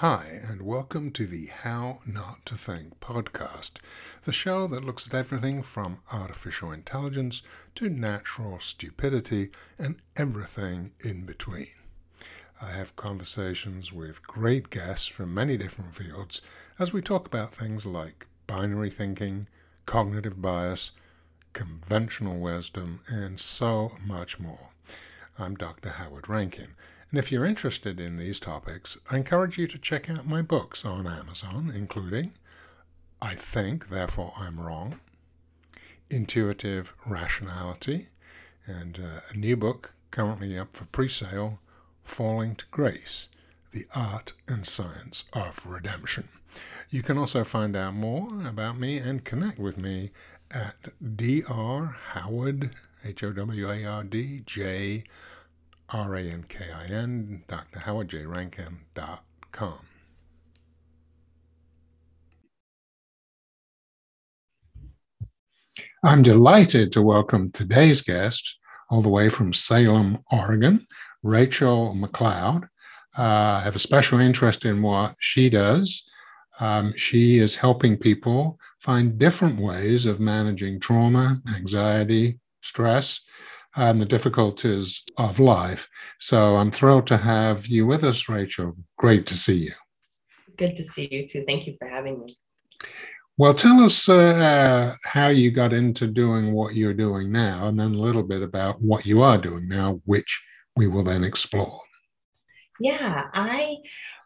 Hi, 0.00 0.42
and 0.46 0.60
welcome 0.60 1.10
to 1.12 1.24
the 1.24 1.46
How 1.46 2.00
Not 2.04 2.44
to 2.44 2.54
Think 2.54 3.00
podcast, 3.00 3.76
the 4.24 4.32
show 4.32 4.66
that 4.66 4.84
looks 4.84 5.06
at 5.06 5.14
everything 5.14 5.62
from 5.62 6.00
artificial 6.12 6.70
intelligence 6.70 7.40
to 7.76 7.88
natural 7.88 8.60
stupidity 8.60 9.48
and 9.78 9.96
everything 10.14 10.92
in 11.02 11.24
between. 11.24 11.68
I 12.60 12.72
have 12.72 12.94
conversations 12.96 13.90
with 13.90 14.26
great 14.26 14.68
guests 14.68 15.06
from 15.06 15.32
many 15.32 15.56
different 15.56 15.94
fields 15.96 16.42
as 16.78 16.92
we 16.92 17.00
talk 17.00 17.26
about 17.26 17.54
things 17.54 17.86
like 17.86 18.26
binary 18.46 18.90
thinking, 18.90 19.46
cognitive 19.86 20.42
bias, 20.42 20.90
conventional 21.54 22.38
wisdom, 22.38 23.00
and 23.08 23.40
so 23.40 23.92
much 24.04 24.38
more. 24.38 24.68
I'm 25.38 25.54
Dr. 25.54 25.88
Howard 25.88 26.28
Rankin 26.28 26.74
and 27.10 27.18
if 27.18 27.30
you're 27.30 27.44
interested 27.44 28.00
in 28.00 28.16
these 28.16 28.40
topics, 28.40 28.96
I 29.10 29.16
encourage 29.16 29.58
you 29.58 29.66
to 29.68 29.78
check 29.78 30.10
out 30.10 30.26
my 30.26 30.42
books 30.42 30.84
on 30.84 31.06
Amazon, 31.06 31.72
including 31.74 32.32
I 33.22 33.34
Think, 33.34 33.88
Therefore 33.88 34.32
I'm 34.36 34.58
Wrong, 34.58 35.00
Intuitive 36.10 36.94
Rationality, 37.06 38.08
and 38.66 38.98
uh, 38.98 39.20
a 39.30 39.36
new 39.36 39.56
book 39.56 39.92
currently 40.10 40.58
up 40.58 40.72
for 40.72 40.86
pre 40.86 41.08
sale, 41.08 41.60
Falling 42.02 42.56
to 42.56 42.64
Grace 42.70 43.28
The 43.72 43.86
Art 43.94 44.32
and 44.48 44.66
Science 44.66 45.24
of 45.32 45.64
Redemption. 45.64 46.28
You 46.90 47.02
can 47.02 47.18
also 47.18 47.44
find 47.44 47.76
out 47.76 47.94
more 47.94 48.46
about 48.46 48.78
me 48.78 48.98
and 48.98 49.24
connect 49.24 49.58
with 49.58 49.78
me 49.78 50.10
at 50.50 50.76
Dr. 51.16 51.96
Howard, 52.10 52.70
H 53.04 53.22
O 53.22 53.32
W 53.32 53.70
A 53.70 53.84
R 53.84 54.02
D, 54.04 54.42
J 54.44 55.04
R 55.90 56.16
A 56.16 56.22
N 56.22 56.44
K 56.48 56.64
I 56.72 56.86
N, 56.86 57.44
Dr. 57.46 57.80
Howard 57.80 58.08
J. 58.08 58.26
Rankin.com. 58.26 59.78
I'm 66.04 66.22
delighted 66.22 66.92
to 66.92 67.02
welcome 67.02 67.50
today's 67.50 68.02
guest, 68.02 68.58
all 68.90 69.00
the 69.00 69.08
way 69.08 69.28
from 69.28 69.52
Salem, 69.52 70.18
Oregon, 70.30 70.84
Rachel 71.22 71.94
McLeod. 71.96 72.64
Uh, 73.16 73.58
I 73.58 73.60
have 73.62 73.76
a 73.76 73.80
special 73.80 74.20
interest 74.20 74.64
in 74.64 74.82
what 74.82 75.14
she 75.20 75.48
does. 75.48 76.04
Um, 76.58 76.94
she 76.96 77.38
is 77.38 77.56
helping 77.56 77.96
people 77.96 78.58
find 78.80 79.18
different 79.18 79.60
ways 79.60 80.04
of 80.06 80.20
managing 80.20 80.80
trauma, 80.80 81.40
anxiety, 81.54 82.40
stress, 82.60 83.20
and 83.76 84.00
the 84.00 84.06
difficulties 84.06 85.02
of 85.18 85.38
life. 85.38 85.88
So 86.18 86.56
I'm 86.56 86.70
thrilled 86.70 87.06
to 87.08 87.18
have 87.18 87.66
you 87.66 87.86
with 87.86 88.02
us, 88.02 88.28
Rachel. 88.28 88.76
Great 88.96 89.26
to 89.26 89.36
see 89.36 89.56
you. 89.56 89.72
Good 90.56 90.76
to 90.76 90.84
see 90.84 91.08
you 91.10 91.28
too. 91.28 91.44
Thank 91.46 91.66
you 91.66 91.76
for 91.78 91.86
having 91.88 92.24
me. 92.24 92.38
Well, 93.38 93.52
tell 93.52 93.80
us 93.80 94.08
uh, 94.08 94.96
how 95.04 95.28
you 95.28 95.50
got 95.50 95.74
into 95.74 96.06
doing 96.06 96.54
what 96.54 96.74
you're 96.74 96.94
doing 96.94 97.30
now, 97.30 97.68
and 97.68 97.78
then 97.78 97.92
a 97.92 97.98
little 97.98 98.22
bit 98.22 98.42
about 98.42 98.80
what 98.80 99.04
you 99.04 99.22
are 99.22 99.36
doing 99.36 99.68
now, 99.68 100.00
which 100.06 100.42
we 100.74 100.86
will 100.86 101.02
then 101.02 101.22
explore. 101.22 101.80
Yeah, 102.80 103.28
I 103.34 103.76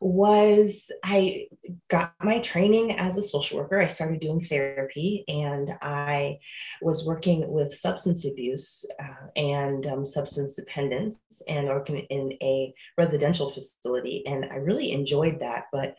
was 0.01 0.91
I 1.05 1.49
got 1.89 2.15
my 2.23 2.39
training 2.41 2.97
as 2.97 3.19
a 3.19 3.23
social 3.23 3.59
worker. 3.59 3.79
I 3.79 3.87
started 3.87 4.21
doing 4.21 4.41
therapy 4.41 5.25
and 5.29 5.71
I 5.83 6.39
was 6.81 7.07
working 7.07 7.51
with 7.51 7.75
substance 7.75 8.27
abuse 8.27 8.85
uh, 8.99 9.27
and 9.37 9.87
um, 9.87 10.05
substance 10.07 10.55
dependence 10.55 11.19
and 11.47 11.69
working 11.69 11.99
in 12.09 12.33
a 12.43 12.73
residential 12.97 13.51
facility. 13.51 14.25
And 14.27 14.47
I 14.51 14.57
really 14.57 14.93
enjoyed 14.93 15.41
that, 15.41 15.65
but 15.71 15.95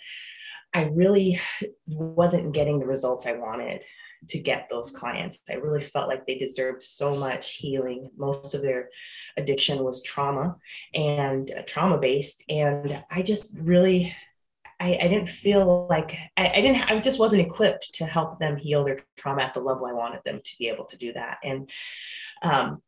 I 0.73 0.85
really 0.85 1.39
wasn't 1.88 2.53
getting 2.53 2.79
the 2.79 2.88
results 2.88 3.27
I 3.27 3.33
wanted 3.33 3.83
to 4.30 4.39
get 4.39 4.67
those 4.69 4.91
clients. 4.91 5.39
I 5.50 5.55
really 5.55 5.81
felt 5.81 6.08
like 6.08 6.25
they 6.25 6.38
deserved 6.38 6.81
so 6.81 7.16
much 7.16 7.56
healing. 7.56 8.09
Most 8.18 8.53
of 8.53 8.62
their 8.62 8.90
addiction 9.38 9.84
was 9.84 10.03
trauma 10.03 10.56
and 10.94 11.51
uh, 11.51 11.63
trauma 11.66 11.97
based. 11.97 12.44
And 12.50 13.03
I 13.09 13.22
just 13.22 13.56
really, 13.57 14.16
I, 14.79 14.97
I 15.01 15.07
didn't 15.07 15.29
feel 15.29 15.88
like 15.90 16.18
I, 16.38 16.50
I, 16.50 16.62
didn't, 16.62 16.91
I 16.91 17.00
just 17.00 17.19
wasn't 17.19 17.41
equipped 17.41 17.94
to 17.95 18.06
help 18.06 18.40
them 18.40 18.57
heal 18.57 18.84
their 18.84 19.00
trauma 19.18 19.41
at 19.44 19.53
the 19.53 19.62
level 19.62 19.85
I 19.85 19.94
wanted 19.94 20.22
them 20.25 20.41
to 20.44 20.57
be 20.59 20.69
able 20.69 20.85
to 20.85 20.97
do 20.97 21.13
that. 21.13 21.38
And 21.44 21.69
um, 22.41 22.81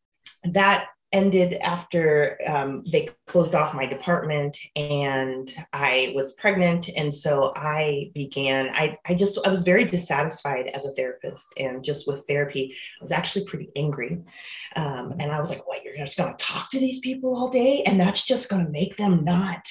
that 0.43 0.87
ended 1.13 1.53
after 1.61 2.39
um, 2.47 2.83
they 2.91 3.07
closed 3.27 3.53
off 3.53 3.75
my 3.75 3.85
department 3.85 4.57
and 4.75 5.53
I 5.71 6.11
was 6.15 6.33
pregnant. 6.33 6.89
And 6.97 7.13
so 7.13 7.53
I 7.55 8.11
began, 8.13 8.69
I, 8.73 8.97
I 9.05 9.13
just, 9.13 9.39
I 9.45 9.49
was 9.49 9.63
very 9.63 9.85
dissatisfied 9.85 10.67
as 10.73 10.85
a 10.85 10.91
therapist 10.93 11.53
and 11.57 11.83
just 11.83 12.07
with 12.07 12.25
therapy, 12.27 12.75
I 12.99 13.03
was 13.03 13.11
actually 13.11 13.45
pretty 13.45 13.69
angry. 13.75 14.19
Um, 14.75 15.13
and 15.19 15.31
I 15.31 15.39
was 15.39 15.51
like, 15.51 15.67
what, 15.67 15.83
you're 15.83 15.95
just 15.95 16.17
going 16.17 16.35
to 16.35 16.43
talk 16.43 16.71
to 16.71 16.79
these 16.79 16.99
people 16.99 17.35
all 17.37 17.49
day? 17.49 17.83
And 17.83 17.99
that's 17.99 18.25
just 18.25 18.49
going 18.49 18.65
to 18.65 18.71
make 18.71 18.97
them 18.97 19.23
not 19.23 19.65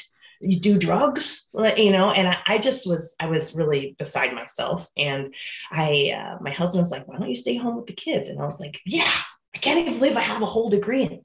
you 0.45 0.59
do 0.59 0.77
drugs 0.77 1.49
you 1.77 1.93
know 1.93 2.11
and 2.11 2.27
I, 2.27 2.37
I, 2.49 2.59
just 2.59 2.85
was 2.85 3.15
i 3.21 3.27
was 3.27 3.55
really 3.55 3.95
beside 3.97 4.35
myself 4.35 4.91
and 4.97 5.33
i 5.71 6.13
uh, 6.17 6.43
my 6.43 6.51
husband 6.51 6.81
was 6.81 6.91
like 6.91 7.07
why 7.07 7.17
don't 7.17 7.29
you 7.29 7.37
stay 7.37 7.55
home 7.55 7.77
with 7.77 7.87
the 7.87 7.93
kids 7.93 8.29
and 8.29 8.43
i 8.43 8.45
was 8.45 8.59
like 8.59 8.81
yeah 8.85 9.13
I 9.55 9.59
can't 9.59 9.79
even 9.79 9.99
believe 9.99 10.17
I 10.17 10.21
have 10.21 10.43
a 10.43 10.47
whole 10.47 10.71
degree 10.71 11.03
in 11.03 11.21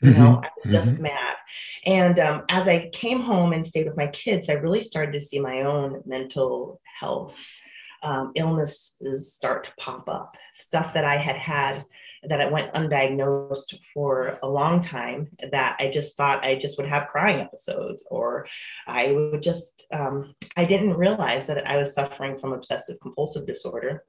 You 0.00 0.10
mm-hmm. 0.10 0.22
know, 0.22 0.40
I 0.42 0.50
was 0.64 0.72
just 0.72 0.90
mm-hmm. 0.90 1.02
mad. 1.04 1.34
And 1.84 2.18
um, 2.20 2.42
as 2.48 2.68
I 2.68 2.90
came 2.90 3.20
home 3.20 3.52
and 3.52 3.66
stayed 3.66 3.86
with 3.86 3.96
my 3.96 4.06
kids, 4.08 4.48
I 4.48 4.54
really 4.54 4.82
started 4.82 5.12
to 5.12 5.20
see 5.20 5.40
my 5.40 5.62
own 5.62 6.02
mental 6.06 6.80
health 6.84 7.36
um, 8.02 8.32
illnesses 8.36 9.32
start 9.32 9.64
to 9.64 9.72
pop 9.78 10.08
up. 10.08 10.36
Stuff 10.54 10.94
that 10.94 11.04
I 11.04 11.16
had 11.16 11.36
had 11.36 11.84
that 12.24 12.40
I 12.40 12.50
went 12.50 12.74
undiagnosed 12.74 13.78
for 13.94 14.38
a 14.42 14.48
long 14.48 14.80
time 14.80 15.28
that 15.52 15.76
I 15.78 15.88
just 15.88 16.16
thought 16.16 16.44
I 16.44 16.56
just 16.56 16.76
would 16.78 16.88
have 16.88 17.08
crying 17.08 17.40
episodes 17.40 18.06
or 18.10 18.46
I 18.86 19.12
would 19.12 19.42
just, 19.42 19.86
um, 19.92 20.34
I 20.56 20.64
didn't 20.64 20.94
realize 20.94 21.46
that 21.46 21.66
I 21.68 21.76
was 21.76 21.94
suffering 21.94 22.36
from 22.36 22.52
obsessive 22.52 22.98
compulsive 23.00 23.46
disorder 23.46 24.04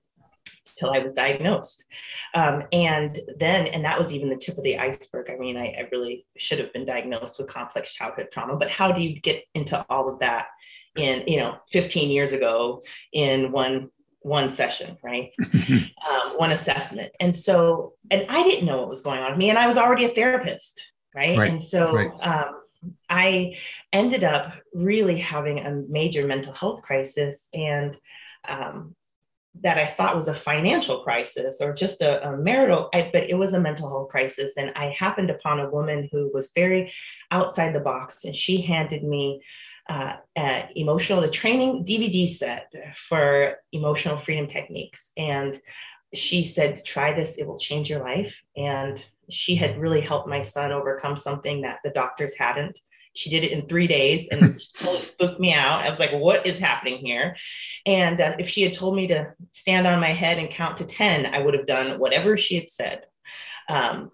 till 0.80 0.92
I 0.92 1.00
was 1.00 1.14
diagnosed. 1.14 1.86
Um, 2.34 2.64
and 2.72 3.20
then, 3.38 3.68
and 3.68 3.84
that 3.84 4.00
was 4.00 4.14
even 4.14 4.30
the 4.30 4.38
tip 4.38 4.58
of 4.58 4.64
the 4.64 4.78
iceberg. 4.78 5.30
I 5.30 5.38
mean, 5.38 5.58
I, 5.58 5.68
I, 5.78 5.88
really 5.92 6.26
should 6.38 6.60
have 6.60 6.72
been 6.74 6.86
diagnosed 6.86 7.38
with 7.38 7.48
complex 7.48 7.94
childhood 7.94 8.30
trauma, 8.32 8.56
but 8.56 8.70
how 8.70 8.92
do 8.92 9.02
you 9.02 9.20
get 9.20 9.44
into 9.54 9.86
all 9.90 10.08
of 10.08 10.20
that 10.20 10.48
in, 10.96 11.24
you 11.28 11.38
know, 11.38 11.58
15 11.72 12.10
years 12.10 12.32
ago 12.32 12.82
in 13.14 13.52
one 13.52 13.90
one 14.22 14.50
session, 14.50 14.98
right? 15.02 15.32
um, 15.54 16.34
one 16.36 16.52
assessment. 16.52 17.12
And 17.20 17.34
so, 17.34 17.94
and 18.12 18.26
I 18.30 18.44
didn't 18.44 18.66
know 18.66 18.80
what 18.80 18.90
was 18.90 19.02
going 19.02 19.20
on 19.20 19.32
with 19.32 19.40
me, 19.40 19.50
and 19.50 19.58
I 19.58 19.66
was 19.66 19.78
already 19.78 20.06
a 20.06 20.10
therapist, 20.10 20.92
right? 21.16 21.38
right. 21.38 21.52
And 21.52 21.64
so, 21.64 21.94
right. 21.94 22.12
um, 22.22 22.62
I 23.10 23.56
ended 23.94 24.24
up 24.24 24.54
really 24.74 25.18
having 25.18 25.60
a 25.60 25.72
major 25.72 26.28
mental 26.28 26.54
health 26.54 26.82
crisis, 26.82 27.48
and 27.54 27.96
um, 28.48 28.96
that 29.62 29.78
I 29.78 29.88
thought 29.88 30.16
was 30.16 30.28
a 30.28 30.34
financial 30.34 31.02
crisis 31.04 31.62
or 31.62 31.74
just 31.74 32.02
a, 32.02 32.28
a 32.28 32.38
marital, 32.38 32.90
I, 32.94 33.10
but 33.12 33.30
it 33.30 33.38
was 33.38 33.54
a 33.54 33.60
mental 33.60 33.90
health 33.90 34.10
crisis. 34.10 34.58
And 34.58 34.72
I 34.76 34.90
happened 34.90 35.30
upon 35.30 35.60
a 35.60 35.70
woman 35.70 36.08
who 36.12 36.32
was 36.34 36.52
very 36.56 36.94
outside 37.32 37.74
the 37.74 37.80
box, 37.80 38.26
and 38.26 38.36
she 38.36 38.62
handed 38.62 39.04
me 39.04 39.42
uh, 39.90 40.18
emotional 40.76 41.20
the 41.20 41.30
training 41.30 41.84
DVD 41.84 42.28
set 42.28 42.72
for 42.96 43.56
emotional 43.72 44.18
freedom 44.18 44.48
techniques, 44.48 45.12
and 45.18 45.60
she 46.14 46.44
said, 46.44 46.86
"Try 46.86 47.12
this; 47.12 47.38
it 47.38 47.48
will 47.48 47.58
change 47.58 47.90
your 47.90 48.04
life." 48.04 48.40
And 48.56 49.04
she 49.32 49.56
had 49.56 49.80
really 49.80 50.02
helped 50.02 50.30
my 50.30 50.44
son 50.44 50.72
overcome 50.72 51.18
something 51.18 51.62
that 51.62 51.80
the 51.84 51.90
doctors 51.90 52.38
hadn't. 52.38 52.78
She 53.20 53.30
did 53.30 53.44
it 53.44 53.52
in 53.52 53.68
three 53.68 53.88
days 53.88 54.30
and 54.30 54.62
totally 54.80 55.04
spooked 55.04 55.40
me 55.40 55.54
out. 55.54 55.82
I 55.82 55.90
was 55.90 56.00
like, 56.00 56.12
what 56.12 56.48
is 56.48 56.58
happening 56.58 57.06
here? 57.06 57.36
And 57.86 58.22
uh, 58.22 58.36
if 58.40 58.48
she 58.48 58.64
had 58.64 58.74
told 58.74 58.96
me 58.96 59.08
to 59.08 59.34
stand 59.52 59.86
on 59.86 60.00
my 60.00 60.14
head 60.14 60.38
and 60.38 60.50
count 60.50 60.78
to 60.78 60.86
10, 60.86 61.26
I 61.26 61.40
would 61.40 61.54
have 61.54 61.68
done 61.68 62.00
whatever 62.00 62.38
she 62.38 62.56
had 62.56 62.70
said. 62.70 63.06
Um, 63.68 64.12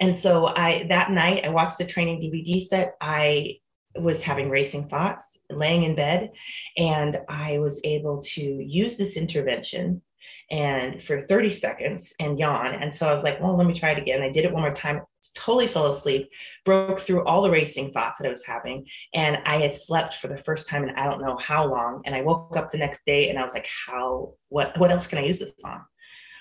and 0.00 0.16
so 0.16 0.46
I 0.46 0.86
that 0.90 1.10
night 1.10 1.44
I 1.44 1.48
watched 1.48 1.78
the 1.78 1.86
training 1.86 2.20
DVD 2.20 2.62
set. 2.62 2.94
I 3.00 3.56
was 3.98 4.22
having 4.22 4.48
racing 4.48 4.88
thoughts, 4.88 5.38
laying 5.50 5.82
in 5.82 5.96
bed, 5.96 6.30
and 6.76 7.20
I 7.28 7.58
was 7.58 7.80
able 7.82 8.22
to 8.22 8.42
use 8.42 8.96
this 8.96 9.16
intervention 9.16 10.02
and 10.50 11.02
for 11.02 11.20
30 11.20 11.50
seconds 11.50 12.14
and 12.20 12.38
yawn. 12.38 12.74
And 12.74 12.94
so 12.94 13.08
I 13.08 13.12
was 13.12 13.22
like, 13.22 13.40
well, 13.40 13.56
let 13.56 13.66
me 13.66 13.74
try 13.74 13.90
it 13.90 13.98
again. 13.98 14.22
I 14.22 14.30
did 14.30 14.44
it 14.44 14.52
one 14.52 14.62
more 14.62 14.74
time, 14.74 15.02
totally 15.34 15.66
fell 15.66 15.86
asleep, 15.86 16.30
broke 16.64 17.00
through 17.00 17.24
all 17.24 17.42
the 17.42 17.50
racing 17.50 17.92
thoughts 17.92 18.18
that 18.18 18.26
I 18.26 18.30
was 18.30 18.44
having. 18.44 18.86
And 19.14 19.42
I 19.44 19.58
had 19.58 19.74
slept 19.74 20.14
for 20.14 20.28
the 20.28 20.38
first 20.38 20.68
time 20.68 20.84
in 20.84 20.90
I 20.90 21.06
don't 21.06 21.22
know 21.22 21.36
how 21.38 21.66
long. 21.66 22.02
And 22.04 22.14
I 22.14 22.22
woke 22.22 22.56
up 22.56 22.70
the 22.70 22.78
next 22.78 23.04
day 23.06 23.28
and 23.28 23.38
I 23.38 23.44
was 23.44 23.54
like, 23.54 23.68
how, 23.86 24.34
what, 24.48 24.78
what 24.78 24.90
else 24.90 25.06
can 25.06 25.18
I 25.18 25.24
use 25.24 25.38
this 25.38 25.52
on? 25.64 25.80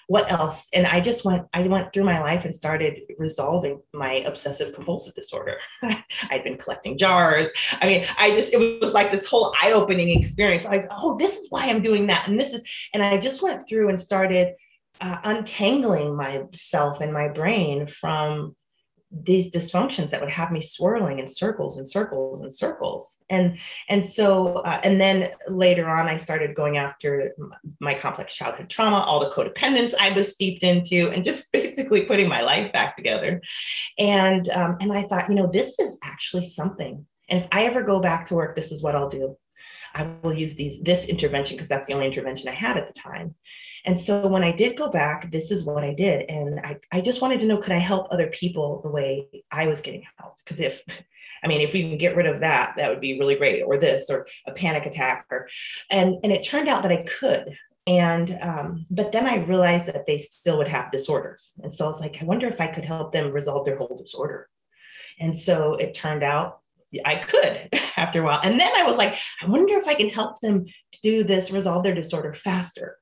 what 0.10 0.30
else 0.32 0.70
and 0.74 0.88
i 0.88 1.00
just 1.00 1.24
went 1.24 1.46
i 1.54 1.62
went 1.68 1.94
through 1.94 2.04
my 2.04 2.20
life 2.20 2.44
and 2.44 2.56
started 2.56 3.02
resolving 3.20 3.80
my 3.94 4.16
obsessive 4.26 4.74
compulsive 4.74 5.14
disorder 5.14 5.58
i'd 6.32 6.44
been 6.44 6.58
collecting 6.58 6.98
jars 6.98 7.48
i 7.80 7.86
mean 7.86 8.04
i 8.18 8.32
just 8.32 8.52
it 8.52 8.82
was 8.82 8.92
like 8.92 9.12
this 9.12 9.28
whole 9.28 9.54
eye-opening 9.62 10.20
experience 10.20 10.66
like 10.66 10.88
oh 10.90 11.16
this 11.18 11.38
is 11.38 11.52
why 11.52 11.68
i'm 11.68 11.84
doing 11.84 12.08
that 12.08 12.28
and 12.28 12.40
this 12.40 12.54
is 12.54 12.62
and 12.96 13.04
i 13.04 13.18
just 13.20 13.44
went 13.44 13.70
through 13.70 13.88
and 13.88 14.00
started 14.00 14.56
uh, 15.00 15.18
untangling 15.24 16.16
myself 16.16 17.02
and 17.02 17.14
my 17.14 17.28
brain 17.28 17.86
from 17.86 18.56
these 19.12 19.52
dysfunctions 19.52 20.12
that 20.12 20.22
would 20.22 20.30
have 20.30 20.52
me 20.52 20.62
swirling 20.62 21.18
in 21.18 21.28
circles 21.28 21.78
and 21.78 21.90
circles 21.90 22.42
and 22.42 22.54
circles. 22.54 23.18
And 23.30 23.58
and 23.88 24.06
so 24.06 24.58
uh, 24.58 24.82
and 24.84 25.02
then 25.02 25.32
later 25.48 25.90
on 25.90 26.08
i 26.08 26.18
started 26.18 26.56
going 26.56 26.78
after 26.78 27.34
my 27.80 27.96
complex 27.96 28.36
childhood 28.36 28.70
trauma 28.70 28.98
all 28.98 29.20
the 29.20 29.32
codependence 29.32 29.94
i 30.00 30.12
was 30.12 30.34
steeped 30.34 30.64
into 30.64 31.10
and 31.10 31.24
just 31.24 31.52
basically 31.54 32.04
putting 32.04 32.30
my 32.30 32.42
life 32.42 32.72
back 32.72 32.96
together. 32.96 33.42
And 33.98 34.48
um, 34.50 34.78
and 34.80 34.94
i 34.94 35.04
thought 35.04 35.30
you 35.30 35.36
know 35.36 35.50
this 35.52 35.80
is 35.80 36.00
actually 36.04 36.44
something. 36.44 37.06
And 37.30 37.44
if 37.44 37.48
i 37.52 37.64
ever 37.64 37.82
go 37.82 38.00
back 38.00 38.28
to 38.28 38.36
work 38.36 38.56
this 38.56 38.72
is 38.72 38.84
what 38.84 38.96
i'll 38.96 39.10
do. 39.10 39.36
I 39.96 40.08
will 40.22 40.38
use 40.38 40.56
these 40.56 40.82
this 40.82 41.08
intervention 41.08 41.58
because 41.58 41.70
that's 41.70 41.88
the 41.88 41.96
only 41.96 42.06
intervention 42.06 42.48
i 42.48 42.54
had 42.54 42.78
at 42.78 42.88
the 42.88 43.00
time 43.00 43.36
and 43.86 44.00
so 44.00 44.28
when 44.28 44.44
I 44.44 44.52
did 44.52 44.78
go 44.78 44.90
back, 44.90 45.32
this 45.32 45.52
is 45.52 45.64
what 45.64 45.84
I 45.84 45.94
did. 45.94 46.30
And 46.30 46.60
I, 46.60 46.80
I 46.92 47.02
just 47.02 47.22
wanted 47.22 47.40
to 47.42 47.46
know 47.46 47.58
could 47.58 47.74
I 47.74 47.78
help 47.78 48.08
other 48.12 48.28
people 48.28 48.82
the 48.82 48.90
way 48.90 49.28
I 49.52 49.68
was 49.68 49.82
getting 49.82 50.04
helped? 50.18 50.44
Because 50.44 50.60
if, 50.60 50.84
I 51.44 51.48
mean, 51.48 51.62
if 51.62 51.74
we 51.74 51.82
can 51.82 51.98
get 51.98 52.16
rid 52.16 52.26
of 52.26 52.42
that, 52.42 52.76
that 52.76 52.90
would 52.90 53.00
be 53.00 53.18
really 53.18 53.36
great, 53.36 53.64
or 53.64 53.78
this, 53.78 54.10
or 54.10 54.28
a 54.46 54.52
panic 54.52 54.86
attack, 54.86 55.26
or, 55.32 55.48
and 55.90 56.18
and 56.24 56.34
it 56.34 56.44
turned 56.44 56.68
out 56.68 56.84
that 56.84 56.92
I 56.92 57.04
could. 57.04 57.58
And 57.88 58.38
um, 58.42 58.86
but 58.92 59.14
then 59.14 59.26
I 59.26 59.46
realized 59.46 59.88
that 59.88 60.06
they 60.06 60.18
still 60.18 60.58
would 60.58 60.68
have 60.68 60.92
disorders, 60.92 61.54
and 61.64 61.74
so 61.74 61.86
I 61.86 61.88
was 61.88 62.02
like, 62.02 62.22
I 62.22 62.26
wonder 62.26 62.48
if 62.48 62.60
I 62.60 62.68
could 62.68 62.84
help 62.84 63.14
them 63.14 63.32
resolve 63.32 63.66
their 63.66 63.78
whole 63.78 63.98
disorder. 63.98 64.50
And 65.20 65.38
so 65.38 65.76
it 65.76 65.94
turned 65.94 66.24
out 66.24 66.60
I 67.06 67.16
could 67.16 67.70
after 67.98 68.22
a 68.22 68.26
while. 68.26 68.42
And 68.44 68.60
then 68.60 68.72
I 68.76 68.84
was 68.84 68.98
like, 68.98 69.18
I 69.42 69.48
wonder 69.48 69.78
if 69.78 69.88
I 69.88 69.94
can 69.94 70.10
help 70.10 70.40
them 70.42 70.66
to 70.66 71.02
do 71.02 71.24
this, 71.24 71.52
resolve 71.52 71.84
their 71.84 71.96
disorder 71.96 72.34
faster. 72.34 72.98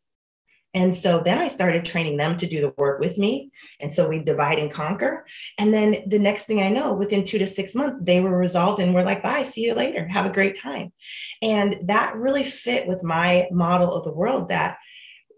And 0.78 0.94
so 0.94 1.22
then 1.26 1.40
I 1.40 1.48
started 1.48 1.86
training 1.86 2.18
them 2.18 2.38
to 2.38 2.46
do 2.46 2.62
the 2.62 2.74
work 2.78 3.00
with 3.00 3.18
me. 3.18 3.50
And 3.80 3.92
so 3.92 4.08
we 4.08 4.20
divide 4.20 4.60
and 4.60 4.72
conquer. 4.72 5.26
And 5.58 5.74
then 5.74 6.04
the 6.06 6.20
next 6.20 6.46
thing 6.46 6.62
I 6.62 6.70
know, 6.70 6.94
within 6.94 7.24
two 7.24 7.40
to 7.40 7.48
six 7.48 7.74
months, 7.74 8.00
they 8.00 8.20
were 8.20 8.38
resolved 8.38 8.80
and 8.80 8.94
we're 8.94 9.02
like, 9.04 9.24
bye, 9.24 9.42
see 9.42 9.62
you 9.62 9.74
later. 9.74 10.08
Have 10.08 10.28
a 10.28 10.34
great 10.38 10.56
time. 10.56 10.94
And 11.42 11.78
that 11.88 12.16
really 12.16 12.44
fit 12.44 12.88
with 12.88 13.02
my 13.02 13.48
model 13.52 13.92
of 13.92 14.04
the 14.04 14.14
world 14.14 14.50
that 14.50 14.78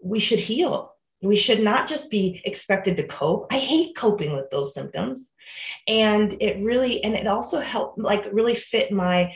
we 0.04 0.20
should 0.20 0.40
heal. 0.40 0.94
We 1.22 1.36
should 1.36 1.62
not 1.62 1.88
just 1.88 2.10
be 2.10 2.42
expected 2.44 2.98
to 2.98 3.06
cope. 3.06 3.46
I 3.50 3.58
hate 3.58 3.96
coping 3.96 4.34
with 4.34 4.50
those 4.50 4.74
symptoms. 4.74 5.32
And 5.88 6.36
it 6.40 6.62
really, 6.62 7.02
and 7.02 7.14
it 7.14 7.26
also 7.26 7.60
helped, 7.60 7.98
like, 7.98 8.24
really 8.30 8.54
fit 8.54 8.92
my 8.92 9.34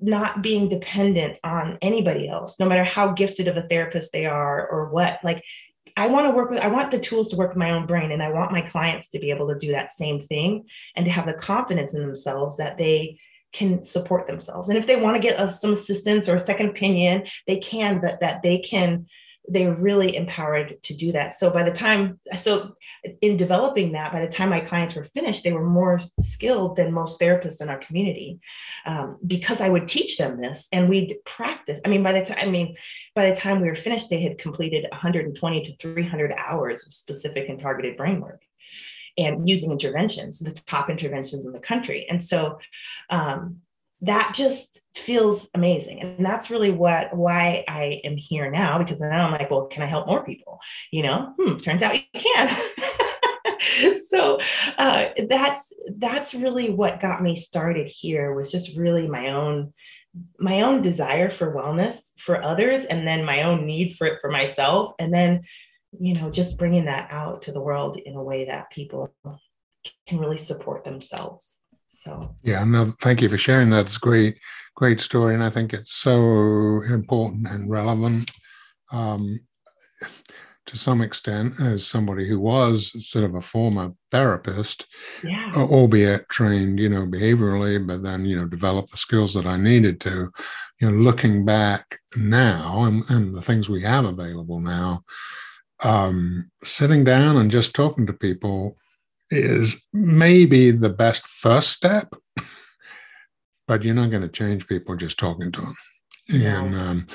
not 0.00 0.42
being 0.42 0.68
dependent 0.68 1.38
on 1.44 1.78
anybody 1.82 2.28
else, 2.28 2.58
no 2.58 2.66
matter 2.66 2.84
how 2.84 3.12
gifted 3.12 3.48
of 3.48 3.56
a 3.56 3.62
therapist 3.62 4.12
they 4.12 4.26
are 4.26 4.68
or 4.68 4.90
what. 4.90 5.22
Like, 5.22 5.44
I 5.96 6.06
want 6.06 6.26
to 6.26 6.34
work 6.34 6.50
with, 6.50 6.60
I 6.60 6.68
want 6.68 6.90
the 6.90 6.98
tools 6.98 7.30
to 7.30 7.36
work 7.36 7.50
with 7.50 7.58
my 7.58 7.72
own 7.72 7.86
brain, 7.86 8.12
and 8.12 8.22
I 8.22 8.30
want 8.30 8.52
my 8.52 8.62
clients 8.62 9.10
to 9.10 9.18
be 9.18 9.30
able 9.30 9.48
to 9.48 9.58
do 9.58 9.72
that 9.72 9.92
same 9.92 10.20
thing 10.26 10.66
and 10.96 11.04
to 11.04 11.12
have 11.12 11.26
the 11.26 11.34
confidence 11.34 11.94
in 11.94 12.02
themselves 12.02 12.56
that 12.56 12.78
they 12.78 13.18
can 13.52 13.82
support 13.82 14.26
themselves. 14.26 14.68
And 14.68 14.78
if 14.78 14.86
they 14.86 14.96
want 14.96 15.16
to 15.16 15.22
get 15.22 15.38
us 15.38 15.60
some 15.60 15.72
assistance 15.72 16.28
or 16.28 16.36
a 16.36 16.40
second 16.40 16.70
opinion, 16.70 17.24
they 17.46 17.56
can, 17.56 18.00
but 18.00 18.20
that 18.20 18.42
they 18.42 18.58
can 18.58 19.06
they're 19.50 19.74
really 19.74 20.14
empowered 20.14 20.80
to 20.84 20.94
do 20.94 21.10
that. 21.10 21.34
So 21.34 21.50
by 21.50 21.64
the 21.64 21.72
time, 21.72 22.20
so 22.36 22.76
in 23.20 23.36
developing 23.36 23.92
that, 23.92 24.12
by 24.12 24.24
the 24.24 24.30
time 24.30 24.50
my 24.50 24.60
clients 24.60 24.94
were 24.94 25.02
finished, 25.02 25.42
they 25.42 25.52
were 25.52 25.66
more 25.66 26.00
skilled 26.20 26.76
than 26.76 26.92
most 26.92 27.20
therapists 27.20 27.60
in 27.60 27.68
our 27.68 27.78
community 27.78 28.38
um, 28.86 29.18
because 29.26 29.60
I 29.60 29.68
would 29.68 29.88
teach 29.88 30.18
them 30.18 30.40
this 30.40 30.68
and 30.70 30.88
we'd 30.88 31.16
practice. 31.24 31.80
I 31.84 31.88
mean, 31.88 32.04
by 32.04 32.12
the 32.12 32.24
time, 32.24 32.38
I 32.40 32.48
mean, 32.48 32.76
by 33.16 33.28
the 33.28 33.36
time 33.36 33.60
we 33.60 33.68
were 33.68 33.74
finished, 33.74 34.08
they 34.08 34.22
had 34.22 34.38
completed 34.38 34.86
120 34.92 35.64
to 35.64 35.76
300 35.76 36.32
hours 36.32 36.86
of 36.86 36.92
specific 36.92 37.48
and 37.48 37.58
targeted 37.58 37.96
brain 37.96 38.20
work 38.20 38.42
and 39.18 39.48
using 39.48 39.72
interventions, 39.72 40.38
the 40.38 40.52
top 40.52 40.88
interventions 40.88 41.44
in 41.44 41.52
the 41.52 41.58
country. 41.58 42.06
And 42.08 42.22
so 42.22 42.60
um, 43.10 43.62
that 44.02 44.32
just 44.34 44.80
feels 44.94 45.50
amazing. 45.54 46.00
And 46.00 46.24
that's 46.24 46.50
really 46.50 46.70
what 46.70 47.14
why 47.16 47.64
i 47.68 48.00
am 48.04 48.16
here 48.16 48.50
now 48.50 48.78
because 48.78 49.00
now 49.00 49.26
i'm 49.26 49.32
like 49.32 49.50
well 49.50 49.66
can 49.66 49.82
i 49.82 49.86
help 49.86 50.06
more 50.06 50.24
people? 50.24 50.58
You 50.90 51.02
know 51.04 51.34
hmm, 51.38 51.58
turns 51.58 51.82
out 51.82 51.96
you 51.96 52.20
can. 52.20 52.56
So 54.10 54.40
uh, 54.76 55.08
that's 55.28 55.72
that's 55.96 56.34
really 56.34 56.70
what 56.70 57.00
got 57.00 57.22
me 57.22 57.36
started 57.36 57.86
here 57.86 58.34
was 58.34 58.50
just 58.50 58.76
really 58.76 59.06
my 59.06 59.30
own 59.30 59.72
my 60.38 60.62
own 60.62 60.82
desire 60.82 61.30
for 61.30 61.54
wellness 61.54 62.12
for 62.18 62.42
others 62.42 62.84
and 62.84 63.06
then 63.06 63.24
my 63.24 63.44
own 63.44 63.66
need 63.66 63.94
for 63.94 64.06
it 64.06 64.20
for 64.20 64.30
myself. 64.30 64.94
And 64.98 65.12
then 65.14 65.42
you 65.98 66.14
know 66.14 66.30
just 66.30 66.58
bringing 66.58 66.86
that 66.86 67.08
out 67.10 67.42
to 67.42 67.52
the 67.52 67.60
world 67.60 67.98
in 67.98 68.16
a 68.16 68.22
way 68.22 68.46
that 68.46 68.70
people 68.70 69.12
can 70.06 70.18
really 70.18 70.36
support 70.36 70.84
themselves 70.84 71.60
so 71.90 72.36
yeah, 72.44 72.64
no, 72.64 72.94
thank 73.00 73.20
you 73.20 73.28
for 73.28 73.36
sharing 73.36 73.70
that. 73.70 73.86
It's 73.86 73.98
great, 73.98 74.38
great 74.76 75.00
story, 75.00 75.34
and 75.34 75.42
I 75.42 75.50
think 75.50 75.74
it's 75.74 75.92
so 75.92 76.82
important 76.88 77.48
and 77.48 77.68
relevant. 77.68 78.30
Um, 78.92 79.40
to 80.66 80.76
some 80.78 81.00
extent, 81.00 81.60
as 81.60 81.84
somebody 81.84 82.28
who 82.28 82.38
was 82.38 82.92
sort 83.04 83.24
of 83.24 83.34
a 83.34 83.40
former 83.40 83.92
therapist, 84.12 84.86
yeah. 85.24 85.50
albeit 85.56 86.28
trained, 86.28 86.78
you 86.78 86.88
know, 86.88 87.06
behaviorally, 87.06 87.84
but 87.84 88.04
then, 88.04 88.24
you 88.24 88.36
know, 88.36 88.46
developed 88.46 88.92
the 88.92 88.96
skills 88.96 89.34
that 89.34 89.46
I 89.46 89.56
needed 89.56 90.00
to, 90.02 90.30
you 90.80 90.90
know, 90.90 90.96
looking 90.96 91.44
back 91.44 91.98
now 92.16 92.84
and, 92.84 93.02
and 93.10 93.34
the 93.34 93.42
things 93.42 93.68
we 93.68 93.82
have 93.82 94.04
available 94.04 94.60
now, 94.60 95.02
um, 95.82 96.48
sitting 96.62 97.02
down 97.02 97.36
and 97.36 97.50
just 97.50 97.74
talking 97.74 98.06
to 98.06 98.12
people 98.12 98.76
is 99.30 99.82
maybe 99.92 100.70
the 100.70 100.90
best 100.90 101.26
first 101.26 101.70
step, 101.70 102.14
but 103.66 103.82
you're 103.82 103.94
not 103.94 104.10
going 104.10 104.22
to 104.22 104.28
change 104.28 104.66
people 104.66 104.96
just 104.96 105.18
talking 105.18 105.52
to 105.52 105.60
them. 105.60 105.74
Yeah. 106.28 106.64
And 106.64 106.74
um, 106.74 107.06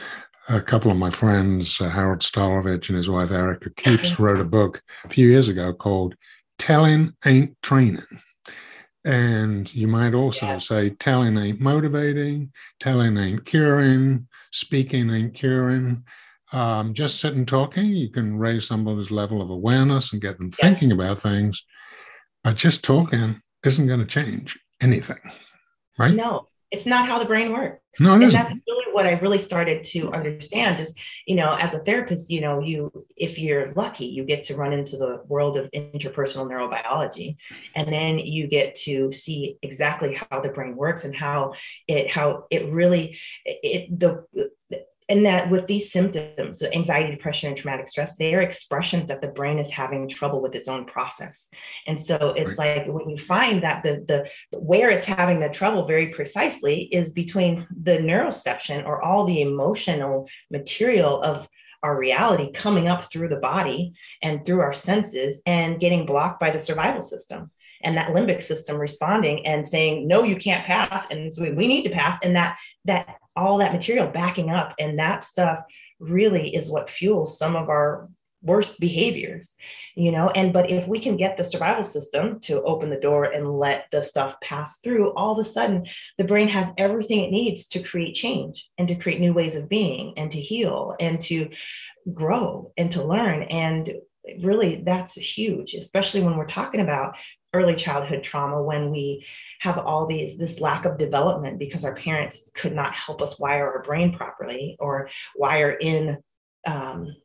a 0.48 0.62
couple 0.62 0.92
of 0.92 0.98
my 0.98 1.10
friends, 1.10 1.80
uh, 1.82 1.90
Harold 1.90 2.20
Stolovitch 2.20 2.90
and 2.90 2.98
his 2.98 3.10
wife 3.10 3.32
Erica 3.32 3.70
Keeps, 3.72 4.20
wrote 4.20 4.40
a 4.40 4.46
book 4.46 4.82
a 5.04 5.10
few 5.10 5.28
years 5.30 5.48
ago 5.48 5.74
called 5.74 6.16
Telling 6.58 7.14
Ain't 7.26 7.56
Training. 7.62 8.04
And 9.06 9.74
you 9.74 9.88
might 9.88 10.16
also 10.16 10.58
say 10.58 10.90
telling 10.90 11.38
ain't 11.38 11.62
motivating, 11.62 12.52
telling 12.80 13.18
ain't 13.18 13.46
curing, 13.46 14.28
speaking 14.52 15.12
ain't 15.12 15.36
curing. 15.36 16.04
Um, 16.52 16.94
just 16.94 17.19
sitting 17.19 17.45
talking, 17.45 17.86
you 17.86 18.10
can 18.10 18.38
raise 18.38 18.66
somebody's 18.66 19.12
level 19.12 19.42
of 19.42 19.52
awareness 19.52 20.12
and 20.12 20.22
get 20.22 20.38
them 20.40 20.48
yes. 20.48 20.60
thinking 20.60 20.92
about 20.92 21.19
things. 21.19 21.64
But 22.45 22.57
just 22.57 22.83
talking 22.83 23.42
isn't 23.66 23.87
going 23.87 23.99
to 23.99 24.06
change 24.06 24.59
anything, 24.80 25.18
right? 25.97 26.14
No, 26.14 26.47
it's 26.69 26.85
not 26.85 27.07
how 27.07 27.18
the 27.18 27.25
brain 27.25 27.52
works. 27.52 27.81
No, 27.99 28.11
it 28.11 28.14
and 28.16 28.23
isn't. 28.25 28.40
that's 28.40 28.56
really 28.68 28.94
what 28.94 29.07
I 29.07 29.14
really 29.14 29.40
started 29.40 29.83
to 29.85 30.11
understand. 30.11 30.80
Is 30.80 30.94
you 31.25 31.37
know, 31.37 31.54
as 31.59 31.73
a 31.73 31.80
therapist, 31.80 32.30
you 32.30 32.42
know, 32.42 32.59
you 32.59 32.92
if 33.18 33.40
you're 33.40 33.73
lucky, 33.73 34.06
you 34.06 34.25
get 34.25 34.44
to 34.44 34.56
run 34.56 34.73
into 34.73 34.95
the 34.95 35.23
world 35.28 35.57
of 35.57 35.71
interpersonal 35.71 36.47
neurobiology, 36.47 37.35
and 37.75 37.92
then 37.92 38.19
you 38.19 38.45
get 38.45 38.75
to 38.75 39.11
see 39.11 39.57
exactly 39.64 40.14
how 40.30 40.40
the 40.40 40.49
brain 40.49 40.75
works 40.75 41.04
and 41.04 41.16
how 41.16 41.56
it 41.87 42.11
how 42.11 42.45
it 42.52 42.71
really 42.71 43.18
it 43.44 43.99
the 43.99 44.23
and 45.09 45.26
that 45.26 45.52
with 45.52 45.68
these 45.68 45.92
symptoms 45.92 46.62
anxiety 46.64 47.12
depression 47.12 47.50
and 47.50 47.57
traumatic 47.57 47.88
stress 47.88 48.18
they 48.18 48.33
are 48.33 48.42
expressions 48.42 49.09
that 49.09 49.21
the 49.21 49.28
brain 49.28 49.59
is 49.59 49.69
having 49.69 50.09
trouble 50.09 50.42
with 50.42 50.56
its 50.56 50.68
own 50.68 50.85
process. 50.85 51.50
And 51.88 52.00
so 52.00 52.33
it's 52.35 52.57
right. 52.57 52.85
like 52.85 52.88
when 52.88 53.09
you 53.09 53.18
find 53.18 53.64
that 53.64 53.83
the 53.83 54.04
the 54.07 54.59
where 54.59 54.90
it's 54.90 55.06
having 55.06 55.40
the 55.40 55.50
trouble 55.50 55.85
very 55.88 56.07
precisely 56.07 56.83
is 56.83 57.12
between 57.12 57.68
the 57.83 57.97
neuroception 57.97 58.85
or 58.85 59.04
all 59.04 59.26
the 59.26 59.42
emotional 59.42 60.28
material 60.50 61.21
of 61.21 61.47
our 61.83 61.97
reality 61.97 62.52
coming 62.52 62.88
up 62.88 63.12
through 63.12 63.30
the 63.30 63.35
body 63.35 63.94
and 64.24 64.44
through 64.44 64.62
our 64.62 64.74
senses 64.74 65.42
and 65.45 65.80
getting 65.80 66.06
blocked 66.06 66.40
by 66.40 66.50
the 66.50 66.59
survival 66.59 67.02
system 67.02 67.52
and 67.83 67.95
that 67.95 68.12
limbic 68.12 68.42
system 68.42 68.78
responding 68.78 69.45
and 69.45 69.68
saying 69.68 70.07
no 70.07 70.24
you 70.24 70.35
can't 70.35 70.66
pass. 70.66 71.12
And 71.12 71.31
so 71.31 71.44
we 71.44 71.68
need 71.68 71.83
to 71.83 71.92
pass. 71.92 72.18
And 72.24 72.35
that 72.35 72.57
that 72.85 73.19
all 73.35 73.57
that 73.57 73.73
material 73.73 74.07
backing 74.07 74.49
up 74.49 74.73
and 74.80 74.99
that 74.99 75.23
stuff 75.23 75.63
really 75.99 76.56
is 76.56 76.69
what 76.69 76.89
fuels 76.89 77.37
some 77.37 77.56
of 77.56 77.69
our 77.69 78.09
worst 78.42 78.80
behaviors 78.80 79.56
you 79.95 80.11
know 80.11 80.30
and 80.30 80.54
but 80.54 80.69
if 80.69 80.87
we 80.87 80.99
can 80.99 81.18
get 81.18 81.35
the 81.35 81.44
survival 81.44 81.83
system 81.83 82.39
to 82.39 82.61
open 82.61 82.92
the 82.92 82.99
door 82.99 83.23
and 83.23 83.57
let 83.57 83.85
the 83.92 84.04
stuff 84.04 84.39
pass 84.42 84.80
through 84.81 85.11
all 85.13 85.33
of 85.33 85.39
a 85.39 85.44
sudden 85.44 85.83
the 86.19 86.23
brain 86.23 86.47
has 86.47 86.71
everything 86.77 87.23
it 87.23 87.31
needs 87.31 87.68
to 87.68 87.81
create 87.81 88.13
change 88.13 88.69
and 88.77 88.87
to 88.87 88.95
create 88.95 89.19
new 89.19 89.33
ways 89.33 89.56
of 89.56 89.68
being 89.68 90.13
and 90.15 90.31
to 90.31 90.39
heal 90.39 90.95
and 90.99 91.19
to 91.19 91.49
grow 92.13 92.71
and 92.77 92.92
to 92.92 93.04
learn. 93.04 93.44
And 93.44 93.94
really, 94.42 94.83
that's 94.85 95.15
huge, 95.15 95.73
especially 95.73 96.21
when 96.21 96.37
we're 96.37 96.47
talking 96.47 96.81
about 96.81 97.15
early 97.56 97.76
childhood 97.76 98.24
trauma 98.24 98.62
when 98.62 98.92
we 98.92 99.26
have 99.59 99.78
all 99.78 100.06
these 100.06 100.38
this 100.38 100.59
lack 100.59 100.85
of 100.85 100.97
development 100.97 101.57
because 101.57 101.85
our 101.85 101.95
parents 101.95 102.52
could 102.54 102.74
not 102.74 102.94
help 102.94 103.21
us 103.21 103.40
wire 103.40 103.71
our 103.71 103.83
brain 103.83 104.16
properly 104.16 104.76
or 104.80 105.09
wire 105.35 105.71
in 105.71 106.18
um, 106.68 107.16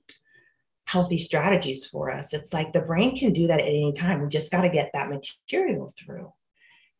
healthy 0.86 1.18
strategies 1.18 1.86
for 1.86 2.10
us. 2.10 2.32
It's 2.32 2.52
like 2.52 2.72
the 2.72 2.80
brain 2.80 3.16
can 3.16 3.32
do 3.32 3.46
that 3.48 3.60
at 3.60 3.66
any 3.66 3.92
time. 3.92 4.22
We 4.22 4.28
just 4.28 4.50
got 4.50 4.62
to 4.62 4.70
get 4.70 4.90
that 4.94 5.10
material 5.10 5.92
through 5.98 6.32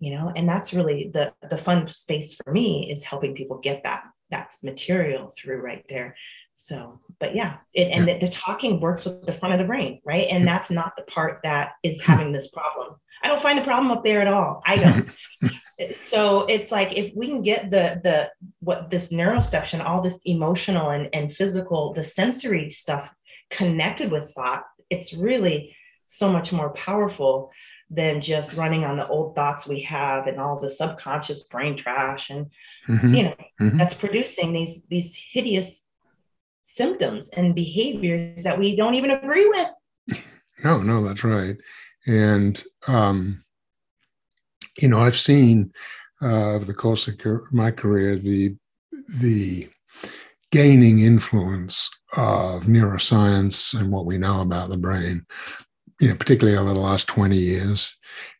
you 0.01 0.11
know? 0.11 0.33
And 0.35 0.49
that's 0.49 0.75
really 0.75 1.11
the 1.13 1.33
the 1.49 1.59
fun 1.59 1.87
space 1.89 2.35
for 2.35 2.51
me 2.51 2.91
is 2.91 3.05
helping 3.05 3.35
people 3.35 3.59
get 3.59 3.85
that 3.85 4.05
that 4.31 4.55
material 4.63 5.33
through 5.37 5.61
right 5.61 5.85
there 5.89 6.17
so 6.55 7.01
but 7.19 7.35
yeah 7.35 7.57
it, 7.73 7.89
and 7.89 8.07
the, 8.07 8.19
the, 8.19 8.29
talking 8.29 8.81
works 8.81 9.05
with 9.05 9.25
the 9.25 9.33
front 9.33 9.55
of 9.55 9.61
the 9.61 9.67
brain 9.67 10.01
right? 10.05 10.27
And 10.31 10.47
that's 10.47 10.71
not 10.71 10.93
the 10.97 11.03
part 11.05 11.41
that 11.45 11.73
is 11.83 12.03
having 12.03 12.33
this 12.33 12.51
problem. 12.51 12.97
I 13.23 13.29
don't 13.29 13.43
find 13.43 13.59
a 13.59 13.65
problem 13.65 13.91
up 13.91 14.05
there 14.05 14.21
at 14.21 14.29
all. 14.29 14.63
I 14.67 14.77
don't. 14.77 15.09
So 16.05 16.43
it's 16.43 16.71
like 16.71 16.97
if 16.97 17.15
we 17.17 17.27
can 17.29 17.41
get 17.43 17.71
the 17.71 18.01
the 18.05 18.31
what 18.59 18.91
this 18.91 19.11
neuroception 19.11 19.83
all 19.83 20.03
this 20.03 20.21
emotional 20.27 20.91
and, 20.91 21.09
and 21.15 21.35
physical 21.35 21.95
the 21.95 22.05
sensory 22.05 22.69
stuff 22.69 23.11
connected 23.49 24.11
with 24.11 24.31
thought 24.35 24.65
it's 24.91 25.15
really 25.15 25.75
so 26.05 26.31
much 26.31 26.53
more 26.53 26.69
powerful 26.75 27.51
than 27.89 28.21
just 28.21 28.55
running 28.55 28.85
on 28.85 28.97
the 28.97 29.09
old 29.09 29.35
thoughts 29.35 29.67
we 29.67 29.81
have 29.81 30.27
and 30.27 30.39
all 30.39 30.61
the 30.61 30.69
subconscious 30.69 31.45
brain 31.45 31.79
trash 31.79 32.29
and 32.29 32.51
mm-hmm. 32.87 33.15
you 33.15 33.23
know 33.23 33.35
mm-hmm. 33.61 33.79
that's 33.79 33.95
producing 33.95 34.53
these 34.53 34.85
these 34.91 35.17
hideous 35.33 35.89
symptoms 36.75 37.29
and 37.31 37.55
behaviors 37.55 38.43
that 38.43 38.59
we 38.59 38.77
don't 38.77 38.95
even 38.95 39.11
agree 39.11 39.49
with 39.49 40.23
no 40.65 40.83
no 40.83 41.03
that's 41.07 41.25
right 41.25 41.57
and 42.07 42.65
um 42.87 43.43
you 44.79 44.89
know 44.89 45.01
i've 45.01 45.19
seen 45.19 45.73
uh, 46.23 46.53
over 46.53 46.65
the 46.65 46.75
course 46.75 47.09
of 47.09 47.19
my 47.53 47.71
career 47.71 48.17
the 48.17 48.55
the 49.21 49.69
gaining 50.53 51.01
influence 51.01 51.91
of 52.17 52.65
neuroscience 52.65 53.79
and 53.79 53.91
what 53.91 54.05
we 54.05 54.19
know 54.19 54.41
about 54.41 54.69
the 54.69 54.77
brain 54.77 55.25
you 56.01 56.09
know, 56.09 56.17
particularly 56.17 56.59
over 56.59 56.73
the 56.73 56.81
last 56.81 57.07
20 57.07 57.37
years 57.37 57.95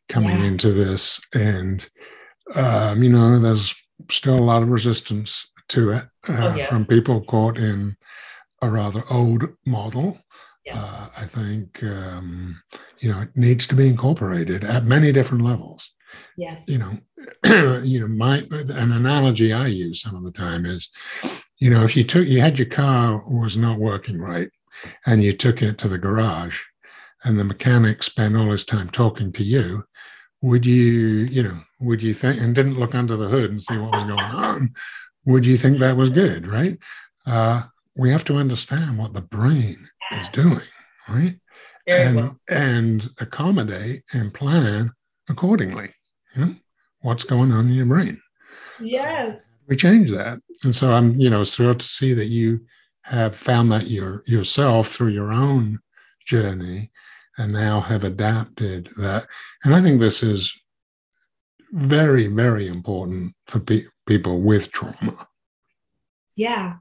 coming 0.09 0.39
yeah. 0.39 0.47
into 0.47 0.73
this. 0.73 1.21
And, 1.35 1.87
um, 2.57 3.03
you 3.03 3.11
know, 3.11 3.39
there's 3.39 3.75
still 4.11 4.39
a 4.39 4.41
lot 4.41 4.63
of 4.63 4.71
resistance 4.71 5.49
to 5.71 5.91
it 5.93 6.03
uh, 6.29 6.53
oh, 6.53 6.55
yes. 6.57 6.69
from 6.69 6.85
people 6.85 7.21
caught 7.23 7.59
in 7.59 7.97
a 8.63 8.71
rather 8.71 9.03
old 9.11 9.45
model. 9.67 10.19
Yes. 10.65 10.77
Uh, 10.77 11.09
I 11.17 11.25
think, 11.25 11.83
um, 11.83 12.61
you 12.99 13.11
know, 13.11 13.23
it 13.23 13.31
needs 13.35 13.67
to 13.69 13.75
be 13.75 13.89
incorporated 13.89 14.63
at 14.63 14.85
many 14.85 15.11
different 15.11 15.43
levels. 15.43 15.91
Yes. 16.37 16.69
You 16.69 16.79
know, 16.79 17.81
you 17.83 18.01
know, 18.01 18.09
my 18.09 18.43
an 18.51 18.93
analogy 18.93 19.53
I 19.53 19.69
use 19.69 20.03
some 20.03 20.15
of 20.15 20.25
the 20.25 20.33
time 20.33 20.67
is, 20.67 20.89
you 21.59 21.71
know, 21.71 21.85
if 21.85 21.97
you 21.97 22.05
took 22.05 22.27
you 22.27 22.41
had 22.41 22.59
your 22.59 22.69
car 22.69 23.23
was 23.31 23.57
not 23.57 23.79
working 23.79 24.19
right, 24.19 24.51
and 25.07 25.23
you 25.23 25.33
took 25.33 25.63
it 25.63 25.79
to 25.79 25.89
the 25.89 25.99
garage, 25.99 26.59
and 27.25 27.39
the 27.39 27.45
mechanic 27.45 28.03
spent 28.03 28.37
all 28.37 28.51
his 28.51 28.65
time 28.65 28.89
talking 28.89 29.33
to 29.33 29.45
you, 29.45 29.85
would 30.43 30.65
you, 30.65 31.29
you 31.31 31.43
know, 31.43 31.61
would 31.81 32.03
you 32.03 32.15
think, 32.15 32.41
and 32.41 32.55
didn't 32.55 32.79
look 32.79 32.95
under 32.95 33.17
the 33.17 33.29
hood 33.29 33.51
and 33.51 33.63
see 33.63 33.77
what 33.77 33.93
was 33.93 34.05
going 34.05 34.19
on, 34.21 34.75
would 35.31 35.47
you 35.47 35.57
think 35.57 35.79
that 35.79 35.97
was 35.97 36.11
good, 36.11 36.47
right? 36.47 36.79
Uh, 37.27 37.63
we 37.97 38.11
have 38.11 38.25
to 38.25 38.37
understand 38.37 38.99
what 38.99 39.15
the 39.15 39.23
brain 39.23 39.89
is 40.13 40.29
doing, 40.29 40.67
right? 41.09 41.37
Very 41.87 42.03
and, 42.03 42.17
well. 42.17 42.37
and 42.49 43.09
accommodate 43.19 44.03
and 44.13 44.33
plan 44.33 44.93
accordingly. 45.29 45.91
You 46.35 46.45
know, 46.45 46.55
what's 47.01 47.25
going 47.25 47.53
on 47.53 47.69
in 47.69 47.75
your 47.75 47.87
brain? 47.87 48.21
Yes. 48.81 49.41
We 49.67 49.77
change 49.77 50.11
that. 50.11 50.39
And 50.65 50.75
so 50.75 50.93
I'm, 50.93 51.21
you 51.21 51.31
know, 51.31 51.45
thrilled 51.45 51.81
to 51.81 51.87
see 51.87 52.13
that 52.15 52.27
you 52.27 52.65
have 53.03 53.35
found 53.35 53.73
that 53.73 53.89
your 53.89 54.23
yourself 54.27 54.89
through 54.89 55.09
your 55.09 55.33
own 55.33 55.81
journey 56.27 56.91
and 57.39 57.53
now 57.53 57.81
have 57.81 58.05
adapted 58.05 58.89
that. 58.99 59.27
And 59.65 59.75
I 59.75 59.81
think 59.81 60.01
this 60.01 60.23
is 60.23 60.60
very, 61.73 62.27
very 62.27 62.67
important 62.67 63.35
for 63.45 63.61
pe- 63.61 63.85
people 64.07 64.41
with 64.41 64.71
trauma. 64.73 65.29
Yeah, 66.35 66.77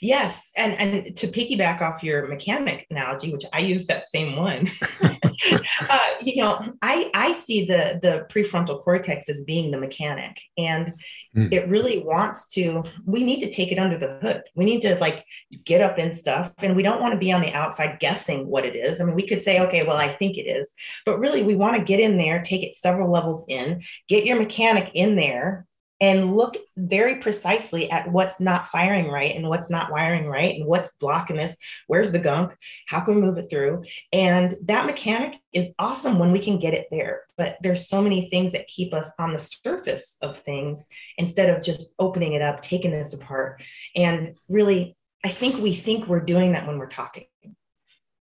Yes, 0.00 0.52
and 0.56 0.72
and 0.74 1.16
to 1.16 1.28
piggyback 1.28 1.80
off 1.80 2.02
your 2.02 2.26
mechanic 2.28 2.86
analogy, 2.90 3.32
which 3.32 3.44
I 3.52 3.60
use 3.60 3.86
that 3.86 4.08
same 4.10 4.36
one, 4.36 4.68
uh, 5.02 5.98
you 6.20 6.36
know, 6.36 6.72
I 6.82 7.10
I 7.14 7.34
see 7.34 7.66
the 7.66 7.98
the 8.02 8.26
prefrontal 8.30 8.82
cortex 8.82 9.28
as 9.28 9.42
being 9.42 9.70
the 9.70 9.78
mechanic, 9.78 10.40
and 10.56 10.94
mm. 11.36 11.52
it 11.52 11.68
really 11.68 11.98
wants 11.98 12.48
to. 12.52 12.84
We 13.04 13.24
need 13.24 13.40
to 13.40 13.50
take 13.50 13.72
it 13.72 13.78
under 13.78 13.98
the 13.98 14.18
hood. 14.22 14.42
We 14.54 14.64
need 14.64 14.82
to 14.82 14.96
like 14.96 15.24
get 15.64 15.80
up 15.80 15.98
in 15.98 16.14
stuff, 16.14 16.52
and 16.58 16.76
we 16.76 16.82
don't 16.82 17.00
want 17.00 17.12
to 17.12 17.18
be 17.18 17.32
on 17.32 17.40
the 17.40 17.52
outside 17.52 17.98
guessing 18.00 18.46
what 18.46 18.64
it 18.64 18.76
is. 18.76 19.00
I 19.00 19.04
mean, 19.04 19.14
we 19.14 19.26
could 19.26 19.42
say, 19.42 19.60
okay, 19.60 19.86
well, 19.86 19.96
I 19.96 20.14
think 20.14 20.36
it 20.38 20.48
is, 20.48 20.74
but 21.04 21.18
really, 21.18 21.42
we 21.42 21.56
want 21.56 21.76
to 21.76 21.84
get 21.84 22.00
in 22.00 22.18
there, 22.18 22.42
take 22.42 22.62
it 22.62 22.76
several 22.76 23.10
levels 23.10 23.46
in, 23.48 23.82
get 24.08 24.24
your 24.24 24.38
mechanic 24.38 24.90
in 24.94 25.16
there, 25.16 25.65
and 26.00 26.36
look 26.36 26.56
very 26.76 27.16
precisely 27.16 27.90
at 27.90 28.10
what's 28.10 28.38
not 28.38 28.68
firing 28.68 29.08
right 29.08 29.34
and 29.34 29.48
what's 29.48 29.70
not 29.70 29.90
wiring 29.90 30.26
right 30.26 30.56
and 30.56 30.66
what's 30.66 30.92
blocking 30.94 31.36
this 31.36 31.56
where's 31.86 32.12
the 32.12 32.18
gunk 32.18 32.54
how 32.86 33.00
can 33.00 33.16
we 33.16 33.20
move 33.20 33.38
it 33.38 33.48
through? 33.48 33.84
And 34.12 34.54
that 34.64 34.86
mechanic 34.86 35.38
is 35.52 35.74
awesome 35.78 36.18
when 36.18 36.32
we 36.32 36.40
can 36.40 36.58
get 36.58 36.74
it 36.74 36.88
there 36.90 37.22
but 37.36 37.56
there's 37.62 37.88
so 37.88 38.02
many 38.02 38.28
things 38.28 38.52
that 38.52 38.66
keep 38.68 38.92
us 38.92 39.12
on 39.18 39.32
the 39.32 39.38
surface 39.38 40.16
of 40.22 40.38
things 40.38 40.86
instead 41.18 41.50
of 41.50 41.62
just 41.62 41.92
opening 41.98 42.34
it 42.34 42.42
up 42.42 42.60
taking 42.60 42.90
this 42.90 43.14
apart. 43.14 43.62
And 43.94 44.36
really 44.48 44.96
i 45.24 45.28
think 45.28 45.62
we 45.62 45.74
think 45.74 46.06
we're 46.06 46.20
doing 46.20 46.52
that 46.52 46.66
when 46.66 46.78
we're 46.78 46.88
talking 46.88 47.26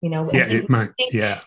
you 0.00 0.10
know? 0.10 0.30
Yeah 0.32 0.46
it 0.48 0.68
might 0.68 0.90
yeah. 1.10 1.40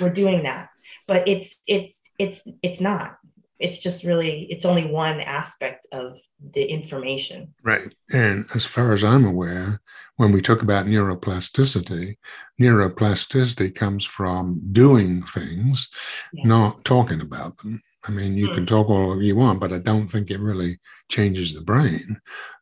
we're 0.00 0.08
doing 0.10 0.42
that 0.44 0.70
but 1.06 1.26
it's 1.26 1.58
it's 1.66 2.12
it's 2.18 2.46
it's 2.62 2.80
not 2.80 3.16
it's 3.58 3.78
just 3.78 4.04
really 4.04 4.44
it's 4.44 4.64
only 4.64 4.84
one 4.84 5.20
aspect 5.20 5.86
of 5.92 6.16
the 6.52 6.64
information 6.64 7.52
right 7.62 7.94
and 8.12 8.46
as 8.54 8.64
far 8.64 8.92
as 8.92 9.02
i'm 9.02 9.24
aware 9.24 9.80
when 10.16 10.32
we 10.32 10.40
talk 10.40 10.62
about 10.62 10.86
neuroplasticity 10.86 12.16
neuroplasticity 12.60 13.74
comes 13.74 14.04
from 14.04 14.60
doing 14.72 15.22
things 15.22 15.88
yes. 16.32 16.46
not 16.46 16.84
talking 16.84 17.20
about 17.20 17.56
them 17.58 17.80
i 18.06 18.10
mean 18.10 18.36
you 18.36 18.48
mm. 18.48 18.54
can 18.54 18.62
hmm. 18.62 18.66
talk 18.66 18.88
all 18.88 19.20
you 19.20 19.34
want 19.34 19.58
but 19.58 19.72
i 19.72 19.78
don't 19.78 20.08
think 20.08 20.30
it 20.30 20.40
really 20.40 20.78
changes 21.08 21.54
the 21.54 21.62
brain 21.62 22.20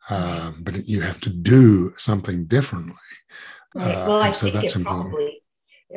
um, 0.08 0.60
but 0.62 0.86
you 0.88 1.00
have 1.00 1.20
to 1.20 1.30
do 1.30 1.92
something 1.96 2.44
differently 2.46 2.94
right. 3.74 3.94
Uh, 3.94 4.06
well 4.08 4.22
uh, 4.22 4.28
i 4.28 4.30
so 4.30 4.50
think 4.50 4.64
it 4.64 4.76
important. 4.76 5.10
probably 5.10 5.35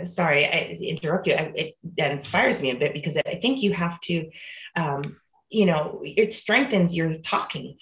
sorry 0.03 0.45
i 0.45 0.77
interrupt 0.81 1.27
you. 1.27 1.33
I, 1.33 1.51
it 1.55 1.75
that 1.97 2.11
inspires 2.11 2.61
me 2.61 2.71
a 2.71 2.75
bit 2.75 2.93
because 2.93 3.17
i 3.17 3.35
think 3.35 3.61
you 3.61 3.73
have 3.73 3.99
to 4.01 4.29
um, 4.75 5.17
you 5.49 5.65
know 5.65 5.99
it 6.03 6.33
strengthens 6.33 6.95
your 6.95 7.15
talking. 7.19 7.77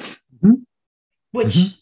Mm-hmm. 0.00 0.52
which 1.32 1.48
mm-hmm. 1.48 1.74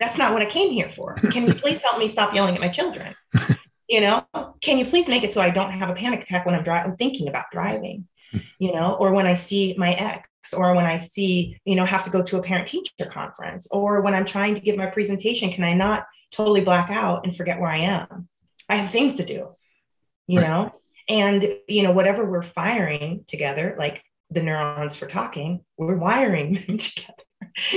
that's 0.00 0.18
not 0.18 0.32
what 0.32 0.42
i 0.42 0.46
came 0.46 0.72
here 0.72 0.90
for. 0.90 1.14
Can 1.14 1.46
you 1.46 1.54
please 1.54 1.80
help 1.80 1.98
me 1.98 2.08
stop 2.08 2.34
yelling 2.34 2.54
at 2.54 2.60
my 2.60 2.68
children? 2.68 3.14
You 3.88 4.00
know 4.00 4.26
can 4.62 4.78
you 4.78 4.86
please 4.86 5.08
make 5.08 5.24
it 5.24 5.32
so 5.32 5.42
i 5.42 5.50
don't 5.50 5.72
have 5.72 5.90
a 5.90 5.94
panic 5.94 6.22
attack 6.22 6.46
when 6.46 6.54
i'm 6.54 6.62
driving 6.62 6.96
thinking 6.96 7.28
about 7.28 7.50
driving 7.52 8.06
you 8.58 8.72
know 8.72 8.96
or 8.98 9.12
when 9.12 9.26
i 9.26 9.34
see 9.34 9.74
my 9.76 9.92
ex 9.92 10.54
or 10.54 10.74
when 10.74 10.86
i 10.86 10.96
see 10.96 11.58
you 11.64 11.74
know 11.74 11.84
have 11.84 12.04
to 12.04 12.10
go 12.10 12.22
to 12.22 12.38
a 12.38 12.42
parent 12.42 12.68
teacher 12.68 13.10
conference 13.10 13.66
or 13.70 14.00
when 14.00 14.14
i'm 14.14 14.24
trying 14.24 14.54
to 14.54 14.60
give 14.60 14.76
my 14.76 14.86
presentation 14.86 15.50
can 15.50 15.64
i 15.64 15.74
not 15.74 16.06
totally 16.30 16.62
black 16.62 16.90
out 16.90 17.24
and 17.24 17.36
forget 17.36 17.60
where 17.60 17.70
i 17.70 17.78
am 17.78 18.28
I 18.72 18.76
have 18.76 18.90
things 18.90 19.16
to 19.16 19.24
do, 19.26 19.54
you 20.26 20.40
right. 20.40 20.48
know? 20.48 20.70
And, 21.06 21.46
you 21.68 21.82
know, 21.82 21.92
whatever 21.92 22.24
we're 22.24 22.42
firing 22.42 23.24
together, 23.26 23.76
like 23.78 24.02
the 24.30 24.42
neurons 24.42 24.96
for 24.96 25.06
talking, 25.06 25.62
we're 25.76 25.96
wiring 25.96 26.54
them 26.66 26.78
together. 26.78 27.22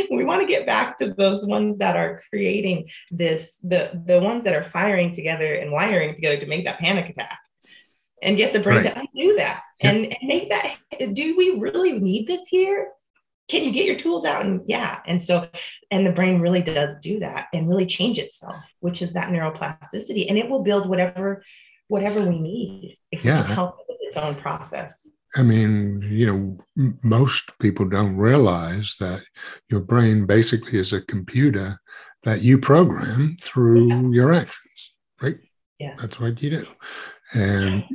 we 0.10 0.24
want 0.24 0.42
to 0.42 0.48
get 0.48 0.66
back 0.66 0.98
to 1.00 1.14
those 1.14 1.46
ones 1.46 1.80
that 1.80 1.98
are 1.98 2.24
creating 2.30 2.88
this, 3.12 3.58
the, 3.58 4.02
the 4.06 4.22
ones 4.22 4.46
that 4.46 4.56
are 4.56 4.70
firing 4.70 5.14
together 5.14 5.56
and 5.56 5.70
wiring 5.70 6.16
together 6.16 6.38
to 6.38 6.48
make 6.48 6.64
that 6.64 6.80
panic 6.80 7.10
attack 7.10 7.40
and 8.22 8.38
get 8.38 8.54
the 8.54 8.62
brain 8.62 8.86
right. 8.86 8.96
to 8.96 9.00
undo 9.02 9.36
that 9.36 9.64
and, 9.82 10.06
and 10.06 10.18
make 10.24 10.48
that. 10.48 10.78
Do 11.14 11.36
we 11.36 11.60
really 11.60 12.00
need 12.00 12.26
this 12.26 12.48
here? 12.48 12.88
Can 13.48 13.64
you 13.64 13.72
get 13.72 13.86
your 13.86 13.96
tools 13.96 14.26
out 14.26 14.46
and 14.46 14.62
yeah 14.68 15.00
and 15.06 15.22
so 15.22 15.48
and 15.92 16.06
the 16.06 16.12
brain 16.12 16.40
really 16.40 16.62
does 16.62 16.96
do 17.02 17.20
that 17.20 17.48
and 17.54 17.70
really 17.70 17.86
change 17.86 18.18
itself 18.18 18.56
which 18.80 19.02
is 19.02 19.14
that 19.14 19.30
neuroplasticity 19.30 20.28
and 20.30 20.38
it 20.38 20.50
will 20.50 20.64
build 20.64 20.90
whatever 20.90 21.44
whatever 21.88 22.22
we 22.22 22.40
need 22.40 22.98
if 23.12 23.24
yeah. 23.24 23.42
we 23.42 23.46
can 23.46 23.56
help 23.56 23.78
with 23.88 23.98
its 24.02 24.18
own 24.18 24.36
process 24.36 25.08
i 25.36 25.44
mean 25.44 26.02
you 26.02 26.26
know 26.26 26.94
most 27.04 27.58
people 27.60 27.88
don't 27.88 28.18
realize 28.18 28.96
that 29.00 29.24
your 29.70 29.82
brain 29.82 30.26
basically 30.26 30.80
is 30.80 30.92
a 30.92 31.02
computer 31.02 31.80
that 32.26 32.42
you 32.42 32.58
program 32.58 33.38
through 33.42 33.88
yeah. 33.88 34.10
your 34.10 34.34
actions, 34.34 34.96
right? 35.22 35.38
Yeah. 35.80 35.96
That's 35.98 36.20
what 36.20 36.42
you 36.42 36.50
do. 36.50 36.68
And 37.34 37.86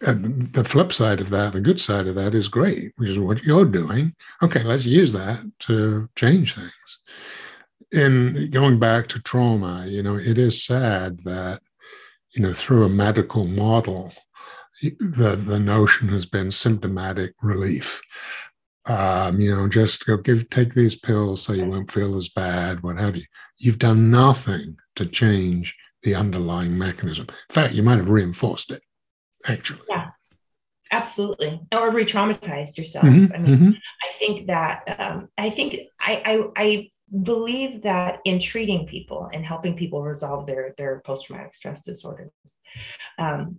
and 0.00 0.52
the 0.52 0.64
flip 0.64 0.92
side 0.92 1.20
of 1.20 1.30
that, 1.30 1.52
the 1.52 1.60
good 1.60 1.80
side 1.80 2.06
of 2.06 2.14
that 2.16 2.34
is 2.34 2.48
great, 2.48 2.92
which 2.96 3.10
is 3.10 3.18
what 3.18 3.44
you're 3.44 3.64
doing. 3.64 4.14
Okay, 4.42 4.62
let's 4.62 4.84
use 4.84 5.12
that 5.12 5.40
to 5.60 6.08
change 6.16 6.54
things. 6.54 6.98
In 7.92 8.50
going 8.50 8.78
back 8.78 9.08
to 9.08 9.20
trauma, 9.20 9.86
you 9.86 10.02
know, 10.02 10.16
it 10.16 10.36
is 10.36 10.64
sad 10.64 11.20
that, 11.24 11.60
you 12.34 12.42
know, 12.42 12.52
through 12.52 12.84
a 12.84 12.88
medical 12.88 13.46
model, 13.46 14.12
the, 14.82 15.40
the 15.40 15.60
notion 15.60 16.08
has 16.08 16.26
been 16.26 16.50
symptomatic 16.50 17.34
relief. 17.40 18.00
Um, 18.86 19.40
you 19.40 19.54
know, 19.54 19.68
just 19.68 20.04
go 20.04 20.16
give 20.18 20.50
take 20.50 20.74
these 20.74 20.96
pills 20.96 21.42
so 21.42 21.52
you 21.52 21.64
won't 21.64 21.90
feel 21.90 22.16
as 22.16 22.28
bad, 22.28 22.82
what 22.82 22.98
have 22.98 23.16
you. 23.16 23.24
You've 23.56 23.78
done 23.78 24.10
nothing 24.10 24.76
to 24.96 25.06
change 25.06 25.74
the 26.02 26.14
underlying 26.14 26.76
mechanism. 26.76 27.26
In 27.28 27.54
fact, 27.54 27.74
you 27.74 27.82
might 27.82 27.96
have 27.96 28.10
reinforced 28.10 28.70
it 28.70 28.82
actually. 29.48 29.80
Yeah, 29.88 30.10
absolutely. 30.90 31.60
Or 31.72 31.90
re-traumatized 31.90 32.78
yourself. 32.78 33.04
Mm-hmm, 33.04 33.32
I 33.34 33.38
mean, 33.38 33.56
mm-hmm. 33.56 33.70
I 33.70 34.18
think 34.18 34.46
that 34.46 34.82
um, 34.98 35.28
I 35.38 35.50
think 35.50 35.76
I, 36.00 36.22
I 36.56 36.64
I 36.64 36.90
believe 37.22 37.82
that 37.82 38.20
in 38.24 38.40
treating 38.40 38.86
people 38.86 39.28
and 39.32 39.44
helping 39.44 39.76
people 39.76 40.02
resolve 40.02 40.46
their 40.46 40.74
their 40.78 41.02
post-traumatic 41.04 41.54
stress 41.54 41.82
disorders, 41.82 42.32
um, 43.18 43.58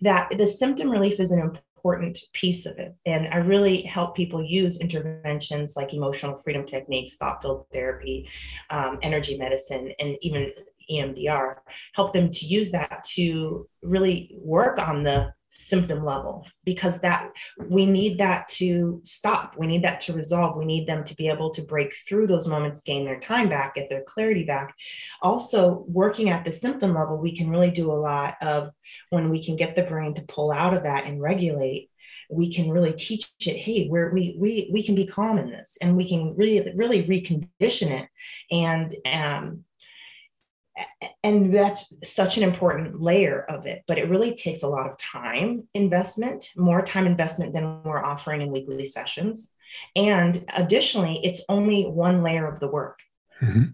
that 0.00 0.36
the 0.36 0.46
symptom 0.46 0.90
relief 0.90 1.20
is 1.20 1.32
an 1.32 1.40
important 1.40 2.18
piece 2.32 2.66
of 2.66 2.78
it. 2.78 2.94
And 3.06 3.28
I 3.28 3.36
really 3.36 3.82
help 3.82 4.16
people 4.16 4.44
use 4.44 4.80
interventions 4.80 5.76
like 5.76 5.94
emotional 5.94 6.36
freedom 6.36 6.66
techniques, 6.66 7.16
thought 7.16 7.40
field 7.42 7.66
therapy, 7.72 8.28
um, 8.70 8.98
energy 9.02 9.38
medicine, 9.38 9.92
and 10.00 10.16
even 10.20 10.52
EMDR, 10.90 11.56
help 11.94 12.12
them 12.12 12.30
to 12.30 12.46
use 12.46 12.70
that 12.72 13.04
to 13.14 13.68
really 13.82 14.36
work 14.40 14.78
on 14.78 15.02
the 15.02 15.32
symptom 15.56 16.04
level 16.04 16.46
because 16.64 17.00
that 17.00 17.32
we 17.68 17.86
need 17.86 18.18
that 18.18 18.48
to 18.48 19.00
stop. 19.04 19.54
We 19.56 19.66
need 19.66 19.84
that 19.84 20.00
to 20.02 20.12
resolve. 20.12 20.56
We 20.56 20.64
need 20.64 20.86
them 20.86 21.04
to 21.04 21.14
be 21.16 21.28
able 21.28 21.50
to 21.54 21.62
break 21.62 21.94
through 22.06 22.26
those 22.26 22.46
moments 22.46 22.82
gain 22.82 23.04
their 23.04 23.20
time 23.20 23.48
back 23.48 23.74
get 23.74 23.88
their 23.88 24.02
clarity 24.02 24.44
back. 24.44 24.74
Also 25.22 25.84
working 25.88 26.28
at 26.28 26.44
the 26.44 26.52
symptom 26.52 26.94
level 26.94 27.16
we 27.16 27.36
can 27.36 27.50
really 27.50 27.70
do 27.70 27.90
a 27.90 27.94
lot 27.94 28.34
of 28.42 28.70
when 29.10 29.30
we 29.30 29.44
can 29.44 29.56
get 29.56 29.76
the 29.76 29.82
brain 29.82 30.14
to 30.14 30.22
pull 30.22 30.52
out 30.52 30.74
of 30.74 30.82
that 30.82 31.04
and 31.04 31.22
regulate 31.22 31.90
we 32.28 32.52
can 32.52 32.70
really 32.70 32.92
teach 32.92 33.30
it 33.40 33.56
hey 33.56 33.86
where 33.88 34.10
we 34.10 34.36
we 34.38 34.68
we 34.72 34.82
can 34.82 34.94
be 34.94 35.06
calm 35.06 35.38
in 35.38 35.48
this 35.48 35.78
and 35.80 35.96
we 35.96 36.08
can 36.08 36.34
really 36.36 36.72
really 36.74 37.04
recondition 37.04 38.02
it 38.02 38.08
and 38.50 38.96
um 39.06 39.64
and 41.22 41.54
that's 41.54 41.92
such 42.04 42.36
an 42.36 42.42
important 42.42 43.00
layer 43.00 43.44
of 43.48 43.66
it 43.66 43.82
but 43.86 43.98
it 43.98 44.10
really 44.10 44.34
takes 44.34 44.62
a 44.62 44.68
lot 44.68 44.90
of 44.90 44.98
time 44.98 45.66
investment 45.74 46.50
more 46.56 46.82
time 46.82 47.06
investment 47.06 47.52
than 47.52 47.82
we're 47.82 48.02
offering 48.02 48.40
in 48.40 48.50
weekly 48.50 48.84
sessions. 48.84 49.52
And 49.94 50.44
additionally 50.54 51.20
it's 51.24 51.42
only 51.48 51.84
one 51.84 52.22
layer 52.22 52.46
of 52.46 52.60
the 52.60 52.68
work. 52.68 53.00
Mm-hmm. 53.42 53.64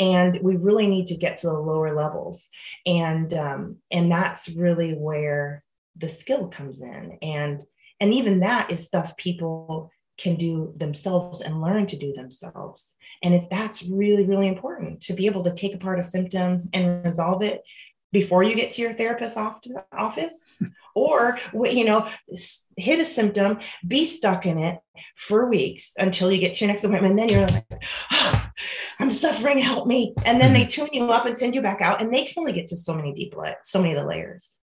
and 0.00 0.38
we 0.42 0.56
really 0.56 0.86
need 0.86 1.06
to 1.06 1.16
get 1.16 1.38
to 1.38 1.46
the 1.46 1.54
lower 1.54 1.94
levels. 1.94 2.50
And 2.84 3.32
um, 3.32 3.76
and 3.90 4.12
that's 4.12 4.50
really 4.50 4.92
where 4.92 5.64
the 5.96 6.10
skill 6.10 6.48
comes 6.48 6.82
in. 6.82 7.16
And 7.22 7.64
and 8.00 8.12
even 8.12 8.40
that 8.40 8.70
is 8.70 8.86
stuff 8.86 9.16
people 9.16 9.90
can 10.18 10.36
do 10.36 10.72
themselves 10.76 11.40
and 11.40 11.60
learn 11.60 11.86
to 11.86 11.96
do 11.96 12.12
themselves. 12.12 12.96
And 13.22 13.34
it's 13.34 13.48
that's 13.48 13.88
really 13.88 14.24
really 14.24 14.48
important 14.48 15.00
to 15.02 15.14
be 15.14 15.26
able 15.26 15.44
to 15.44 15.54
take 15.54 15.74
apart 15.74 15.98
a 15.98 16.02
symptom 16.02 16.68
and 16.72 17.04
resolve 17.04 17.42
it 17.42 17.62
before 18.12 18.42
you 18.42 18.54
get 18.54 18.72
to 18.72 18.82
your 18.82 18.92
therapist's 18.92 19.38
office. 19.92 20.52
Or 20.94 21.38
you 21.54 21.86
know 21.86 22.06
hit 22.76 23.00
a 23.00 23.06
symptom 23.06 23.60
be 23.88 24.04
stuck 24.04 24.44
in 24.44 24.58
it 24.58 24.78
for 25.16 25.48
weeks 25.48 25.94
until 25.96 26.30
you 26.30 26.38
get 26.38 26.52
to 26.52 26.60
your 26.60 26.68
next 26.68 26.84
appointment. 26.84 27.12
And 27.12 27.18
then 27.18 27.28
you're 27.30 27.48
like 27.48 27.82
oh, 28.10 28.50
i'm 28.98 29.10
suffering 29.10 29.58
help 29.58 29.86
me. 29.86 30.12
And 30.26 30.38
then 30.38 30.52
they 30.52 30.66
tune 30.74 30.90
you 30.92 31.10
up 31.10 31.24
and 31.24 31.38
send 31.38 31.54
you 31.54 31.62
back 31.62 31.80
out 31.80 32.02
and 32.02 32.12
they 32.12 32.26
can 32.26 32.40
only 32.40 32.52
get 32.52 32.66
to 32.66 32.76
so 32.76 32.92
many 32.92 33.14
deep 33.14 33.34
so 33.64 33.80
many 33.80 33.94
of 33.94 34.00
the 34.02 34.06
layers. 34.06 34.60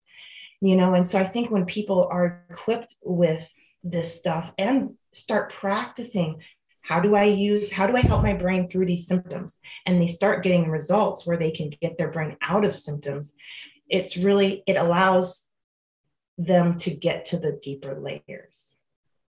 You 0.61 0.75
know 0.75 0.93
and 0.93 1.07
so 1.07 1.17
i 1.17 1.23
think 1.23 1.49
when 1.49 1.65
people 1.65 2.07
are 2.11 2.45
equipped 2.51 2.93
with 3.01 3.51
this 3.83 4.15
stuff 4.15 4.53
and 4.59 4.91
start 5.13 5.53
practicing 5.53 6.41
how 6.81 6.99
do 6.99 7.15
i 7.15 7.23
use 7.23 7.71
how 7.71 7.85
do 7.85 7.95
i 7.95 8.01
help 8.01 8.23
my 8.23 8.33
brain 8.33 8.67
through 8.67 8.85
these 8.85 9.07
symptoms? 9.07 9.59
And 9.85 10.01
they 10.01 10.07
start 10.07 10.43
getting 10.43 10.69
results 10.69 11.25
where 11.25 11.37
they 11.37 11.51
can 11.51 11.71
get 11.81 11.97
their 11.97 12.11
brain 12.11 12.37
out 12.41 12.65
of 12.65 12.75
symptoms. 12.75 13.33
It's 13.87 14.17
really 14.17 14.63
it 14.67 14.75
allows 14.75 15.49
them 16.37 16.77
to 16.77 16.91
get 16.91 17.25
to 17.25 17.37
the 17.37 17.59
deeper 17.61 17.99
layers 17.99 18.79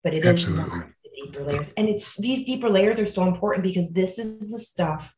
but 0.02 0.14
it 0.14 0.24
Absolutely. 0.24 0.64
is 0.64 0.70
not 0.70 0.86
the 1.04 1.22
deeper 1.22 1.44
layers. 1.44 1.72
And 1.74 1.88
it's 1.88 2.16
these 2.16 2.44
deeper 2.44 2.68
layers 2.68 2.98
are 2.98 3.06
so 3.06 3.26
important 3.26 3.62
because 3.62 3.92
this 3.92 4.18
is 4.18 4.50
the 4.50 4.58
stuff 4.58 5.10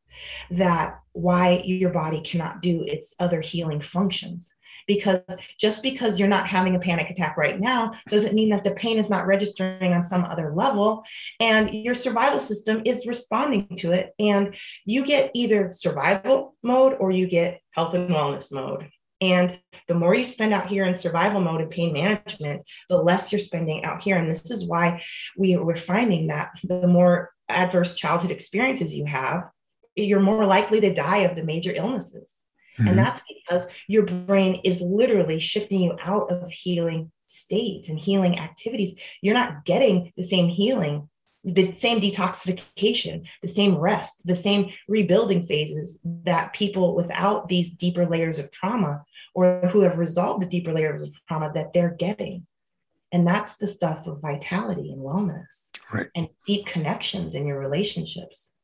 that 0.50 1.00
why 1.12 1.62
your 1.64 1.90
body 1.90 2.20
cannot 2.20 2.62
do 2.62 2.84
its 2.84 3.14
other 3.18 3.40
healing 3.40 3.80
functions 3.80 4.52
because 4.86 5.22
just 5.58 5.82
because 5.82 6.18
you're 6.18 6.28
not 6.28 6.48
having 6.48 6.76
a 6.76 6.80
panic 6.80 7.10
attack 7.10 7.36
right 7.36 7.60
now 7.60 7.92
doesn't 8.08 8.34
mean 8.34 8.50
that 8.50 8.64
the 8.64 8.72
pain 8.72 8.98
is 8.98 9.10
not 9.10 9.26
registering 9.26 9.92
on 9.92 10.02
some 10.02 10.24
other 10.24 10.52
level 10.54 11.02
and 11.40 11.72
your 11.72 11.94
survival 11.94 12.40
system 12.40 12.82
is 12.84 13.06
responding 13.06 13.68
to 13.76 13.92
it 13.92 14.12
and 14.18 14.54
you 14.84 15.04
get 15.04 15.30
either 15.34 15.72
survival 15.72 16.56
mode 16.62 16.96
or 17.00 17.10
you 17.10 17.26
get 17.26 17.60
health 17.72 17.94
and 17.94 18.10
wellness 18.10 18.52
mode 18.52 18.88
and 19.20 19.58
the 19.88 19.94
more 19.94 20.14
you 20.14 20.26
spend 20.26 20.52
out 20.52 20.66
here 20.66 20.84
in 20.84 20.96
survival 20.98 21.40
mode 21.40 21.62
and 21.62 21.70
pain 21.70 21.92
management, 21.92 22.62
the 22.88 22.98
less 22.98 23.32
you're 23.32 23.38
spending 23.38 23.84
out 23.84 24.02
here. 24.02 24.18
And 24.18 24.30
this 24.30 24.50
is 24.50 24.68
why 24.68 25.02
we, 25.36 25.56
we're 25.56 25.76
finding 25.76 26.26
that 26.26 26.50
the 26.62 26.86
more 26.86 27.30
adverse 27.48 27.94
childhood 27.94 28.30
experiences 28.30 28.94
you 28.94 29.06
have, 29.06 29.44
you're 29.94 30.20
more 30.20 30.44
likely 30.44 30.80
to 30.80 30.92
die 30.92 31.18
of 31.18 31.36
the 31.36 31.44
major 31.44 31.72
illnesses. 31.74 32.43
Mm-hmm. 32.78 32.88
And 32.88 32.98
that's 32.98 33.20
because 33.28 33.68
your 33.86 34.04
brain 34.04 34.60
is 34.64 34.80
literally 34.80 35.38
shifting 35.38 35.80
you 35.80 35.96
out 36.02 36.30
of 36.30 36.50
healing 36.50 37.12
states 37.26 37.88
and 37.88 37.98
healing 37.98 38.38
activities. 38.38 38.94
You're 39.20 39.34
not 39.34 39.64
getting 39.64 40.12
the 40.16 40.22
same 40.22 40.48
healing, 40.48 41.08
the 41.44 41.72
same 41.74 42.00
detoxification, 42.00 43.26
the 43.42 43.48
same 43.48 43.76
rest, 43.76 44.26
the 44.26 44.34
same 44.34 44.70
rebuilding 44.88 45.44
phases 45.44 46.00
that 46.24 46.52
people 46.52 46.94
without 46.94 47.48
these 47.48 47.76
deeper 47.76 48.06
layers 48.06 48.38
of 48.38 48.50
trauma 48.50 49.04
or 49.34 49.60
who 49.72 49.80
have 49.80 49.98
resolved 49.98 50.42
the 50.42 50.46
deeper 50.46 50.72
layers 50.72 51.02
of 51.02 51.14
trauma 51.28 51.52
that 51.54 51.72
they're 51.72 51.94
getting. 51.98 52.46
And 53.12 53.26
that's 53.26 53.58
the 53.58 53.66
stuff 53.66 54.06
of 54.06 54.20
vitality 54.20 54.90
and 54.90 55.00
wellness 55.00 55.70
right. 55.92 56.08
and 56.16 56.28
deep 56.46 56.66
connections 56.66 57.34
in 57.34 57.46
your 57.46 57.60
relationships. 57.60 58.54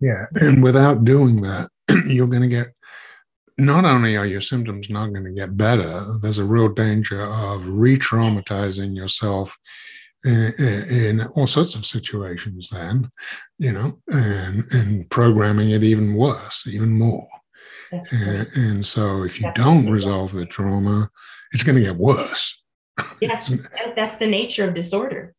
Yeah. 0.00 0.26
And 0.34 0.62
without 0.62 1.04
doing 1.04 1.40
that, 1.42 1.68
you're 2.06 2.28
going 2.28 2.42
to 2.42 2.48
get 2.48 2.68
not 3.58 3.84
only 3.84 4.16
are 4.16 4.26
your 4.26 4.40
symptoms 4.40 4.88
not 4.88 5.12
going 5.12 5.24
to 5.24 5.32
get 5.32 5.56
better, 5.56 6.04
there's 6.22 6.38
a 6.38 6.44
real 6.44 6.68
danger 6.68 7.22
of 7.22 7.66
re 7.66 7.98
traumatizing 7.98 8.96
yourself 8.96 9.58
in, 10.24 10.52
in, 10.58 11.20
all 11.34 11.46
sorts 11.46 11.74
of 11.74 11.86
situations, 11.86 12.70
then, 12.70 13.10
you 13.58 13.72
know, 13.72 14.00
and, 14.08 14.64
and 14.72 15.08
programming 15.10 15.70
it 15.70 15.84
even 15.84 16.14
worse, 16.14 16.64
even 16.66 16.92
more. 16.92 17.28
And, 17.90 18.46
and, 18.54 18.86
so 18.86 19.22
if 19.22 19.40
you 19.40 19.46
that's 19.46 19.60
don't 19.60 19.88
resolve 19.88 20.32
the 20.32 20.44
trauma, 20.44 21.10
it's 21.52 21.62
going 21.62 21.76
to 21.76 21.82
get 21.82 21.96
worse. 21.96 22.62
Yes, 23.20 23.52
that's 23.96 24.16
the 24.16 24.26
nature 24.26 24.68
of 24.68 24.74
disorder, 24.74 25.34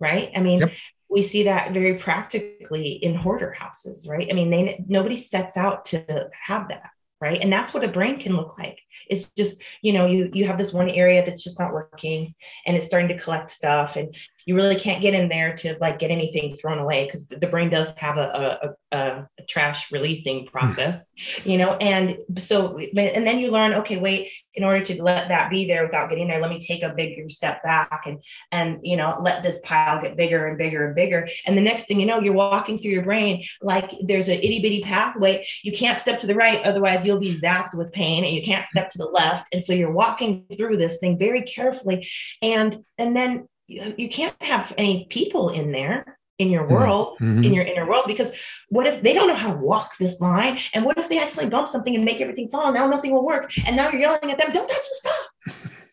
right? 0.00 0.30
I 0.34 0.40
mean, 0.40 0.60
yep 0.60 0.72
we 1.12 1.22
see 1.22 1.42
that 1.42 1.72
very 1.72 1.98
practically 1.98 2.92
in 2.92 3.14
hoarder 3.14 3.52
houses 3.52 4.08
right 4.08 4.28
i 4.30 4.34
mean 4.34 4.50
they 4.50 4.82
nobody 4.88 5.18
sets 5.18 5.56
out 5.56 5.84
to 5.84 6.30
have 6.32 6.68
that 6.68 6.91
right? 7.22 7.40
And 7.40 7.52
that's 7.52 7.72
what 7.72 7.84
a 7.84 7.88
brain 7.88 8.18
can 8.18 8.36
look 8.36 8.58
like. 8.58 8.80
It's 9.08 9.30
just 9.30 9.62
you 9.80 9.92
know 9.92 10.06
you 10.06 10.28
you 10.34 10.44
have 10.46 10.58
this 10.58 10.72
one 10.72 10.90
area 10.90 11.24
that's 11.24 11.42
just 11.42 11.58
not 11.58 11.72
working 11.72 12.34
and 12.66 12.76
it's 12.76 12.84
starting 12.84 13.08
to 13.08 13.18
collect 13.18 13.48
stuff 13.48 13.96
and 13.96 14.14
you 14.46 14.54
really 14.54 14.76
can't 14.76 15.02
get 15.02 15.14
in 15.14 15.28
there 15.28 15.54
to 15.56 15.76
like 15.80 15.98
get 15.98 16.10
anything 16.10 16.54
thrown 16.54 16.78
away 16.78 17.04
because 17.04 17.26
the 17.26 17.46
brain 17.46 17.70
does 17.70 17.92
have 17.96 18.16
a, 18.16 18.74
a, 18.92 18.96
a, 18.96 19.28
a 19.38 19.42
trash 19.48 19.90
releasing 19.92 20.40
hmm. 20.40 20.46
process 20.46 21.06
you 21.44 21.58
know 21.58 21.74
and 21.74 22.18
so 22.38 22.78
and 22.78 23.26
then 23.26 23.38
you 23.38 23.50
learn 23.50 23.72
okay 23.72 23.96
wait 23.96 24.30
in 24.54 24.64
order 24.64 24.84
to 24.84 25.02
let 25.02 25.28
that 25.28 25.50
be 25.50 25.66
there 25.66 25.84
without 25.84 26.10
getting 26.10 26.28
there 26.28 26.40
let 26.40 26.50
me 26.50 26.60
take 26.60 26.82
a 26.82 26.94
bigger 26.94 27.28
step 27.28 27.62
back 27.62 28.04
and 28.06 28.22
and 28.50 28.78
you 28.82 28.96
know 28.96 29.14
let 29.20 29.42
this 29.42 29.60
pile 29.64 30.00
get 30.00 30.16
bigger 30.16 30.46
and 30.46 30.58
bigger 30.58 30.86
and 30.86 30.94
bigger. 30.94 31.28
And 31.46 31.56
the 31.56 31.62
next 31.62 31.86
thing 31.86 32.00
you 32.00 32.06
know 32.06 32.20
you're 32.20 32.32
walking 32.32 32.78
through 32.78 32.90
your 32.90 33.02
brain 33.02 33.44
like 33.60 33.92
there's 34.02 34.28
an 34.28 34.38
itty 34.38 34.60
bitty 34.60 34.82
pathway. 34.82 35.46
You 35.62 35.72
can't 35.72 36.00
step 36.00 36.18
to 36.20 36.26
the 36.26 36.34
right 36.34 36.62
otherwise 36.64 37.04
you'll 37.04 37.18
be 37.18 37.34
zapped 37.34 37.74
with 37.74 37.92
pain 37.92 38.24
and 38.24 38.32
you 38.32 38.42
can't 38.42 38.66
step 38.66 38.90
to 38.90 38.98
the 38.98 39.06
left. 39.06 39.52
And 39.54 39.64
so 39.64 39.72
you're 39.72 39.92
walking 39.92 40.44
through 40.56 40.76
this 40.76 40.98
thing 40.98 41.18
very 41.18 41.42
carefully 41.42 42.08
and 42.40 42.84
and 42.98 43.16
then 43.16 43.48
you 43.96 44.08
can't 44.08 44.34
have 44.40 44.72
any 44.76 45.06
people 45.10 45.50
in 45.50 45.72
there 45.72 46.18
in 46.38 46.50
your 46.50 46.66
world, 46.66 47.18
mm-hmm. 47.20 47.44
in 47.44 47.54
your 47.54 47.64
inner 47.64 47.86
world. 47.86 48.04
Because 48.06 48.32
what 48.68 48.86
if 48.86 49.02
they 49.02 49.14
don't 49.14 49.28
know 49.28 49.34
how 49.34 49.52
to 49.52 49.58
walk 49.58 49.96
this 49.98 50.20
line? 50.20 50.58
And 50.74 50.84
what 50.84 50.98
if 50.98 51.08
they 51.08 51.20
accidentally 51.20 51.50
bump 51.50 51.68
something 51.68 51.94
and 51.94 52.04
make 52.04 52.20
everything 52.20 52.48
fall? 52.48 52.72
Now 52.72 52.86
nothing 52.86 53.12
will 53.12 53.24
work. 53.24 53.52
And 53.66 53.76
now 53.76 53.90
you're 53.90 54.00
yelling 54.00 54.30
at 54.30 54.38
them, 54.38 54.52
don't 54.52 54.68
touch 54.68 54.88
the 54.88 54.94
stuff. 54.94 55.22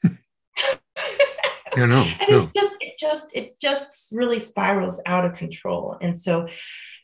yeah, 1.77 1.85
no, 1.85 2.01
and 2.19 2.29
no. 2.29 2.43
it 2.43 2.53
just 2.55 2.75
it 2.81 2.93
just 2.99 3.35
it 3.35 3.59
just 3.59 4.11
really 4.11 4.39
spirals 4.39 5.01
out 5.05 5.25
of 5.25 5.35
control. 5.35 5.97
And 6.01 6.19
so 6.19 6.47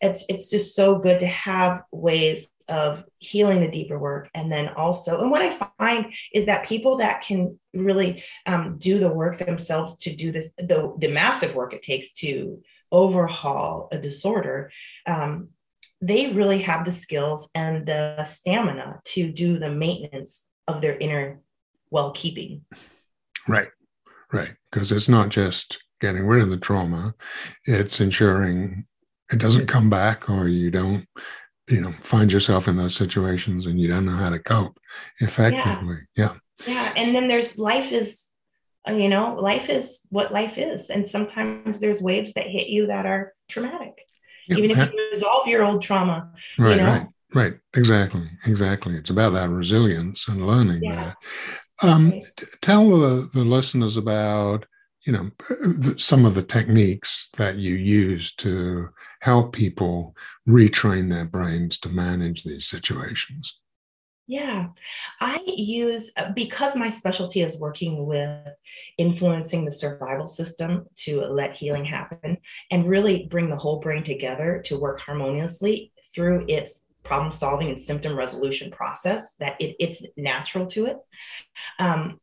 it's 0.01 0.25
it's 0.29 0.49
just 0.49 0.75
so 0.75 0.99
good 0.99 1.19
to 1.19 1.27
have 1.27 1.83
ways 1.91 2.49
of 2.65 3.03
healing 3.19 3.61
the 3.61 3.71
deeper 3.71 3.97
work. 3.97 4.29
And 4.33 4.51
then 4.51 4.69
also 4.69 5.21
and 5.21 5.31
what 5.31 5.41
i 5.41 5.51
find 5.77 6.13
is 6.33 6.45
that 6.45 6.65
people 6.65 6.97
that 6.97 7.21
can 7.21 7.59
really 7.73 8.23
um, 8.45 8.77
do 8.77 8.99
the 8.99 9.11
work 9.11 9.37
themselves 9.37 9.97
to 9.99 10.15
do 10.15 10.31
this 10.31 10.51
the, 10.57 10.93
the 10.99 11.09
massive 11.09 11.55
work 11.55 11.73
it 11.73 11.81
takes 11.81 12.13
to 12.13 12.61
overhaul 12.91 13.87
a 13.91 13.97
disorder 13.97 14.71
um, 15.07 15.49
they 16.01 16.31
really 16.33 16.61
have 16.61 16.85
the 16.85 16.91
skills 16.91 17.49
and 17.55 17.85
the 17.85 18.23
stamina 18.23 18.99
to 19.05 19.31
do 19.31 19.57
the 19.57 19.71
maintenance 19.71 20.49
of 20.67 20.81
their 20.81 20.97
inner 20.97 21.41
well-keeping. 21.91 22.61
Right 23.47 23.69
right. 24.33 24.53
Because 24.71 24.91
it's 24.91 25.09
not 25.09 25.29
just 25.29 25.79
getting 26.01 26.25
rid 26.25 26.43
of 26.43 26.49
the 26.49 26.57
trauma 26.57 27.15
it's 27.65 27.99
ensuring 27.99 28.85
it 29.31 29.39
doesn't 29.39 29.67
come 29.67 29.89
back 29.89 30.29
or 30.29 30.47
you 30.47 30.69
don't 30.69 31.05
you 31.69 31.81
know 31.81 31.91
find 31.91 32.31
yourself 32.31 32.67
in 32.67 32.77
those 32.77 32.95
situations 32.95 33.65
and 33.65 33.79
you 33.79 33.87
don't 33.87 34.05
know 34.05 34.11
how 34.11 34.29
to 34.29 34.39
cope 34.39 34.79
effectively. 35.19 35.97
Yeah. 36.15 36.35
Yeah, 36.65 36.73
yeah. 36.73 36.93
and 36.95 37.15
then 37.15 37.27
there's 37.27 37.57
life 37.57 37.91
is 37.91 38.29
uh, 38.87 38.93
you 38.93 39.09
know 39.09 39.35
life 39.35 39.69
is 39.69 40.07
what 40.11 40.31
life 40.31 40.57
is. 40.57 40.89
And 40.89 41.07
sometimes 41.07 41.79
there's 41.79 42.01
waves 42.01 42.33
that 42.33 42.47
hit 42.47 42.67
you 42.67 42.87
that 42.87 43.05
are 43.05 43.33
traumatic. 43.49 44.01
Yeah, 44.47 44.57
even 44.57 44.71
if 44.71 44.91
you 44.91 45.09
resolve 45.11 45.47
your 45.47 45.63
old 45.63 45.81
trauma 45.81 46.31
right 46.59 46.77
you 46.77 46.83
know? 46.83 46.87
right 46.87 47.07
right. 47.33 47.53
Exactly 47.75 48.29
exactly. 48.45 48.95
It's 48.95 49.09
about 49.09 49.33
that 49.33 49.49
resilience 49.49 50.27
and 50.27 50.45
learning 50.45 50.83
yeah. 50.83 51.13
that. 51.81 51.87
Um, 51.87 52.13
tell 52.61 52.89
the, 52.89 53.29
the 53.33 53.43
listeners 53.43 53.97
about 53.97 54.65
you 55.05 55.13
know 55.13 55.31
some 55.97 56.25
of 56.25 56.35
the 56.35 56.43
techniques 56.43 57.29
that 57.37 57.57
you 57.57 57.75
use 57.75 58.33
to 58.35 58.89
help 59.21 59.53
people 59.53 60.15
retrain 60.47 61.11
their 61.11 61.25
brains 61.25 61.77
to 61.79 61.89
manage 61.89 62.43
these 62.43 62.67
situations? 62.67 63.59
Yeah, 64.27 64.69
I 65.21 65.39
use 65.45 66.11
uh, 66.17 66.31
because 66.31 66.75
my 66.75 66.89
specialty 66.89 67.43
is 67.43 67.59
working 67.59 68.07
with 68.07 68.47
influencing 68.97 69.65
the 69.65 69.71
survival 69.71 70.25
system 70.25 70.87
to 71.03 71.21
let 71.21 71.55
healing 71.55 71.85
happen 71.85 72.37
and 72.71 72.89
really 72.89 73.27
bring 73.29 73.49
the 73.51 73.55
whole 73.55 73.79
brain 73.79 74.03
together 74.03 74.63
to 74.65 74.79
work 74.79 74.99
harmoniously 74.99 75.91
through 76.13 76.45
its 76.47 76.85
problem 77.03 77.31
solving 77.31 77.69
and 77.69 77.79
symptom 77.79 78.17
resolution 78.17 78.71
process 78.71 79.35
that 79.35 79.61
it, 79.61 79.75
it's 79.79 80.03
natural 80.17 80.65
to 80.65 80.87
it. 80.87 80.97
Um, 81.77 82.19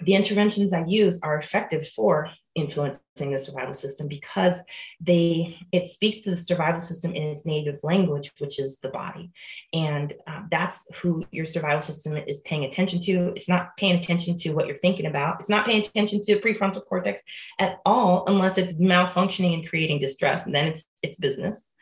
the 0.00 0.14
interventions 0.14 0.74
I 0.74 0.84
use 0.86 1.20
are 1.22 1.38
effective 1.38 1.88
for 1.88 2.28
influencing 2.54 3.32
the 3.32 3.38
survival 3.38 3.72
system 3.72 4.08
because 4.08 4.58
they 5.00 5.58
it 5.72 5.88
speaks 5.88 6.20
to 6.20 6.30
the 6.30 6.36
survival 6.36 6.80
system 6.80 7.14
in 7.14 7.22
its 7.24 7.46
native 7.46 7.78
language 7.82 8.32
which 8.38 8.58
is 8.58 8.78
the 8.80 8.88
body. 8.90 9.30
And 9.72 10.14
um, 10.26 10.48
that's 10.50 10.86
who 10.96 11.24
your 11.30 11.46
survival 11.46 11.80
system 11.80 12.16
is 12.16 12.40
paying 12.40 12.64
attention 12.64 13.00
to. 13.02 13.32
It's 13.36 13.48
not 13.48 13.76
paying 13.76 13.98
attention 13.98 14.36
to 14.38 14.52
what 14.52 14.66
you're 14.66 14.76
thinking 14.76 15.06
about. 15.06 15.40
It's 15.40 15.48
not 15.48 15.66
paying 15.66 15.84
attention 15.84 16.22
to 16.24 16.40
prefrontal 16.40 16.84
cortex 16.86 17.22
at 17.58 17.78
all 17.86 18.24
unless 18.26 18.58
it's 18.58 18.74
malfunctioning 18.74 19.54
and 19.54 19.68
creating 19.68 19.98
distress 20.00 20.46
and 20.46 20.54
then 20.54 20.66
it's 20.66 20.84
it's 21.02 21.18
business. 21.18 21.74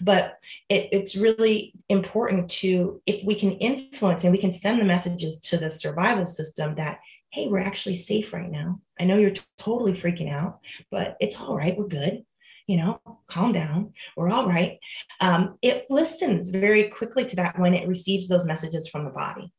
But 0.00 0.38
it, 0.68 0.88
it's 0.92 1.16
really 1.16 1.72
important 1.88 2.50
to 2.50 3.00
if 3.06 3.24
we 3.24 3.34
can 3.34 3.52
influence 3.52 4.24
and 4.24 4.32
we 4.32 4.38
can 4.38 4.52
send 4.52 4.80
the 4.80 4.84
messages 4.84 5.38
to 5.40 5.56
the 5.56 5.70
survival 5.70 6.26
system 6.26 6.74
that 6.76 6.98
hey, 7.30 7.48
we're 7.48 7.58
actually 7.58 7.96
safe 7.96 8.32
right 8.32 8.50
now. 8.50 8.80
I 8.98 9.04
know 9.04 9.18
you're 9.18 9.30
t- 9.30 9.42
totally 9.58 9.92
freaking 9.92 10.32
out, 10.32 10.60
but 10.90 11.16
it's 11.20 11.38
all 11.40 11.56
right. 11.56 11.76
We're 11.76 11.88
good. 11.88 12.24
You 12.66 12.78
know, 12.78 13.00
calm 13.28 13.52
down. 13.52 13.92
We're 14.16 14.30
all 14.30 14.48
right. 14.48 14.78
Um, 15.20 15.56
it 15.62 15.86
listens 15.88 16.48
very 16.48 16.88
quickly 16.88 17.24
to 17.26 17.36
that 17.36 17.58
when 17.58 17.74
it 17.74 17.86
receives 17.86 18.26
those 18.26 18.46
messages 18.46 18.88
from 18.88 19.04
the 19.04 19.10
body. 19.10 19.52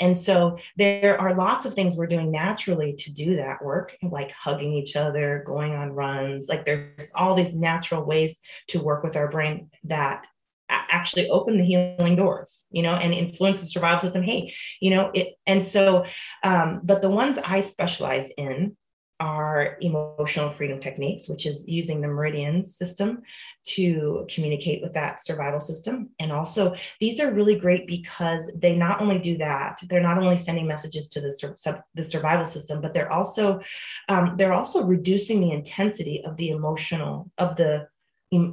And 0.00 0.16
so 0.16 0.56
there 0.76 1.20
are 1.20 1.34
lots 1.34 1.66
of 1.66 1.74
things 1.74 1.96
we're 1.96 2.06
doing 2.06 2.30
naturally 2.30 2.94
to 2.98 3.12
do 3.12 3.36
that 3.36 3.62
work, 3.62 3.96
like 4.02 4.30
hugging 4.30 4.72
each 4.72 4.96
other, 4.96 5.42
going 5.46 5.74
on 5.74 5.92
runs. 5.92 6.48
Like 6.48 6.64
there's 6.64 7.10
all 7.14 7.34
these 7.34 7.56
natural 7.56 8.04
ways 8.04 8.40
to 8.68 8.82
work 8.82 9.02
with 9.02 9.16
our 9.16 9.28
brain 9.28 9.70
that 9.84 10.26
actually 10.90 11.28
open 11.30 11.56
the 11.56 11.64
healing 11.64 12.16
doors 12.16 12.66
you 12.70 12.82
know 12.82 12.94
and 12.94 13.14
influence 13.14 13.60
the 13.60 13.66
survival 13.66 14.00
system. 14.00 14.22
Hey 14.22 14.52
you 14.80 14.90
know 14.90 15.10
it 15.14 15.34
and 15.46 15.64
so 15.64 16.04
um, 16.42 16.80
but 16.84 17.02
the 17.02 17.10
ones 17.10 17.38
i 17.44 17.60
specialize 17.60 18.30
in 18.36 18.76
are 19.18 19.78
emotional 19.80 20.50
freedom 20.50 20.78
techniques 20.78 21.28
which 21.28 21.46
is 21.46 21.66
using 21.66 22.00
the 22.00 22.08
meridian 22.08 22.66
system 22.66 23.22
to 23.66 24.24
communicate 24.32 24.80
with 24.80 24.94
that 24.94 25.20
survival 25.20 25.58
system. 25.58 26.10
And 26.20 26.30
also 26.30 26.76
these 27.00 27.18
are 27.18 27.32
really 27.32 27.58
great 27.58 27.86
because 27.88 28.52
they 28.56 28.76
not 28.76 29.00
only 29.00 29.18
do 29.18 29.36
that 29.38 29.80
they're 29.88 30.00
not 30.00 30.18
only 30.18 30.36
sending 30.36 30.66
messages 30.66 31.08
to 31.08 31.20
the, 31.20 31.32
sur- 31.32 31.84
the 31.94 32.04
survival 32.04 32.44
system 32.44 32.80
but 32.80 32.94
they're 32.94 33.12
also 33.12 33.60
um, 34.08 34.34
they're 34.36 34.52
also 34.52 34.84
reducing 34.84 35.40
the 35.40 35.50
intensity 35.50 36.22
of 36.24 36.36
the 36.36 36.50
emotional 36.50 37.30
of 37.38 37.56
the 37.56 37.88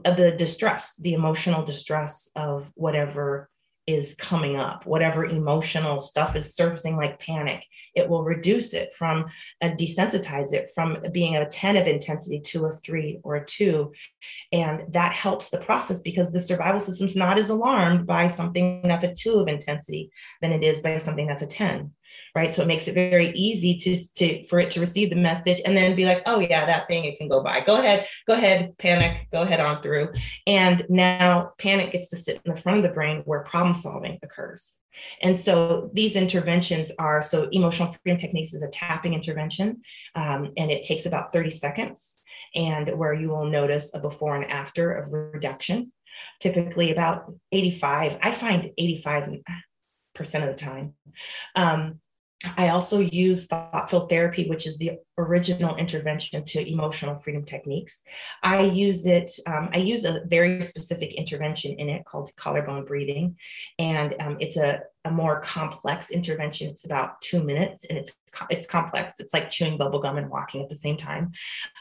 Uh, 0.06 0.14
the 0.14 0.32
distress, 0.32 0.96
the 0.98 1.14
emotional 1.14 1.64
distress 1.64 2.30
of 2.36 2.72
whatever 2.76 3.50
is 3.86 4.16
coming 4.16 4.56
up, 4.56 4.86
whatever 4.86 5.26
emotional 5.26 6.00
stuff 6.00 6.36
is 6.36 6.56
surfacing 6.56 6.96
like 6.96 7.20
panic, 7.20 7.66
it 7.96 8.08
will 8.08 8.24
reduce 8.24 8.74
it 8.74 8.94
from 8.94 9.26
and 9.60 9.78
desensitize 9.78 10.54
it 10.54 10.72
from 10.74 10.98
being 11.12 11.36
a 11.36 11.48
10 11.48 11.76
of 11.76 11.88
intensity 11.88 12.40
to 12.40 12.66
a 12.66 12.72
three 12.72 13.20
or 13.24 13.36
a 13.36 13.46
two. 13.46 13.92
And 14.54 14.94
that 14.94 15.14
helps 15.14 15.50
the 15.50 15.60
process 15.60 16.00
because 16.00 16.32
the 16.32 16.40
survival 16.40 16.80
system's 16.80 17.16
not 17.16 17.38
as 17.38 17.50
alarmed 17.50 18.08
by 18.08 18.28
something 18.28 18.82
that's 18.84 19.04
a 19.04 19.14
two 19.14 19.34
of 19.34 19.48
intensity 19.48 20.12
than 20.42 20.54
it 20.54 20.64
is 20.64 20.82
by 20.82 20.98
something 20.98 21.28
that's 21.28 21.44
a 21.44 21.48
10 21.48 21.92
right? 22.36 22.52
So 22.52 22.64
it 22.64 22.68
makes 22.68 22.88
it 22.88 22.96
very 22.96 23.30
easy 23.32 23.76
to, 23.78 24.14
to 24.16 24.44
for 24.46 24.60
it 24.60 24.72
to 24.72 24.80
receive 24.80 25.10
the 25.10 25.16
message 25.16 25.62
and 25.66 25.78
then 25.78 25.96
be 25.96 26.06
like, 26.06 26.24
oh 26.26 26.40
yeah, 26.40 26.66
that 26.66 26.88
thing 26.88 27.06
it 27.06 27.18
can 27.18 27.28
go 27.28 27.44
by. 27.44 27.62
Go 27.62 27.78
ahead, 27.78 28.08
go 28.28 28.34
ahead, 28.34 28.76
panic, 28.78 29.28
go 29.32 29.44
ahead 29.44 29.60
on 29.60 29.82
through. 29.82 30.10
And 30.48 30.86
now 30.90 31.52
panic 31.60 31.92
gets 31.92 32.10
to 32.10 32.18
sit 32.18 32.42
in 32.44 32.54
the 32.54 32.60
front 32.60 32.78
of 32.78 32.84
the 32.84 32.90
brain 32.90 33.22
where 33.26 33.42
problem 33.42 33.76
solving 33.76 34.20
occurs. 34.24 34.80
And 35.22 35.38
so 35.38 35.90
these 35.94 36.16
interventions 36.16 36.92
are 36.98 37.22
so 37.22 37.50
emotional 37.52 37.96
freedom 38.04 38.20
techniques 38.20 38.54
is 38.54 38.64
a 38.64 38.70
tapping 38.70 39.14
intervention, 39.14 39.82
um, 40.16 40.54
and 40.56 40.72
it 40.72 40.84
takes 40.84 41.06
about 41.06 41.34
30 41.34 41.50
seconds, 41.50 42.20
and 42.54 42.96
where 42.98 43.14
you 43.14 43.30
will 43.30 43.46
notice 43.46 43.94
a 43.96 44.00
before 44.00 44.36
and 44.36 44.50
after 44.52 44.94
of 44.94 45.12
reduction. 45.12 45.92
Typically, 46.40 46.92
about 46.92 47.34
85, 47.52 48.20
I 48.22 48.32
find 48.34 48.70
85 48.78 49.40
percent 50.14 50.44
of 50.44 50.50
the 50.52 50.64
time. 50.64 50.94
Um, 51.56 52.00
I 52.58 52.70
also 52.70 53.00
use 53.00 53.48
thought 53.48 53.90
field 53.90 54.10
therapy, 54.10 54.50
which 54.50 54.68
is 54.68 54.78
the 54.78 55.00
original 55.18 55.76
intervention 55.76 56.44
to 56.44 56.70
emotional 56.70 57.18
freedom 57.18 57.46
techniques. 57.46 58.04
I 58.42 58.62
use 58.62 59.06
it, 59.06 59.32
um, 59.46 59.70
I 59.72 59.78
use 59.78 60.06
a 60.06 60.22
very 60.26 60.62
specific 60.62 61.14
intervention 61.14 61.80
in 61.80 61.90
it 61.90 62.06
called 62.06 62.32
collarbone 62.36 62.86
breathing. 62.86 63.38
And 63.80 64.16
um, 64.20 64.38
it's 64.40 64.58
a, 64.58 64.82
a 65.06 65.12
more 65.12 65.42
complex 65.42 66.12
intervention. 66.12 66.70
It's 66.70 66.86
about 66.86 67.22
two 67.22 67.44
minutes 67.44 67.86
and 67.86 67.98
it's, 67.98 68.16
it's 68.50 68.68
complex. 68.68 69.20
It's 69.20 69.34
like 69.34 69.52
chewing 69.52 69.78
bubblegum 69.78 70.18
and 70.18 70.30
walking 70.30 70.62
at 70.62 70.70
the 70.70 70.76
same 70.76 70.98
time. 70.98 71.32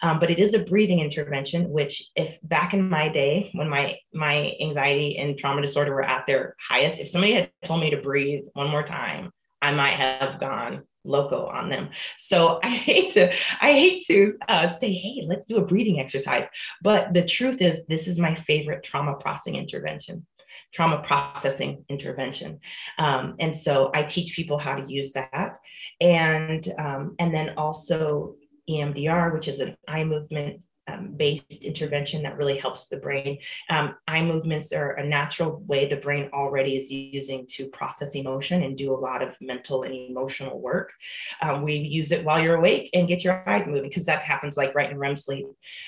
Um, 0.03 0.18
but 0.18 0.31
it 0.31 0.38
is 0.38 0.55
a 0.55 0.64
breathing 0.64 1.01
intervention, 1.01 1.70
which 1.70 2.11
if 2.16 2.38
back 2.42 2.75
in 2.75 2.88
my 2.88 3.09
day, 3.09 3.51
when 3.55 3.68
my, 3.68 3.96
my 4.12 4.55
anxiety 4.61 5.18
and 5.18 5.38
trauma 5.38 5.62
disorder 5.62 5.94
were 5.94 6.03
at 6.03 6.27
their 6.27 6.57
highest, 6.61 7.01
if 7.01 7.09
somebody 7.09 7.33
had 7.33 7.51
told 7.64 7.81
me 7.81 7.90
to 7.90 7.96
breathe 7.96 8.44
one 8.55 8.68
more 8.68 8.83
time, 8.83 9.31
I 9.62 9.72
might 9.72 9.94
have 9.94 10.38
gone 10.38 10.83
loco 11.05 11.46
on 11.46 11.68
them. 11.68 11.90
So 12.16 12.61
I 12.62 12.68
hate 12.68 13.12
to, 13.12 13.33
I 13.61 13.72
hate 13.72 14.05
to 14.07 14.37
uh, 14.48 14.68
say, 14.68 14.92
hey, 14.92 15.25
let's 15.27 15.46
do 15.46 15.57
a 15.57 15.64
breathing 15.64 16.01
exercise. 16.01 16.46
But 16.83 17.14
the 17.14 17.25
truth 17.25 17.62
is, 17.62 17.87
this 17.87 18.09
is 18.09 18.18
my 18.18 18.35
favorite 18.35 18.83
trauma 18.83 19.14
processing 19.14 19.57
intervention 19.57 20.27
trauma 20.72 21.03
processing 21.03 21.85
intervention 21.90 22.59
um, 22.98 23.37
and 23.38 23.55
so 23.55 23.90
i 23.94 24.03
teach 24.03 24.35
people 24.35 24.57
how 24.57 24.75
to 24.75 24.90
use 24.90 25.12
that 25.12 25.59
and 26.01 26.72
um, 26.79 27.14
and 27.18 27.35
then 27.35 27.51
also 27.59 28.35
emdr 28.70 29.33
which 29.35 29.48
is 29.48 29.61
an 29.61 29.77
eye 29.87 30.05
movement 30.05 30.64
um, 30.88 31.12
based 31.16 31.62
intervention 31.62 32.23
that 32.23 32.37
really 32.37 32.59
helps 32.59 32.88
the 32.88 32.97
brain. 32.97 33.38
Um, 33.71 33.95
eye 34.09 34.25
movements 34.25 34.73
are 34.73 34.92
a 34.92 35.07
natural 35.07 35.62
way 35.66 35.88
the 35.88 35.97
brain 35.97 36.31
already 36.33 36.77
is 36.77 36.90
using 36.90 37.47
to 37.51 37.66
process 37.68 38.14
emotion 38.14 38.62
and 38.62 38.77
do 38.77 38.92
a 38.92 38.97
lot 38.97 39.23
of 39.23 39.37
mental 39.40 39.83
and 39.85 39.95
emotional 39.95 40.61
work. 40.61 40.92
Um, 41.40 41.62
we 41.62 41.75
use 41.75 42.12
it 42.12 42.25
while 42.25 42.42
you're 42.42 42.57
awake 42.57 42.90
and 42.95 43.09
get 43.09 43.23
your 43.23 43.49
eyes 43.49 43.66
moving 43.66 43.88
because 43.88 44.07
that 44.07 44.23
happens 44.23 44.57
like 44.57 44.75
right 44.75 44.90
in 44.90 44.99
REM 44.99 45.16
sleep, 45.16 45.47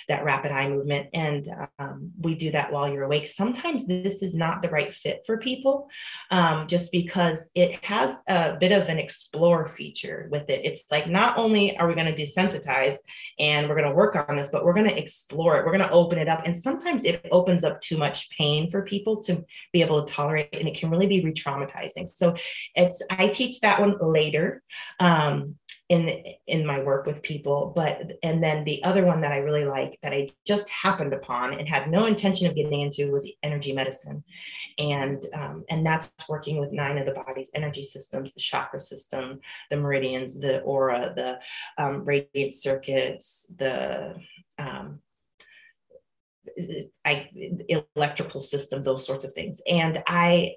that 0.09 0.25
rapid 0.25 0.53
eye 0.53 0.69
movement. 0.69 1.09
And 1.13 1.49
um, 1.79 2.13
we 2.21 2.35
do 2.35 2.53
that 2.53 2.73
while 2.73 2.93
you're 2.93 3.05
awake. 3.05 3.27
Sometimes 3.27 3.87
this 3.87 4.23
is 4.23 4.35
not 4.35 4.63
the 4.63 4.71
right 4.71 4.95
fit 4.95 5.23
for 5.27 5.39
people 5.39 5.89
um, 6.31 6.67
just 6.69 6.93
because 6.93 7.51
it 7.55 7.85
has 7.85 8.17
a 8.29 8.57
bit 8.61 8.73
of 8.73 8.89
an 8.89 8.99
explore 8.99 9.67
feature 9.67 10.29
with 10.31 10.49
it. 10.51 10.65
It's 10.65 10.85
like 10.91 11.09
not 11.09 11.37
only 11.37 11.77
are 11.79 11.89
we 11.89 11.95
going 11.95 12.13
to 12.13 12.23
desensitize 12.23 12.97
and 13.39 13.69
we're 13.69 13.77
going 13.77 13.89
to 13.89 13.95
work 13.95 14.17
on 14.29 14.37
this, 14.37 14.49
but 14.49 14.65
we're 14.65 14.73
going 14.73 14.84
to 14.89 14.99
explore 14.99 15.59
it. 15.59 15.65
We're 15.65 15.77
going 15.77 15.89
to 15.89 15.91
open 15.91 16.19
it 16.19 16.29
up. 16.29 16.43
And 16.45 16.57
sometimes 16.57 17.05
it 17.05 17.27
opens 17.31 17.65
up 17.65 17.81
too 17.81 17.97
much 17.97 18.31
pain 18.31 18.71
for 18.71 18.83
people 18.83 19.23
to 19.23 19.45
be 19.73 19.83
able 19.83 20.05
to 20.05 20.13
tolerate, 20.13 20.49
and 20.53 20.69
it 20.69 20.77
can 20.77 20.91
really 20.91 21.07
be 21.07 21.25
re 21.25 21.33
traumatizing. 21.33 22.09
So 22.09 22.35
it's, 22.75 23.03
I 23.11 23.29
teach 23.29 23.61
that 23.61 23.81
one 23.81 23.97
later. 24.01 24.63
Um, 25.01 25.57
in 25.91 26.25
in 26.47 26.65
my 26.65 26.83
work 26.83 27.05
with 27.05 27.23
people 27.23 27.73
but 27.77 28.13
and 28.23 28.43
then 28.43 28.65
the 28.65 28.83
other 28.85 29.05
one 29.05 29.21
that 29.21 29.33
i 29.33 29.37
really 29.37 29.65
like 29.65 29.99
that 30.03 30.15
i 30.15 30.29
just 30.47 30.67
happened 30.71 31.13
upon 31.13 31.53
and 31.53 31.69
had 31.69 31.91
no 31.91 32.07
intention 32.07 32.47
of 32.47 32.55
getting 32.55 32.81
into 32.81 33.13
was 33.13 33.31
energy 33.43 33.73
medicine 33.73 34.25
and 34.79 35.27
um, 35.35 35.63
and 35.69 35.85
that's 35.85 36.11
working 36.29 36.59
with 36.59 36.73
nine 36.73 36.97
of 36.97 37.05
the 37.05 37.13
body's 37.13 37.51
energy 37.55 37.85
systems 37.85 38.33
the 38.33 38.41
chakra 38.41 38.81
system 38.81 39.39
the 39.69 39.77
meridians 39.77 40.41
the 40.41 40.63
aura 40.63 41.13
the 41.17 41.39
um, 41.83 42.03
radiant 42.05 42.55
circuits 42.55 43.55
the 43.59 44.15
um, 44.59 45.01
I, 47.05 47.31
electrical 47.97 48.41
system, 48.41 48.83
those 48.83 49.07
sorts 49.07 49.25
of 49.25 49.33
things. 49.33 49.63
And 49.67 50.03
I 50.07 50.57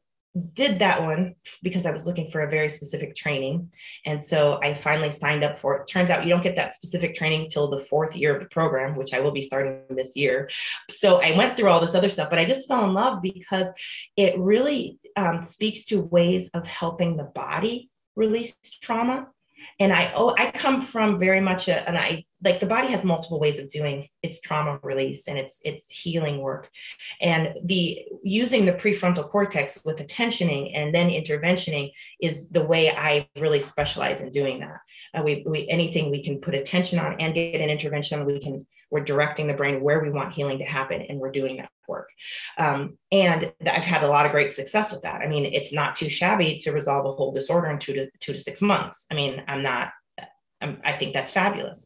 did 0.53 0.79
that 0.79 1.01
one 1.01 1.35
because 1.63 1.85
I 1.85 1.91
was 1.91 2.05
looking 2.05 2.29
for 2.29 2.41
a 2.41 2.49
very 2.49 2.69
specific 2.69 3.15
training. 3.15 3.71
And 4.05 4.23
so 4.23 4.59
I 4.61 4.73
finally 4.73 5.11
signed 5.11 5.43
up 5.43 5.57
for 5.57 5.77
it. 5.77 5.89
Turns 5.89 6.09
out 6.09 6.23
you 6.23 6.29
don't 6.29 6.43
get 6.43 6.55
that 6.55 6.73
specific 6.73 7.15
training 7.15 7.49
till 7.49 7.69
the 7.69 7.79
fourth 7.79 8.15
year 8.15 8.35
of 8.35 8.41
the 8.41 8.49
program, 8.49 8.95
which 8.95 9.13
I 9.13 9.19
will 9.19 9.31
be 9.31 9.41
starting 9.41 9.81
this 9.89 10.15
year. 10.15 10.49
So 10.89 11.21
I 11.21 11.35
went 11.35 11.57
through 11.57 11.69
all 11.69 11.79
this 11.79 11.95
other 11.95 12.09
stuff, 12.09 12.29
but 12.29 12.39
I 12.39 12.45
just 12.45 12.67
fell 12.67 12.85
in 12.85 12.93
love 12.93 13.21
because 13.21 13.67
it 14.15 14.37
really 14.37 14.99
um, 15.15 15.43
speaks 15.43 15.85
to 15.85 16.01
ways 16.01 16.49
of 16.53 16.65
helping 16.65 17.17
the 17.17 17.23
body 17.23 17.89
release 18.15 18.55
trauma 18.81 19.27
and 19.79 19.93
i 19.93 20.11
oh 20.15 20.33
i 20.37 20.51
come 20.51 20.81
from 20.81 21.19
very 21.19 21.39
much 21.39 21.67
a, 21.67 21.87
and 21.87 21.97
i 21.97 22.23
like 22.43 22.59
the 22.59 22.65
body 22.65 22.87
has 22.87 23.03
multiple 23.03 23.39
ways 23.39 23.59
of 23.59 23.69
doing 23.69 24.07
its 24.21 24.41
trauma 24.41 24.79
release 24.83 25.27
and 25.27 25.37
its 25.37 25.61
its 25.65 25.89
healing 25.89 26.39
work. 26.39 26.69
And 27.19 27.57
the 27.65 28.05
using 28.23 28.65
the 28.65 28.73
prefrontal 28.73 29.29
cortex 29.29 29.79
with 29.83 29.99
attentioning 29.99 30.75
and 30.75 30.93
then 30.93 31.09
interventioning 31.09 31.91
is 32.21 32.49
the 32.49 32.63
way 32.63 32.91
i 32.91 33.27
really 33.39 33.59
specialize 33.59 34.21
in 34.21 34.31
doing 34.31 34.59
that 34.59 34.79
uh, 35.13 35.21
we, 35.21 35.43
we 35.47 35.67
anything 35.69 36.09
we 36.11 36.23
can 36.23 36.39
put 36.39 36.55
attention 36.55 36.99
on 36.99 37.19
and 37.19 37.33
get 37.33 37.61
an 37.61 37.69
intervention 37.69 38.25
we 38.25 38.39
can 38.39 38.65
we're 38.89 39.03
directing 39.03 39.47
the 39.47 39.53
brain 39.53 39.81
where 39.81 40.01
we 40.01 40.09
want 40.09 40.33
healing 40.33 40.59
to 40.59 40.63
happen 40.63 41.01
and 41.01 41.19
we're 41.19 41.31
doing 41.31 41.57
that 41.57 41.69
work. 41.87 42.09
Um, 42.57 42.97
and 43.11 43.53
i've 43.65 43.83
had 43.83 44.03
a 44.03 44.07
lot 44.07 44.25
of 44.25 44.31
great 44.31 44.53
success 44.53 44.91
with 44.91 45.01
that. 45.03 45.21
I 45.21 45.27
mean 45.27 45.45
it's 45.45 45.73
not 45.73 45.95
too 45.95 46.09
shabby 46.09 46.57
to 46.57 46.71
resolve 46.71 47.05
a 47.05 47.11
whole 47.13 47.33
disorder 47.33 47.69
in 47.69 47.79
two 47.79 47.93
to 47.93 48.09
two 48.19 48.33
to 48.33 48.39
six 48.39 48.61
months. 48.61 49.05
I 49.11 49.15
mean 49.15 49.43
i'm 49.47 49.63
not 49.63 49.91
i 50.61 50.93
think 50.97 51.13
that's 51.13 51.31
fabulous. 51.31 51.85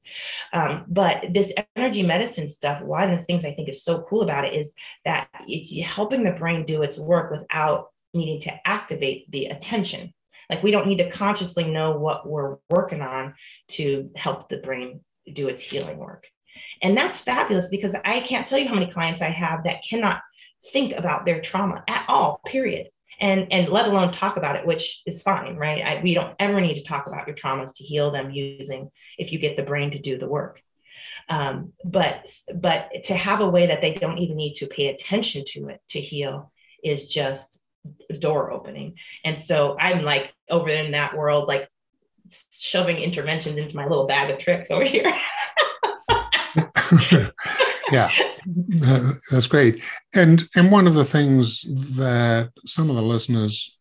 Um, 0.53 0.85
but 0.87 1.25
this 1.33 1.51
energy 1.75 2.03
medicine 2.03 2.47
stuff 2.47 2.81
one 2.81 3.11
of 3.11 3.17
the 3.17 3.25
things 3.25 3.45
i 3.45 3.53
think 3.53 3.69
is 3.69 3.83
so 3.83 4.05
cool 4.09 4.21
about 4.21 4.45
it 4.45 4.55
is 4.55 4.73
that 5.05 5.27
it's 5.47 5.77
helping 5.85 6.23
the 6.23 6.31
brain 6.31 6.65
do 6.65 6.81
its 6.81 6.97
work 6.99 7.31
without 7.31 7.89
needing 8.13 8.41
to 8.41 8.67
activate 8.67 9.29
the 9.31 9.45
attention 9.47 10.13
like 10.51 10.61
we 10.61 10.71
don't 10.71 10.87
need 10.87 10.99
to 10.99 11.09
consciously 11.09 11.63
know 11.63 11.97
what 11.97 12.29
we're 12.29 12.57
working 12.69 13.01
on 13.01 13.33
to 13.69 14.11
help 14.15 14.49
the 14.49 14.57
brain 14.57 14.99
do 15.33 15.47
its 15.47 15.63
healing 15.63 15.97
work 15.97 16.27
and 16.81 16.97
that's 16.97 17.21
fabulous 17.21 17.69
because 17.69 17.95
I 18.03 18.21
can't 18.21 18.45
tell 18.45 18.59
you 18.59 18.67
how 18.67 18.75
many 18.75 18.91
clients 18.91 19.21
I 19.21 19.29
have 19.29 19.63
that 19.63 19.83
cannot 19.87 20.21
think 20.71 20.93
about 20.93 21.25
their 21.25 21.41
trauma 21.41 21.83
at 21.87 22.05
all, 22.07 22.41
period. 22.45 22.87
And, 23.19 23.51
and 23.51 23.69
let 23.69 23.87
alone 23.87 24.11
talk 24.11 24.37
about 24.37 24.55
it, 24.55 24.65
which 24.65 25.03
is 25.05 25.21
fine, 25.21 25.55
right? 25.55 25.83
I, 25.85 26.01
we 26.01 26.15
don't 26.15 26.35
ever 26.39 26.59
need 26.59 26.75
to 26.75 26.83
talk 26.83 27.05
about 27.05 27.27
your 27.27 27.35
traumas 27.35 27.75
to 27.75 27.83
heal 27.83 28.09
them 28.09 28.31
using 28.31 28.89
if 29.19 29.31
you 29.31 29.37
get 29.37 29.55
the 29.55 29.63
brain 29.63 29.91
to 29.91 29.99
do 29.99 30.17
the 30.17 30.27
work. 30.27 30.59
Um, 31.29 31.73
but 31.85 32.33
but 32.53 33.03
to 33.05 33.13
have 33.13 33.41
a 33.41 33.49
way 33.49 33.67
that 33.67 33.79
they 33.79 33.93
don't 33.93 34.17
even 34.17 34.37
need 34.37 34.55
to 34.55 34.65
pay 34.65 34.87
attention 34.87 35.43
to 35.49 35.67
it 35.67 35.79
to 35.89 36.01
heal 36.01 36.51
is 36.83 37.09
just 37.09 37.60
door 38.19 38.51
opening. 38.51 38.95
And 39.23 39.37
so 39.37 39.77
I'm 39.79 40.03
like 40.03 40.33
over 40.49 40.69
in 40.69 40.91
that 40.91 41.15
world, 41.15 41.47
like 41.47 41.67
shoving 42.51 42.97
interventions 42.97 43.57
into 43.57 43.75
my 43.75 43.87
little 43.87 44.07
bag 44.07 44.29
of 44.29 44.39
tricks 44.39 44.71
over 44.71 44.83
here. 44.83 45.11
yeah, 47.91 48.11
that's 49.31 49.47
great. 49.47 49.81
And 50.13 50.47
and 50.55 50.71
one 50.71 50.87
of 50.87 50.93
the 50.93 51.05
things 51.05 51.63
that 51.95 52.51
some 52.65 52.89
of 52.89 52.95
the 52.95 53.01
listeners 53.01 53.75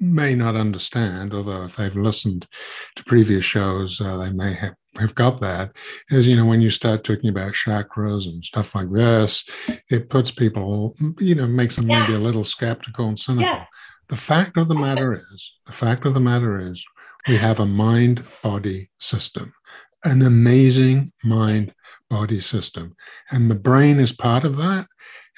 may 0.00 0.34
not 0.34 0.56
understand, 0.56 1.34
although 1.34 1.64
if 1.64 1.76
they've 1.76 1.96
listened 1.96 2.46
to 2.96 3.04
previous 3.04 3.44
shows, 3.44 4.00
uh, 4.00 4.16
they 4.16 4.30
may 4.30 4.54
have, 4.54 4.74
have 5.02 5.14
got 5.14 5.40
that, 5.40 5.76
is, 6.10 6.26
you 6.26 6.36
know, 6.36 6.46
when 6.46 6.60
you 6.60 6.70
start 6.70 7.04
talking 7.04 7.30
about 7.30 7.52
chakras 7.52 8.26
and 8.26 8.44
stuff 8.44 8.74
like 8.74 8.90
this, 8.92 9.44
it 9.90 10.10
puts 10.10 10.30
people, 10.30 10.94
you 11.18 11.34
know, 11.34 11.46
makes 11.46 11.76
them 11.76 11.88
yeah. 11.88 12.00
maybe 12.00 12.14
a 12.14 12.18
little 12.18 12.44
skeptical 12.44 13.08
and 13.08 13.18
cynical. 13.18 13.50
Yeah. 13.50 13.64
The 14.08 14.16
fact 14.16 14.56
of 14.56 14.68
the 14.68 14.74
matter 14.74 15.14
is, 15.14 15.52
the 15.66 15.72
fact 15.72 16.06
of 16.06 16.14
the 16.14 16.20
matter 16.20 16.58
is, 16.60 16.84
we 17.26 17.36
have 17.36 17.60
a 17.60 17.66
mind 17.66 18.24
body 18.42 18.90
system 18.98 19.52
an 20.04 20.22
amazing 20.22 21.12
mind 21.24 21.74
body 22.08 22.40
system. 22.40 22.94
And 23.30 23.50
the 23.50 23.56
brain 23.56 23.98
is 23.98 24.12
part 24.12 24.44
of 24.44 24.56
that. 24.56 24.86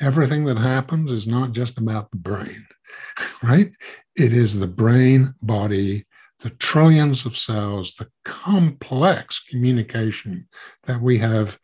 Everything 0.00 0.44
that 0.44 0.58
happens 0.58 1.10
is 1.10 1.26
not 1.26 1.52
just 1.52 1.78
about 1.78 2.10
the 2.10 2.18
brain, 2.18 2.66
right? 3.42 3.70
It 4.16 4.32
is 4.32 4.58
the 4.58 4.66
brain 4.66 5.34
body, 5.42 6.06
the 6.42 6.50
trillions 6.50 7.26
of 7.26 7.37
cells, 7.37 7.94
the 7.94 8.09
complex 8.24 9.38
communication 9.40 10.48
that 10.85 11.00
we 11.00 11.18
have 11.18 11.59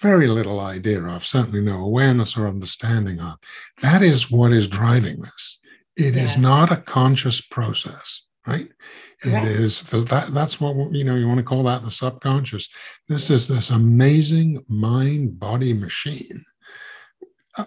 very 0.00 0.26
little 0.26 0.60
idea 0.60 1.02
of, 1.04 1.24
certainly 1.24 1.60
no 1.60 1.78
awareness 1.78 2.36
or 2.36 2.48
understanding 2.48 3.20
of. 3.20 3.36
That 3.80 4.02
is 4.02 4.30
what 4.30 4.52
is 4.52 4.66
driving 4.66 5.20
this. 5.20 5.60
It 5.96 6.14
yeah. 6.14 6.24
is 6.24 6.36
not 6.36 6.72
a 6.72 6.76
conscious 6.76 7.40
process, 7.40 8.22
right? 8.46 8.68
It 9.24 9.44
is 9.44 9.82
that 9.82 10.30
that's 10.32 10.60
what 10.60 10.92
you 10.92 11.04
know 11.04 11.14
you 11.14 11.28
want 11.28 11.38
to 11.38 11.44
call 11.44 11.62
that 11.64 11.84
the 11.84 11.92
subconscious. 11.92 12.68
This 13.08 13.30
is 13.30 13.46
this 13.46 13.70
amazing 13.70 14.64
mind 14.68 15.38
body 15.38 15.72
machine, 15.72 16.42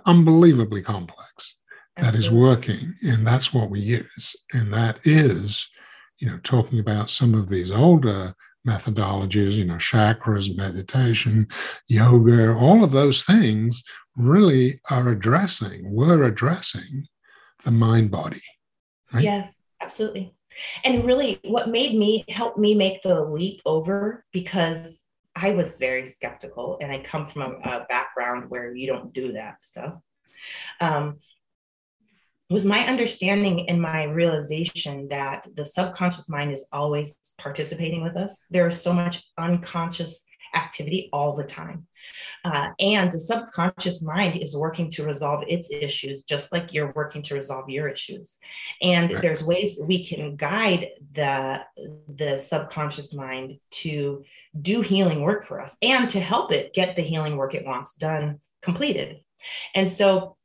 unbelievably 0.05 0.81
complex 0.81 1.55
that 1.95 2.13
is 2.13 2.29
working, 2.29 2.93
and 3.03 3.25
that's 3.25 3.53
what 3.53 3.69
we 3.69 3.79
use. 3.79 4.35
And 4.51 4.73
that 4.73 5.07
is, 5.07 5.69
you 6.19 6.27
know, 6.27 6.39
talking 6.43 6.79
about 6.79 7.09
some 7.09 7.33
of 7.33 7.49
these 7.49 7.71
older 7.71 8.33
methodologies, 8.67 9.53
you 9.53 9.65
know, 9.65 9.75
chakras, 9.75 10.55
meditation, 10.57 11.47
yoga, 11.87 12.53
all 12.53 12.83
of 12.83 12.91
those 12.91 13.23
things 13.23 13.83
really 14.17 14.79
are 14.89 15.09
addressing, 15.09 15.93
we're 15.93 16.23
addressing 16.23 17.05
the 17.63 17.71
mind 17.71 18.11
body. 18.11 18.41
Right? 19.13 19.23
Yes, 19.23 19.61
absolutely. 19.81 20.33
And 20.83 21.03
really, 21.03 21.39
what 21.43 21.69
made 21.69 21.95
me 21.95 22.23
help 22.29 22.57
me 22.57 22.75
make 22.75 23.01
the 23.01 23.21
leap 23.21 23.61
over 23.65 24.23
because 24.31 25.05
I 25.35 25.51
was 25.51 25.77
very 25.77 26.05
skeptical 26.05 26.77
and 26.81 26.91
I 26.91 26.99
come 26.99 27.25
from 27.25 27.41
a, 27.41 27.69
a 27.69 27.85
background 27.89 28.49
where 28.49 28.73
you 28.73 28.87
don't 28.87 29.13
do 29.13 29.33
that 29.33 29.61
stuff. 29.61 29.95
Um, 30.79 31.19
was 32.49 32.65
my 32.65 32.85
understanding 32.87 33.67
and 33.69 33.81
my 33.81 34.03
realization 34.03 35.07
that 35.09 35.47
the 35.55 35.65
subconscious 35.65 36.29
mind 36.29 36.51
is 36.51 36.67
always 36.71 37.17
participating 37.39 38.03
with 38.03 38.15
us. 38.15 38.47
There 38.51 38.67
is 38.67 38.79
so 38.79 38.93
much 38.93 39.23
unconscious 39.37 40.25
activity 40.53 41.09
all 41.11 41.35
the 41.35 41.43
time. 41.43 41.87
Uh, 42.45 42.69
and 42.79 43.11
the 43.11 43.19
subconscious 43.19 44.03
mind 44.03 44.41
is 44.41 44.55
working 44.55 44.89
to 44.91 45.03
resolve 45.03 45.43
its 45.47 45.69
issues, 45.71 46.23
just 46.23 46.51
like 46.51 46.73
you're 46.73 46.93
working 46.95 47.21
to 47.23 47.33
resolve 47.33 47.69
your 47.69 47.89
issues. 47.89 48.37
And 48.81 49.11
right. 49.11 49.21
there's 49.21 49.43
ways 49.43 49.81
we 49.85 50.05
can 50.05 50.35
guide 50.35 50.89
the, 51.13 51.63
the 52.07 52.39
subconscious 52.39 53.13
mind 53.13 53.59
to 53.71 54.23
do 54.61 54.81
healing 54.81 55.21
work 55.21 55.45
for 55.45 55.59
us 55.59 55.75
and 55.81 56.09
to 56.11 56.19
help 56.19 56.51
it 56.51 56.73
get 56.73 56.95
the 56.95 57.01
healing 57.01 57.35
work 57.37 57.55
it 57.55 57.65
wants 57.65 57.95
done 57.95 58.39
completed. 58.61 59.21
And 59.73 59.91
so 59.91 60.37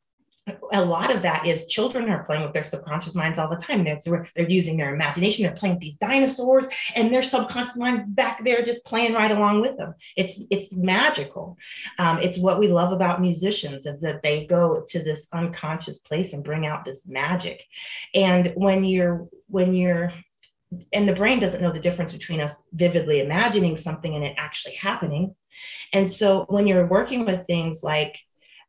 a 0.73 0.85
lot 0.85 1.15
of 1.15 1.23
that 1.23 1.47
is 1.47 1.67
children 1.67 2.09
are 2.09 2.25
playing 2.25 2.43
with 2.43 2.53
their 2.53 2.65
subconscious 2.65 3.15
minds 3.15 3.39
all 3.39 3.49
the 3.49 3.57
time. 3.57 3.85
Where 4.07 4.29
they're 4.35 4.49
using 4.49 4.77
their 4.77 4.95
imagination. 4.95 5.45
They're 5.45 5.53
playing 5.53 5.77
with 5.77 5.83
these 5.83 5.97
dinosaurs, 5.97 6.67
and 6.95 7.13
their 7.13 7.23
subconscious 7.23 7.77
minds 7.77 8.05
back 8.05 8.45
there 8.45 8.63
just 8.63 8.85
playing 8.85 9.15
right 9.15 9.31
along 9.31 9.61
with 9.63 9.77
them. 9.77 9.95
It's 10.17 10.41
it's 10.51 10.75
magical. 10.75 11.57
Um, 11.99 12.19
it's 12.19 12.39
what 12.39 12.59
we 12.59 12.69
love 12.69 12.93
about 12.93 13.21
musicians 13.21 13.87
is 13.87 14.01
that 14.03 14.23
they 14.23 14.47
go 14.47 14.85
to 14.89 15.03
this 15.03 15.29
unconscious 15.33 15.99
place 15.99 16.33
and 16.33 16.45
bring 16.45 16.67
out 16.67 16.85
this 16.85 17.07
magic. 17.07 17.65
And 18.15 18.53
when 18.57 18.85
you're 18.85 19.29
when 19.49 19.75
you're 19.75 20.13
and 20.93 21.09
the 21.09 21.15
brain 21.15 21.41
doesn't 21.41 21.63
know 21.63 21.73
the 21.73 21.81
difference 21.81 22.13
between 22.13 22.41
us 22.41 22.63
vividly 22.73 23.21
imagining 23.21 23.77
something 23.77 24.15
and 24.15 24.25
it 24.25 24.35
actually 24.39 24.75
happening. 24.75 25.35
And 25.93 26.11
so 26.11 26.45
when 26.49 26.67
you're 26.67 26.87
working 26.87 27.25
with 27.25 27.47
things 27.47 27.83
like 27.83 28.19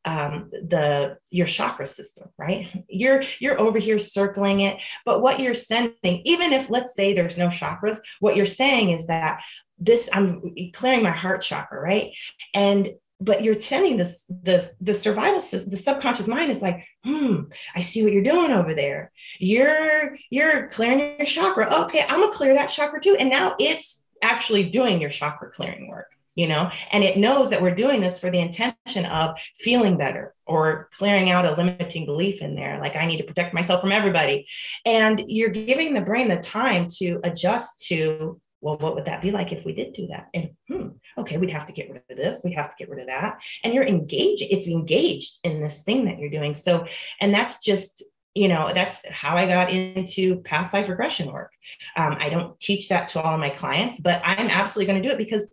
um, 0.05 0.49
the 0.51 1.17
your 1.29 1.47
chakra 1.47 1.85
system 1.85 2.29
right? 2.37 2.67
You're 2.87 3.23
you're 3.39 3.59
over 3.59 3.79
here 3.79 3.99
circling 3.99 4.61
it 4.61 4.81
but 5.05 5.21
what 5.21 5.39
you're 5.39 5.53
sending 5.53 6.21
even 6.25 6.53
if 6.53 6.69
let's 6.69 6.95
say 6.95 7.13
there's 7.13 7.37
no 7.37 7.47
chakras 7.47 7.97
what 8.19 8.35
you're 8.35 8.45
saying 8.45 8.91
is 8.91 9.07
that 9.07 9.41
this 9.77 10.09
i'm 10.13 10.55
clearing 10.73 11.03
my 11.03 11.11
heart 11.11 11.41
chakra 11.41 11.79
right? 11.79 12.11
And 12.53 12.93
but 13.19 13.43
you're 13.43 13.55
tending 13.55 13.97
this 13.97 14.25
this 14.29 14.75
the 14.81 14.95
survival 14.95 15.39
system 15.39 15.69
the 15.69 15.77
subconscious 15.77 16.27
mind 16.27 16.51
is 16.51 16.61
like 16.61 16.83
hmm 17.03 17.41
i 17.75 17.81
see 17.81 18.03
what 18.03 18.11
you're 18.13 18.23
doing 18.23 18.51
over 18.51 18.73
there. 18.73 19.11
You're 19.39 20.17
you're 20.31 20.67
clearing 20.69 21.17
your 21.17 21.27
chakra. 21.27 21.83
Okay 21.83 22.03
i'm 22.07 22.21
gonna 22.21 22.33
clear 22.33 22.55
that 22.55 22.67
chakra 22.67 22.99
too. 22.99 23.15
And 23.15 23.29
now 23.29 23.55
it's 23.59 24.05
actually 24.23 24.69
doing 24.69 24.99
your 24.99 25.09
chakra 25.09 25.51
clearing 25.51 25.87
work 25.87 26.07
you 26.35 26.47
know? 26.47 26.71
And 26.91 27.03
it 27.03 27.17
knows 27.17 27.49
that 27.49 27.61
we're 27.61 27.75
doing 27.75 28.01
this 28.01 28.17
for 28.17 28.29
the 28.29 28.39
intention 28.39 29.05
of 29.05 29.37
feeling 29.57 29.97
better 29.97 30.33
or 30.45 30.89
clearing 30.93 31.29
out 31.29 31.45
a 31.45 31.55
limiting 31.55 32.05
belief 32.05 32.41
in 32.41 32.55
there 32.55 32.79
like 32.79 32.95
i 32.95 33.05
need 33.05 33.17
to 33.17 33.23
protect 33.23 33.53
myself 33.53 33.81
from 33.81 33.91
everybody. 33.91 34.47
And 34.85 35.23
you're 35.27 35.49
giving 35.49 35.93
the 35.93 36.01
brain 36.01 36.27
the 36.27 36.37
time 36.37 36.87
to 36.97 37.19
adjust 37.23 37.85
to 37.87 38.39
well 38.61 38.77
what 38.77 38.95
would 38.95 39.05
that 39.05 39.21
be 39.21 39.31
like 39.31 39.51
if 39.51 39.65
we 39.65 39.73
did 39.73 39.93
do 39.93 40.07
that? 40.07 40.27
And 40.33 40.51
hmm 40.67 40.87
okay 41.17 41.37
we'd 41.37 41.49
have 41.49 41.65
to 41.65 41.73
get 41.73 41.89
rid 41.89 42.03
of 42.09 42.17
this 42.17 42.41
we 42.43 42.53
have 42.53 42.69
to 42.69 42.75
get 42.77 42.89
rid 42.89 43.01
of 43.01 43.07
that. 43.07 43.39
And 43.63 43.73
you're 43.73 43.83
engaged 43.83 44.43
it's 44.49 44.67
engaged 44.67 45.39
in 45.43 45.61
this 45.61 45.83
thing 45.83 46.05
that 46.05 46.19
you're 46.19 46.29
doing. 46.29 46.55
So 46.55 46.85
and 47.19 47.33
that's 47.33 47.63
just 47.63 48.03
you 48.33 48.47
know 48.47 48.71
that's 48.73 49.05
how 49.09 49.35
i 49.35 49.45
got 49.45 49.69
into 49.71 50.41
past 50.43 50.73
life 50.73 50.87
regression 50.87 51.31
work. 51.31 51.51
Um, 51.97 52.15
i 52.17 52.29
don't 52.29 52.57
teach 52.61 52.87
that 52.89 53.09
to 53.09 53.21
all 53.21 53.33
of 53.33 53.39
my 53.41 53.49
clients 53.49 53.99
but 53.99 54.21
i'm 54.23 54.47
absolutely 54.47 54.91
going 54.91 55.03
to 55.03 55.07
do 55.07 55.13
it 55.13 55.17
because 55.17 55.51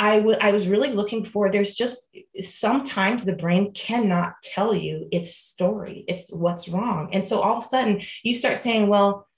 I, 0.00 0.16
w- 0.16 0.38
I 0.40 0.50
was 0.50 0.66
really 0.66 0.92
looking 0.92 1.26
for 1.26 1.50
there's 1.50 1.74
just 1.74 2.08
sometimes 2.42 3.22
the 3.22 3.36
brain 3.36 3.72
cannot 3.74 4.32
tell 4.42 4.74
you 4.74 5.06
its 5.12 5.36
story 5.36 6.04
it's 6.08 6.32
what's 6.32 6.70
wrong. 6.70 7.10
And 7.12 7.24
so 7.24 7.40
all 7.40 7.58
of 7.58 7.64
a 7.64 7.68
sudden 7.68 8.00
you 8.22 8.34
start 8.34 8.58
saying 8.58 8.88
well 8.88 9.28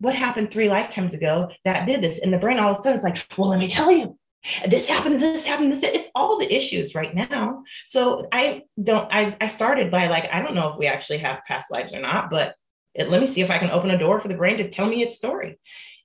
what 0.00 0.14
happened 0.14 0.52
three 0.52 0.68
lifetimes 0.68 1.14
ago 1.14 1.48
that 1.64 1.86
did 1.86 2.02
this? 2.02 2.20
And 2.20 2.32
the 2.32 2.38
brain 2.38 2.58
all 2.58 2.72
of 2.72 2.78
a 2.78 2.82
sudden 2.82 2.98
is 2.98 3.02
like 3.02 3.26
well 3.38 3.48
let 3.48 3.58
me 3.58 3.68
tell 3.68 3.90
you. 3.90 4.18
This 4.68 4.86
happened 4.86 5.14
this 5.14 5.46
happened 5.46 5.72
this. 5.72 5.82
It's 5.82 6.10
all 6.14 6.38
the 6.38 6.54
issues 6.54 6.94
right 6.94 7.14
now. 7.14 7.62
So 7.86 8.26
i 8.30 8.64
don't 8.82 9.08
i, 9.10 9.34
I 9.40 9.46
started 9.46 9.90
by 9.90 10.08
like 10.08 10.28
i 10.30 10.42
don't 10.42 10.54
know 10.54 10.72
if 10.72 10.78
we 10.78 10.86
actually 10.86 11.18
have 11.18 11.44
past 11.46 11.72
lives 11.72 11.94
or 11.94 12.00
not 12.00 12.28
but 12.28 12.54
it, 12.94 13.08
let 13.08 13.20
me 13.20 13.26
see 13.26 13.40
if 13.40 13.50
i 13.50 13.58
can 13.58 13.70
open 13.70 13.90
a 13.90 13.98
door 13.98 14.20
for 14.20 14.28
the 14.28 14.36
brain 14.36 14.58
to 14.58 14.68
tell 14.68 14.86
me 14.86 15.02
its 15.02 15.16
story 15.16 15.58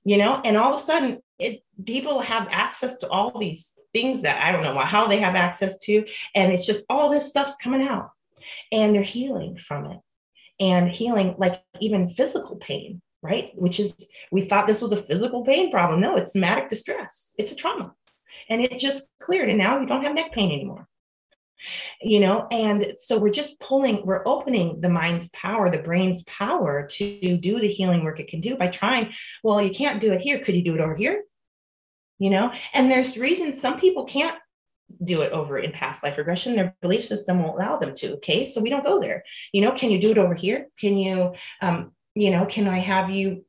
you 0.04 0.16
know 0.16 0.40
and 0.44 0.56
all 0.56 0.74
of 0.74 0.80
a 0.80 0.82
sudden 0.82 1.20
it 1.38 1.62
people 1.84 2.20
have 2.20 2.48
access 2.50 2.98
to 2.98 3.08
all 3.08 3.38
these 3.38 3.78
things 3.92 4.22
that 4.22 4.42
i 4.42 4.52
don't 4.52 4.62
know 4.62 4.78
how 4.78 5.06
they 5.06 5.18
have 5.18 5.34
access 5.34 5.78
to 5.78 6.04
and 6.34 6.52
it's 6.52 6.66
just 6.66 6.84
all 6.88 7.10
this 7.10 7.28
stuff's 7.28 7.56
coming 7.56 7.82
out. 7.82 8.10
And 8.72 8.94
they're 8.94 9.02
healing 9.02 9.58
from 9.58 9.86
it. 9.86 10.00
And 10.60 10.90
healing 10.90 11.34
like 11.38 11.62
even 11.80 12.08
physical 12.08 12.56
pain 12.56 13.00
right? 13.22 13.52
Which 13.54 13.80
is 13.80 13.96
we 14.30 14.42
thought 14.42 14.66
this 14.66 14.82
was 14.82 14.92
a 14.92 14.98
physical 14.98 15.44
pain 15.44 15.70
problem. 15.70 16.00
No 16.00 16.16
it's 16.16 16.34
somatic 16.34 16.68
distress. 16.68 17.34
It's 17.38 17.52
a 17.52 17.56
trauma. 17.56 17.94
And 18.50 18.60
it 18.60 18.78
just 18.78 19.08
cleared 19.18 19.48
and 19.48 19.58
now 19.58 19.80
you 19.80 19.86
don't 19.86 20.02
have 20.02 20.14
neck 20.14 20.32
pain 20.32 20.52
anymore 20.52 20.86
you 22.00 22.20
know 22.20 22.46
and 22.50 22.94
so 22.98 23.18
we're 23.18 23.30
just 23.30 23.58
pulling 23.60 24.04
we're 24.04 24.22
opening 24.26 24.80
the 24.80 24.88
mind's 24.88 25.28
power 25.30 25.70
the 25.70 25.78
brain's 25.78 26.22
power 26.24 26.86
to 26.86 27.36
do 27.36 27.60
the 27.60 27.68
healing 27.68 28.04
work 28.04 28.20
it 28.20 28.28
can 28.28 28.40
do 28.40 28.56
by 28.56 28.68
trying 28.68 29.12
well 29.42 29.60
you 29.60 29.70
can't 29.70 30.00
do 30.00 30.12
it 30.12 30.20
here. 30.20 30.38
Could 30.40 30.54
you 30.54 30.64
do 30.64 30.74
it 30.74 30.80
over 30.80 30.94
here? 30.94 31.24
You 32.18 32.30
know 32.30 32.52
and 32.72 32.90
there's 32.90 33.18
reasons 33.18 33.60
some 33.60 33.78
people 33.80 34.04
can't 34.04 34.38
do 35.02 35.22
it 35.22 35.32
over 35.32 35.58
in 35.58 35.72
past 35.72 36.02
life 36.02 36.18
regression. 36.18 36.54
Their 36.54 36.76
belief 36.82 37.04
system 37.04 37.42
won't 37.42 37.56
allow 37.56 37.78
them 37.78 37.94
to 37.96 38.14
okay? 38.16 38.44
So 38.44 38.60
we 38.60 38.70
don't 38.70 38.84
go 38.84 39.00
there. 39.00 39.24
You 39.52 39.62
know 39.62 39.72
can 39.72 39.90
you 39.90 40.00
do 40.00 40.10
it 40.10 40.18
over 40.18 40.34
here? 40.34 40.68
Can 40.78 40.96
you 40.96 41.34
um 41.60 41.92
you 42.14 42.30
know 42.30 42.46
can 42.46 42.68
i 42.68 42.78
have 42.78 43.10
you 43.10 43.44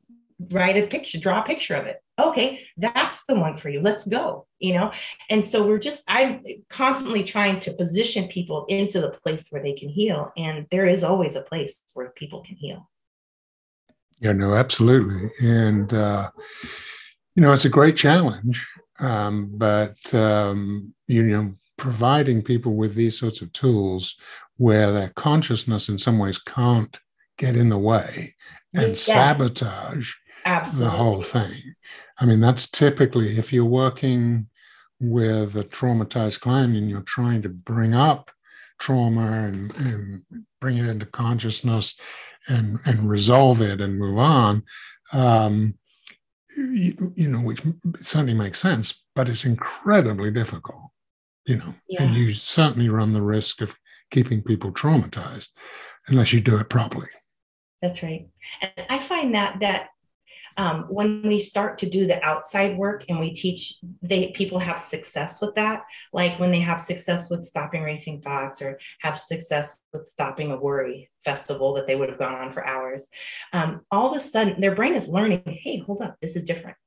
write 0.52 0.76
a 0.76 0.88
picture 0.88 1.20
draw 1.20 1.42
a 1.42 1.46
picture 1.46 1.76
of 1.76 1.86
it 1.86 2.02
okay 2.20 2.62
that's 2.78 3.26
the 3.26 3.36
one 3.36 3.56
for 3.56 3.70
you 3.70 3.82
let's 3.82 4.08
go 4.08 4.46
you 4.60 4.74
know 4.74 4.92
and 5.30 5.46
so 5.46 5.66
we're 5.66 5.78
just 5.78 6.04
i'm 6.08 6.42
constantly 6.70 7.24
trying 7.24 7.60
to 7.60 7.72
position 7.74 8.28
people 8.28 8.66
into 8.70 9.02
the 9.02 9.12
place 9.12 9.48
where 9.50 9.62
they 9.62 9.74
can 9.74 9.90
heal 9.90 10.32
and 10.38 10.66
there 10.72 10.86
is 10.86 11.04
always 11.04 11.36
a 11.36 11.42
place 11.42 11.82
where 11.94 12.10
people 12.16 12.42
can 12.44 12.56
heal 12.56 12.90
yeah 14.20 14.32
no 14.32 14.56
absolutely 14.56 15.30
and 15.42 15.94
uh 15.94 16.30
you 17.36 17.42
know 17.42 17.52
it's 17.52 17.66
a 17.66 17.70
great 17.70 17.98
challenge 17.98 18.66
um 19.00 19.50
but 19.54 20.14
um 20.14 20.94
you 21.08 21.22
know 21.22 21.54
providing 21.78 22.42
people 22.42 22.76
with 22.76 22.96
these 22.96 23.20
sorts 23.20 23.42
of 23.42 23.52
tools 23.52 24.16
where 24.58 24.94
their 24.94 25.10
consciousness 25.10 25.90
in 25.90 25.98
some 25.98 26.18
ways 26.18 26.38
can't 26.40 26.98
get 27.38 27.58
in 27.58 27.68
the 27.68 27.78
way 27.78 28.34
and 28.74 28.90
yes. 28.90 29.02
sabotage 29.02 30.14
Absolutely. 30.46 30.86
the 30.86 30.98
whole 30.98 31.22
thing 31.22 31.76
I 32.20 32.26
mean, 32.26 32.40
that's 32.40 32.70
typically 32.70 33.38
if 33.38 33.52
you're 33.52 33.66
working 33.66 34.48
with 35.00 35.56
a 35.56 35.64
traumatized 35.64 36.40
client 36.40 36.76
and 36.76 36.90
you're 36.90 37.02
trying 37.02 37.42
to 37.42 37.50
bring 37.50 37.94
up 37.94 38.32
trauma 38.80 39.22
and, 39.22 39.76
and 39.78 40.24
bring 40.62 40.78
it 40.78 40.88
into 40.88 41.06
consciousness 41.06 41.96
and, 42.48 42.80
and 42.86 43.10
resolve 43.10 43.62
it 43.62 43.82
and 43.82 44.00
move 44.00 44.18
on, 44.18 44.64
um, 45.12 45.78
you, 46.58 47.14
you 47.16 47.28
know, 47.28 47.40
which 47.40 47.62
certainly 47.98 48.34
makes 48.34 48.60
sense, 48.60 49.04
but 49.14 49.28
it's 49.28 49.46
incredibly 49.46 50.32
difficult, 50.32 50.92
you 51.46 51.58
know, 51.58 51.74
yeah. 51.90 52.04
and 52.04 52.16
you 52.16 52.34
certainly 52.34 52.88
run 52.88 53.12
the 53.12 53.22
risk 53.22 53.62
of 53.62 53.76
keeping 54.12 54.42
people 54.42 54.72
traumatized 54.72 55.48
unless 56.08 56.32
you 56.32 56.40
do 56.40 56.58
it 56.58 56.70
properly. 56.70 57.08
That's 57.82 58.02
right. 58.02 58.28
And 58.62 58.72
I 58.90 59.00
find 59.00 59.34
that 59.34 59.60
that 59.60 59.90
um, 60.58 60.86
when 60.90 61.22
we 61.24 61.40
start 61.40 61.78
to 61.80 61.90
do 61.90 62.08
the 62.08 62.24
outside 62.24 62.78
work 62.78 63.06
and 63.10 63.20
we 63.20 63.34
teach 63.34 63.76
they 64.02 64.32
people 64.32 64.60
have 64.60 64.80
success 64.80 65.42
with 65.42 65.56
that 65.56 65.84
like 66.14 66.40
when 66.40 66.52
they 66.52 66.60
have 66.60 66.80
success 66.80 67.30
with 67.30 67.46
stopping 67.46 67.84
racing 67.84 68.22
thoughts 68.22 68.62
or 68.62 68.80
have 69.00 69.20
success 69.20 69.78
with 69.94 70.08
stopping 70.08 70.52
a 70.52 70.58
worry 70.58 71.10
festival 71.24 71.74
that 71.74 71.88
they 71.88 71.96
would 71.96 72.10
have 72.10 72.20
gone 72.20 72.36
on 72.36 72.52
for 72.52 72.66
hours 72.66 73.08
um, 73.54 73.82
all 73.92 74.10
of 74.10 74.18
a 74.18 74.20
sudden 74.20 74.60
their 74.60 74.76
brain 74.76 74.94
is 74.94 75.10
learning 75.10 75.42
hey 75.46 75.78
hold 75.78 76.02
up 76.02 76.16
this 76.22 76.36
is 76.36 76.44
different. 76.44 76.78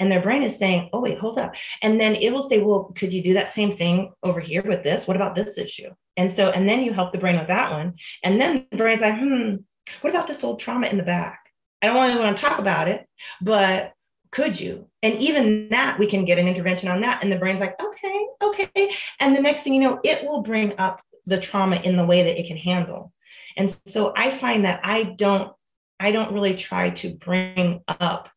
And 0.00 0.10
their 0.10 0.22
brain 0.22 0.42
is 0.42 0.58
saying 0.58 0.90
oh 0.92 1.00
wait 1.00 1.18
hold 1.18 1.38
up. 1.38 1.54
And 1.82 2.00
then 2.00 2.14
it 2.14 2.32
will 2.32 2.42
say 2.42 2.60
well 2.60 2.92
could 2.96 3.12
you 3.12 3.22
do 3.22 3.34
that 3.34 3.52
same 3.52 3.76
thing 3.76 4.12
over 4.22 4.40
here 4.40 4.62
with 4.62 4.82
this? 4.82 5.06
What 5.06 5.16
about 5.16 5.34
this 5.34 5.58
issue? 5.58 5.90
And 6.16 6.30
so 6.30 6.50
and 6.50 6.68
then 6.68 6.82
you 6.84 6.92
help 6.92 7.12
the 7.12 7.18
brain 7.18 7.38
with 7.38 7.48
that 7.48 7.72
one. 7.72 7.94
And 8.22 8.40
then 8.40 8.66
the 8.70 8.76
brain's 8.76 9.02
like 9.02 9.18
hmm 9.18 9.56
what 10.00 10.10
about 10.10 10.26
this 10.26 10.44
old 10.44 10.60
trauma 10.60 10.86
in 10.88 10.98
the 10.98 11.02
back 11.02 11.47
I 11.80 11.86
don't 11.86 12.02
really 12.02 12.18
want 12.18 12.36
to 12.36 12.42
talk 12.42 12.58
about 12.58 12.88
it, 12.88 13.06
but 13.40 13.92
could 14.30 14.58
you? 14.58 14.88
And 15.02 15.14
even 15.16 15.68
that, 15.70 15.98
we 15.98 16.06
can 16.06 16.24
get 16.24 16.38
an 16.38 16.48
intervention 16.48 16.88
on 16.88 17.00
that. 17.02 17.22
And 17.22 17.32
the 17.32 17.38
brain's 17.38 17.60
like, 17.60 17.80
okay, 17.80 18.26
okay. 18.42 18.92
And 19.20 19.34
the 19.34 19.40
next 19.40 19.62
thing 19.62 19.74
you 19.74 19.80
know, 19.80 20.00
it 20.04 20.24
will 20.24 20.42
bring 20.42 20.78
up 20.78 21.00
the 21.26 21.40
trauma 21.40 21.76
in 21.76 21.96
the 21.96 22.04
way 22.04 22.24
that 22.24 22.38
it 22.38 22.46
can 22.46 22.56
handle. 22.56 23.12
And 23.56 23.74
so 23.86 24.12
I 24.16 24.30
find 24.30 24.64
that 24.64 24.80
I 24.84 25.02
don't, 25.04 25.52
I 26.00 26.10
don't 26.12 26.32
really 26.32 26.54
try 26.54 26.90
to 26.90 27.14
bring 27.14 27.82
up 27.88 28.28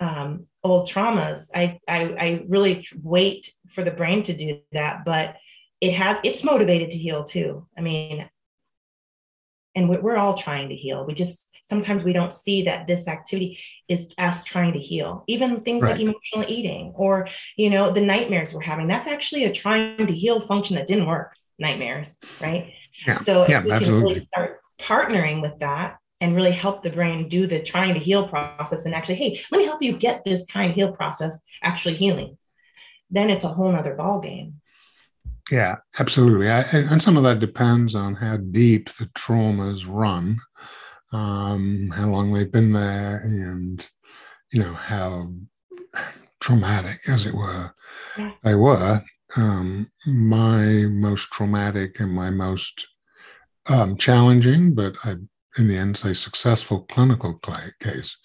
um, 0.00 0.46
old 0.64 0.88
traumas. 0.88 1.50
I, 1.54 1.78
I, 1.88 2.02
I 2.02 2.44
really 2.48 2.86
wait 3.02 3.52
for 3.68 3.82
the 3.82 3.90
brain 3.90 4.22
to 4.24 4.36
do 4.36 4.60
that, 4.72 5.04
but 5.04 5.36
it 5.80 5.92
has, 5.94 6.18
it's 6.24 6.44
motivated 6.44 6.90
to 6.90 6.98
heal 6.98 7.24
too. 7.24 7.66
I 7.76 7.80
mean, 7.80 8.28
and 9.74 9.88
we're 9.88 10.16
all 10.16 10.36
trying 10.36 10.70
to 10.70 10.74
heal. 10.74 11.06
We 11.06 11.14
just 11.14 11.47
sometimes 11.68 12.02
we 12.02 12.12
don't 12.12 12.32
see 12.32 12.62
that 12.62 12.86
this 12.86 13.08
activity 13.08 13.58
is 13.88 14.12
us 14.18 14.44
trying 14.44 14.72
to 14.72 14.78
heal 14.78 15.24
even 15.26 15.60
things 15.60 15.82
right. 15.82 15.92
like 15.92 16.00
emotional 16.00 16.44
eating 16.48 16.92
or 16.96 17.28
you 17.56 17.70
know 17.70 17.92
the 17.92 18.00
nightmares 18.00 18.52
we're 18.52 18.60
having 18.60 18.86
that's 18.86 19.08
actually 19.08 19.44
a 19.44 19.52
trying 19.52 20.06
to 20.06 20.12
heal 20.12 20.40
function 20.40 20.76
that 20.76 20.86
didn't 20.86 21.06
work 21.06 21.34
nightmares 21.58 22.18
right 22.40 22.72
yeah. 23.06 23.18
so 23.18 23.46
yeah, 23.48 23.62
we 23.62 23.70
absolutely. 23.70 24.00
can 24.00 24.08
really 24.08 24.20
start 24.26 24.60
partnering 24.80 25.42
with 25.42 25.58
that 25.58 25.98
and 26.20 26.34
really 26.34 26.50
help 26.50 26.82
the 26.82 26.90
brain 26.90 27.28
do 27.28 27.46
the 27.46 27.62
trying 27.62 27.94
to 27.94 28.00
heal 28.00 28.28
process 28.28 28.84
and 28.84 28.94
actually 28.94 29.16
hey 29.16 29.40
let 29.50 29.58
me 29.58 29.64
help 29.64 29.82
you 29.82 29.96
get 29.96 30.24
this 30.24 30.46
trying 30.46 30.68
to 30.68 30.74
heal 30.74 30.92
process 30.92 31.40
actually 31.62 31.94
healing 31.94 32.36
then 33.10 33.30
it's 33.30 33.44
a 33.44 33.48
whole 33.48 33.70
nother 33.70 33.94
ball 33.94 34.20
game 34.20 34.60
Yeah, 35.50 35.76
absolutely. 35.98 36.50
I, 36.50 36.60
and 36.72 37.02
some 37.02 37.16
of 37.16 37.22
that 37.22 37.38
depends 37.38 37.94
on 37.94 38.14
how 38.16 38.36
deep 38.36 38.90
the 38.98 39.06
traumas 39.16 39.84
run, 39.88 40.40
um, 41.12 41.90
how 41.94 42.08
long 42.08 42.32
they've 42.32 42.50
been 42.50 42.72
there, 42.72 43.18
and 43.18 43.86
you 44.52 44.60
know 44.60 44.74
how 44.74 45.32
traumatic, 46.40 47.00
as 47.08 47.26
it 47.26 47.34
were, 47.34 47.74
yeah. 48.16 48.32
they 48.42 48.54
were. 48.54 49.02
Um, 49.36 49.90
my 50.06 50.86
most 50.88 51.30
traumatic 51.30 52.00
and 52.00 52.12
my 52.12 52.30
most 52.30 52.86
um, 53.66 53.96
challenging, 53.98 54.74
but 54.74 54.94
I, 55.04 55.16
in 55.58 55.68
the 55.68 55.76
end, 55.76 55.98
say 55.98 56.14
successful 56.14 56.86
clinical 56.88 57.38
case 57.80 58.16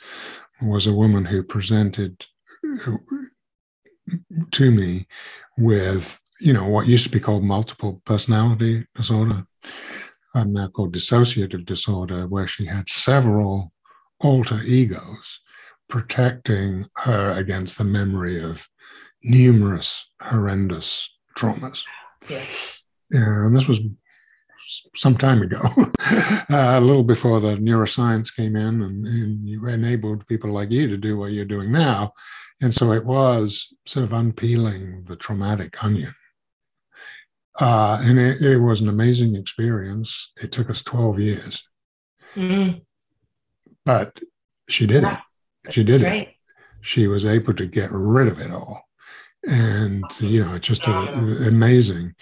was 0.62 0.88
a 0.88 0.94
woman 0.94 1.26
who 1.26 1.44
presented 1.44 2.26
uh, 2.86 2.98
to 4.52 4.72
me 4.72 5.06
with, 5.58 6.20
you 6.40 6.54
know, 6.54 6.68
what 6.68 6.88
used 6.88 7.04
to 7.06 7.12
be 7.12 7.20
called 7.20 7.44
multiple 7.44 8.02
personality 8.06 8.86
disorder, 8.96 9.46
um, 10.34 10.54
now 10.54 10.68
called 10.68 10.94
dissociative 10.94 11.66
disorder, 11.66 12.28
where 12.28 12.48
she 12.48 12.66
had 12.66 12.90
several 12.90 13.72
alter 14.20 14.62
egos 14.66 15.40
protecting 15.90 16.86
her 16.98 17.32
against 17.32 17.78
the 17.78 17.84
memory 17.84 18.42
of 18.42 18.68
numerous 19.24 20.06
horrendous 20.22 21.10
traumas. 21.38 21.84
Yes. 22.30 22.80
Yeah, 23.12 23.46
and 23.46 23.56
this 23.56 23.68
was 23.68 23.80
some 24.96 25.18
time 25.18 25.42
ago, 25.42 25.60
uh, 26.00 26.44
a 26.50 26.82
little 26.82 27.04
before 27.04 27.40
the 27.40 27.58
neuroscience 27.58 28.36
came 28.36 28.56
in 28.56 28.82
and, 28.82 29.06
and 29.06 29.48
you 29.48 29.68
enabled 29.68 30.26
people 30.28 30.50
like 30.50 30.72
you 30.72 30.88
to 30.88 30.98
do 30.98 31.18
what 31.18 31.32
you're 31.32 31.46
doing 31.46 31.72
now. 31.72 32.14
And 32.62 32.74
so 32.74 32.92
it 32.92 33.06
was 33.06 33.74
sort 33.86 34.06
of 34.06 34.14
unpeeling 34.14 35.04
the 35.06 35.16
traumatic 35.16 35.84
onion. 35.84 36.16
Uh, 37.60 38.00
and 38.02 38.18
it, 38.18 38.42
it, 38.42 38.58
was 38.58 38.82
an 38.82 38.90
amazing 38.90 39.36
experience. 39.36 40.32
It 40.42 40.52
took 40.52 40.70
us 40.70 40.84
12 40.84 41.20
years. 41.20 41.68
Mm-hmm. 42.36 42.80
But 43.86 44.20
she 44.68 44.88
did 44.88 45.04
it. 45.04 45.20
She 45.70 45.84
did 45.84 46.02
it. 46.02 46.30
She 46.82 47.08
was 47.08 47.26
able 47.26 47.54
to 47.54 47.66
get 47.66 47.90
rid 47.92 48.28
of 48.28 48.40
it 48.40 48.52
all. 48.52 48.82
And, 49.48 50.04
you 50.20 50.44
know, 50.44 50.56
it's 50.56 50.68
just 50.68 50.88
a, 50.88 51.48
amazing. 51.48 52.16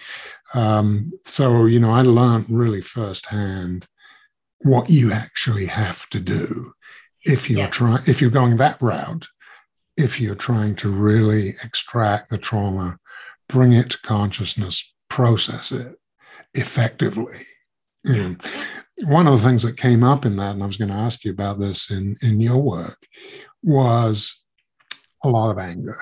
Um, 0.54 1.12
so, 1.24 1.66
you 1.66 1.80
know, 1.80 1.90
I 1.90 2.02
learned 2.02 2.46
really 2.48 2.80
firsthand 2.80 3.86
what 4.64 4.90
you 4.90 5.12
actually 5.12 5.66
have 5.66 6.08
to 6.10 6.20
do 6.20 6.72
if 7.24 7.48
you're 7.48 7.60
yeah. 7.60 7.68
trying, 7.68 8.02
if 8.06 8.20
you're 8.20 8.30
going 8.30 8.56
that 8.56 8.80
route, 8.80 9.28
if 9.96 10.20
you're 10.20 10.34
trying 10.34 10.74
to 10.76 10.90
really 10.90 11.50
extract 11.62 12.30
the 12.30 12.38
trauma, 12.38 12.96
bring 13.48 13.72
it 13.72 13.90
to 13.90 14.00
consciousness, 14.00 14.91
process 15.12 15.72
it 15.72 15.96
effectively. 16.54 17.38
And 18.04 18.42
one 19.04 19.26
of 19.26 19.40
the 19.40 19.46
things 19.46 19.62
that 19.62 19.76
came 19.76 20.02
up 20.02 20.24
in 20.24 20.36
that, 20.36 20.54
and 20.54 20.62
I 20.62 20.66
was 20.66 20.76
going 20.76 20.90
to 20.90 21.04
ask 21.06 21.24
you 21.24 21.30
about 21.30 21.58
this 21.58 21.90
in, 21.90 22.16
in 22.22 22.40
your 22.40 22.58
work, 22.58 22.98
was 23.62 24.40
a 25.22 25.28
lot 25.28 25.50
of 25.50 25.58
anger. 25.58 25.98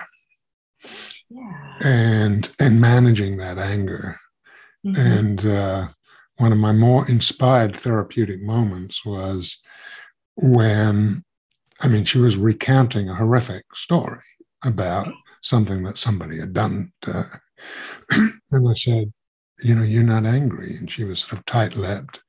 Yeah. 1.29 1.79
And 1.83 2.51
and 2.59 2.81
managing 2.81 3.37
that 3.37 3.59
anger 3.59 4.17
Mm-hmm. 4.87 5.19
And 5.19 5.47
uh, 5.47 5.87
one 6.37 6.53
of 6.53 6.59
my 6.59 6.73
more 6.73 7.09
inspired 7.09 7.77
therapeutic 7.77 8.43
moments 8.43 9.05
was 9.05 9.59
when, 10.37 11.23
I 11.81 11.89
mean, 11.89 12.05
she 12.05 12.19
was 12.19 12.37
recounting 12.37 13.09
a 13.09 13.15
horrific 13.15 13.65
story 13.75 14.23
about 14.65 15.09
something 15.43 15.83
that 15.85 15.99
somebody 15.99 16.39
had 16.39 16.53
done 16.53 16.93
to 17.03 17.13
her. 17.13 17.43
And 18.11 18.69
I 18.69 18.75
said, 18.75 19.13
You 19.63 19.75
know, 19.75 19.83
you're 19.83 20.03
not 20.03 20.27
angry. 20.27 20.77
And 20.77 20.91
she 20.91 21.05
was 21.05 21.21
sort 21.21 21.35
of 21.35 21.45
tight 21.47 21.77
lipped. 21.77 22.23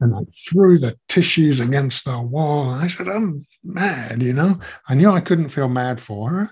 and 0.00 0.14
I 0.14 0.20
threw 0.48 0.78
the 0.78 0.96
tissues 1.08 1.60
against 1.60 2.04
the 2.04 2.20
wall. 2.20 2.72
And 2.72 2.82
I 2.82 2.88
said, 2.88 3.08
I'm 3.08 3.46
mad, 3.62 4.22
you 4.22 4.32
know. 4.32 4.58
I 4.88 4.94
knew 4.94 5.10
I 5.10 5.20
couldn't 5.20 5.50
feel 5.50 5.68
mad 5.68 6.00
for 6.00 6.30
her. 6.30 6.50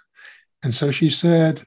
And 0.63 0.75
so 0.75 0.91
she 0.91 1.11
said, 1.11 1.65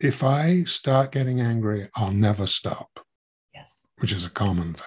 if 0.00 0.22
I 0.22 0.64
start 0.64 1.12
getting 1.12 1.40
angry, 1.40 1.88
I'll 1.96 2.12
never 2.12 2.46
stop. 2.46 3.00
Yes. 3.54 3.86
Which 3.98 4.12
is 4.12 4.24
a 4.24 4.30
common 4.30 4.74
thing. 4.74 4.86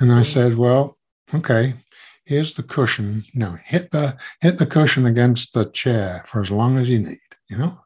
And 0.00 0.12
I 0.12 0.22
said, 0.22 0.56
well, 0.56 0.96
okay, 1.34 1.74
here's 2.24 2.54
the 2.54 2.62
cushion. 2.62 3.22
You 3.32 3.40
know, 3.40 3.58
hit 3.64 3.90
the 3.90 4.16
hit 4.40 4.58
the 4.58 4.66
cushion 4.66 5.06
against 5.06 5.54
the 5.54 5.66
chair 5.66 6.22
for 6.26 6.40
as 6.40 6.50
long 6.50 6.76
as 6.76 6.88
you 6.88 6.98
need, 6.98 7.18
you 7.48 7.56
know. 7.56 7.78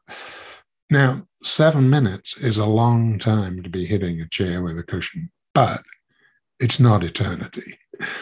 Now, 0.89 1.23
seven 1.43 1.89
minutes 1.89 2.37
is 2.37 2.57
a 2.57 2.65
long 2.65 3.19
time 3.19 3.63
to 3.63 3.69
be 3.69 3.85
hitting 3.85 4.21
a 4.21 4.27
chair 4.27 4.61
with 4.61 4.77
a 4.77 4.83
cushion, 4.83 5.31
but 5.53 5.83
it's 6.59 6.79
not 6.79 7.03
eternity. 7.03 7.77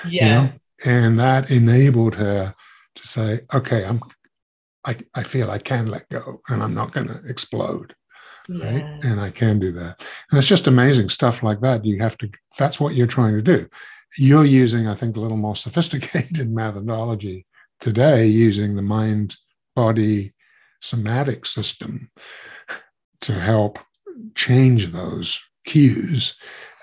Yes. 0.07 0.11
You 0.11 0.29
know? 0.29 0.49
And 0.85 1.19
that 1.19 1.51
enabled 1.51 2.15
her 2.15 2.55
to 2.95 3.07
say, 3.07 3.41
okay, 3.53 3.85
I'm 3.85 4.01
I, 4.85 4.97
I 5.13 5.23
feel 5.23 5.51
I 5.51 5.57
can 5.57 5.87
let 5.87 6.07
go 6.09 6.41
and 6.49 6.63
I'm 6.63 6.73
not 6.73 6.93
going 6.93 7.07
to 7.07 7.19
explode. 7.27 7.93
Yeah. 8.47 8.73
Right. 8.73 9.03
And 9.03 9.19
I 9.19 9.29
can 9.29 9.59
do 9.59 9.71
that. 9.73 10.07
And 10.31 10.39
it's 10.39 10.47
just 10.47 10.67
amazing 10.67 11.09
stuff 11.09 11.43
like 11.43 11.61
that. 11.61 11.85
You 11.85 12.01
have 12.01 12.17
to, 12.19 12.29
that's 12.57 12.79
what 12.79 12.95
you're 12.95 13.05
trying 13.05 13.33
to 13.33 13.41
do. 13.41 13.67
You're 14.17 14.45
using, 14.45 14.87
I 14.87 14.95
think, 14.95 15.17
a 15.17 15.19
little 15.19 15.37
more 15.37 15.55
sophisticated 15.55 16.49
methodology 16.51 17.45
today 17.79 18.25
using 18.25 18.75
the 18.75 18.81
mind 18.81 19.35
body 19.75 20.33
somatic 20.81 21.45
system 21.45 22.09
to 23.21 23.33
help 23.33 23.79
change 24.35 24.91
those 24.91 25.39
cues 25.65 26.35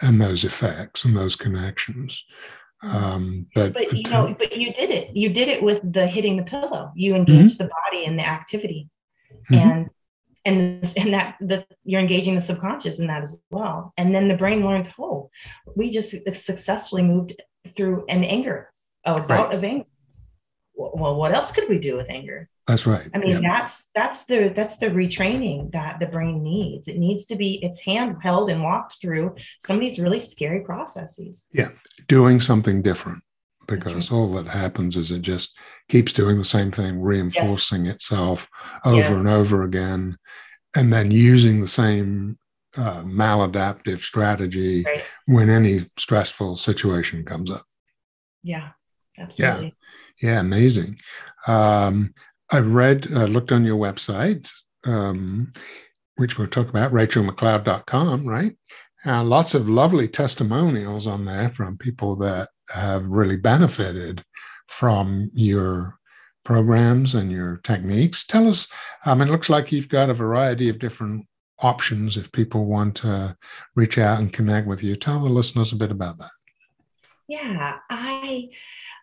and 0.03 0.21
those 0.21 0.45
effects 0.45 1.05
and 1.05 1.17
those 1.17 1.37
connections. 1.37 2.25
Um, 2.83 3.47
but, 3.55 3.73
but 3.73 3.93
you 3.93 4.09
know, 4.11 4.35
but 4.39 4.57
you 4.57 4.73
did 4.73 4.91
it. 4.91 5.17
You 5.17 5.31
did 5.31 5.49
it 5.49 5.63
with 5.63 5.93
the 5.93 6.07
hitting 6.07 6.37
the 6.37 6.45
pillow. 6.45 6.93
You 6.95 7.15
engaged 7.15 7.59
mm-hmm. 7.59 7.65
the 7.65 7.71
body 7.85 8.05
in 8.05 8.17
the 8.17 8.27
activity, 8.27 8.89
mm-hmm. 9.51 9.55
and 9.55 9.91
and 10.45 10.95
and 10.97 11.15
that 11.15 11.37
the 11.41 11.67
you're 11.85 12.01
engaging 12.01 12.35
the 12.35 12.43
subconscious 12.43 13.01
in 13.01 13.07
that 13.09 13.23
as 13.23 13.37
well. 13.51 13.93
And 13.97 14.15
then 14.15 14.29
the 14.29 14.37
brain 14.37 14.65
learns, 14.65 14.91
oh, 14.99 15.31
we 15.75 15.91
just 15.91 16.11
successfully 16.35 17.03
moved 17.03 17.43
through 17.75 18.05
an 18.09 18.23
anger, 18.25 18.71
a 19.05 19.21
bout 19.21 19.29
right. 19.49 19.53
of 19.55 19.65
anger. 19.65 19.87
Well, 20.77 21.17
what 21.17 21.35
else 21.35 21.53
could 21.53 21.69
we 21.69 21.79
do 21.79 21.97
with 21.97 22.11
anger? 22.11 22.51
That's 22.67 22.87
right. 22.87 23.09
I 23.15 23.19
mean, 23.19 23.43
that's 23.43 23.91
that's 23.95 24.27
the 24.27 24.53
that's 24.55 24.77
the 24.79 24.89
retraining 24.89 25.73
that 25.73 26.01
the 26.01 26.07
brain 26.07 26.43
needs. 26.43 26.87
It 26.87 26.99
needs 26.99 27.25
to 27.27 27.37
be 27.37 27.65
it's 27.65 27.85
handheld 27.85 28.51
and 28.53 28.63
walked 28.63 29.01
through 29.01 29.37
some 29.65 29.77
of 29.77 29.81
these 29.81 29.99
really 29.99 30.21
scary 30.21 30.61
processes. 30.61 31.49
Yeah, 31.53 31.71
doing 32.09 32.41
something 32.41 32.83
different 32.83 33.23
because 33.69 34.11
right. 34.11 34.13
all 34.13 34.33
that 34.35 34.49
happens 34.49 34.97
is 34.97 35.11
it 35.11 35.23
just 35.23 35.57
keeps 35.89 36.13
doing 36.13 36.39
the 36.39 36.45
same 36.45 36.71
thing, 36.71 37.01
reinforcing 37.01 37.87
yes. 37.87 37.95
itself 37.97 38.49
over 38.85 38.99
yeah. 38.99 39.15
and 39.15 39.29
over 39.29 39.63
again, 39.63 40.19
and 40.75 40.93
then 40.93 41.11
using 41.11 41.61
the 41.61 41.69
same 41.69 42.39
uh, 42.77 43.03
maladaptive 43.03 44.01
strategy 44.01 44.83
right. 44.85 45.03
when 45.27 45.49
any 45.49 45.81
stressful 45.97 46.57
situation 46.57 47.25
comes 47.25 47.51
up. 47.51 47.63
Yeah, 48.43 48.71
absolutely. 49.19 49.67
Yeah, 49.67 49.71
yeah 50.21 50.41
amazing. 50.41 50.99
Um, 51.47 52.15
I've 52.51 52.73
read, 52.73 53.13
uh, 53.13 53.25
looked 53.25 53.53
on 53.53 53.65
your 53.65 53.77
website, 53.77 54.51
um, 54.85 55.53
which 56.17 56.39
we'll 56.39 56.47
talk 56.47 56.69
about, 56.69 56.93
rachellemccloud.com, 56.93 58.27
right? 58.27 58.57
Uh, 59.05 59.23
lots 59.23 59.55
of 59.55 59.69
lovely 59.69 60.09
testimonials 60.09 61.07
on 61.07 61.25
there 61.25 61.51
from 61.51 61.79
people 61.79 62.17
that 62.17 62.49
have 62.71 63.05
really 63.07 63.37
benefited 63.37 64.25
from 64.69 65.31
your 65.33 65.99
programs 66.45 67.15
and 67.15 67.31
your 67.31 67.59
techniques. 67.59 68.25
Tell 68.25 68.49
us, 68.49 68.69
um, 69.05 69.21
it 69.21 69.27
looks 69.27 69.51
like 69.51 69.73
you've 69.73 69.89
got 69.89 70.11
a 70.11 70.15
variety 70.15 70.69
of 70.69 70.79
different 70.79 71.27
options 71.61 72.17
if 72.17 72.31
people 72.33 72.67
want 72.67 72.97
to 72.97 73.37
reach 73.75 73.99
out 73.99 74.19
and 74.19 74.33
connect 74.33 74.67
with 74.67 74.83
you. 74.83 74.97
Tell 74.97 75.21
the 75.21 75.29
listeners 75.29 75.73
a 75.73 75.77
bit 75.77 75.91
about 75.91 76.19
that. 76.19 76.31
Yeah, 77.29 77.79
I 77.91 78.49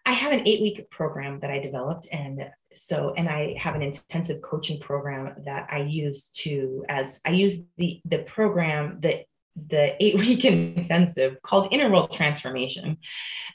I 0.06 0.14
have 0.14 0.34
an 0.34 0.46
eight 0.46 0.62
week 0.62 0.90
program 0.90 1.40
that 1.40 1.52
I 1.52 1.60
developed, 1.60 2.08
and 2.12 2.50
so 2.74 3.14
and 3.16 3.30
I 3.30 3.56
have 3.58 3.76
an 3.76 3.82
intensive 3.82 4.42
coaching 4.42 4.80
program 4.80 5.34
that 5.46 5.68
I 5.72 5.80
use 5.82 6.30
to 6.44 6.86
as 6.90 7.22
I 7.26 7.32
use 7.32 7.66
the 7.78 8.02
the 8.06 8.20
program 8.20 9.00
that 9.02 9.26
the 9.56 10.04
eight 10.04 10.16
week 10.16 10.46
intensive 10.46 11.42
called 11.44 11.72
Inner 11.72 11.90
World 11.90 12.12
Transformation 12.12 12.98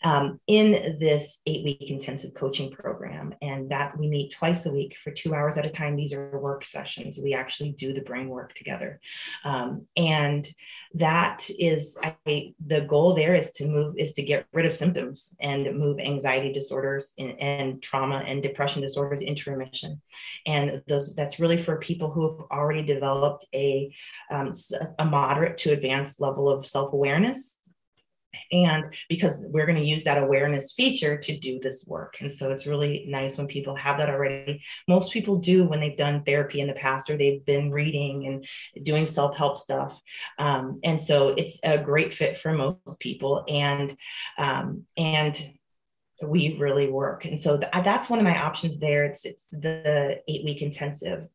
um, 0.04 0.40
in 0.46 0.98
this 0.98 1.40
eight 1.46 1.64
week 1.64 1.90
intensive 1.90 2.34
coaching 2.34 2.70
program. 2.70 3.34
And 3.42 3.70
that 3.70 3.98
we 3.98 4.08
meet 4.08 4.32
twice 4.32 4.66
a 4.66 4.72
week 4.72 4.96
for 5.02 5.10
two 5.10 5.34
hours 5.34 5.56
at 5.56 5.66
a 5.66 5.70
time. 5.70 5.96
These 5.96 6.12
are 6.12 6.38
work 6.38 6.64
sessions. 6.64 7.18
We 7.22 7.34
actually 7.34 7.72
do 7.72 7.92
the 7.92 8.02
brain 8.02 8.28
work 8.28 8.54
together. 8.54 9.00
Um, 9.44 9.86
and 9.96 10.48
that 10.98 11.48
is 11.58 11.98
I, 12.02 12.54
the 12.66 12.82
goal 12.82 13.14
there 13.14 13.34
is 13.34 13.52
to 13.52 13.66
move 13.66 13.94
is 13.98 14.14
to 14.14 14.22
get 14.22 14.46
rid 14.52 14.66
of 14.66 14.74
symptoms 14.74 15.36
and 15.40 15.78
move 15.78 15.98
anxiety 15.98 16.52
disorders 16.52 17.14
and, 17.18 17.40
and 17.40 17.82
trauma 17.82 18.24
and 18.26 18.42
depression 18.42 18.82
disorders 18.82 19.22
into 19.22 19.50
remission. 19.50 20.00
And 20.46 20.82
those 20.88 21.14
that's 21.14 21.38
really 21.38 21.56
for 21.56 21.76
people 21.78 22.10
who 22.10 22.28
have 22.28 22.40
already 22.50 22.82
developed 22.82 23.46
a 23.54 23.94
um, 24.30 24.52
a 24.98 25.04
moderate 25.04 25.58
to 25.58 25.72
advanced 25.72 26.20
level 26.20 26.48
of 26.48 26.66
self-awareness 26.66 27.57
and 28.52 28.84
because 29.08 29.44
we're 29.48 29.66
going 29.66 29.78
to 29.78 29.84
use 29.88 30.04
that 30.04 30.22
awareness 30.22 30.72
feature 30.72 31.16
to 31.16 31.38
do 31.38 31.58
this 31.60 31.84
work. 31.86 32.16
And 32.20 32.32
so 32.32 32.52
it's 32.52 32.66
really 32.66 33.04
nice 33.08 33.36
when 33.36 33.46
people 33.46 33.74
have 33.76 33.98
that 33.98 34.10
already. 34.10 34.62
Most 34.86 35.12
people 35.12 35.36
do 35.36 35.66
when 35.66 35.80
they've 35.80 35.96
done 35.96 36.24
therapy 36.24 36.60
in 36.60 36.66
the 36.66 36.72
past 36.74 37.10
or 37.10 37.16
they've 37.16 37.44
been 37.44 37.70
reading 37.70 38.26
and 38.26 38.84
doing 38.84 39.06
self-help 39.06 39.58
stuff. 39.58 40.00
Um, 40.38 40.80
and 40.84 41.00
so 41.00 41.28
it's 41.28 41.58
a 41.62 41.78
great 41.78 42.14
fit 42.14 42.38
for 42.38 42.52
most 42.52 43.00
people 43.00 43.44
and 43.48 43.96
um, 44.36 44.84
and 44.96 45.38
we 46.22 46.56
really 46.58 46.88
work. 46.88 47.24
And 47.24 47.40
so 47.40 47.58
th- 47.58 47.70
that's 47.84 48.10
one 48.10 48.18
of 48.18 48.24
my 48.24 48.42
options 48.42 48.78
there. 48.78 49.04
It's 49.04 49.24
it's 49.24 49.48
the 49.50 50.20
eight 50.26 50.44
week 50.44 50.62
intensive 50.62 51.28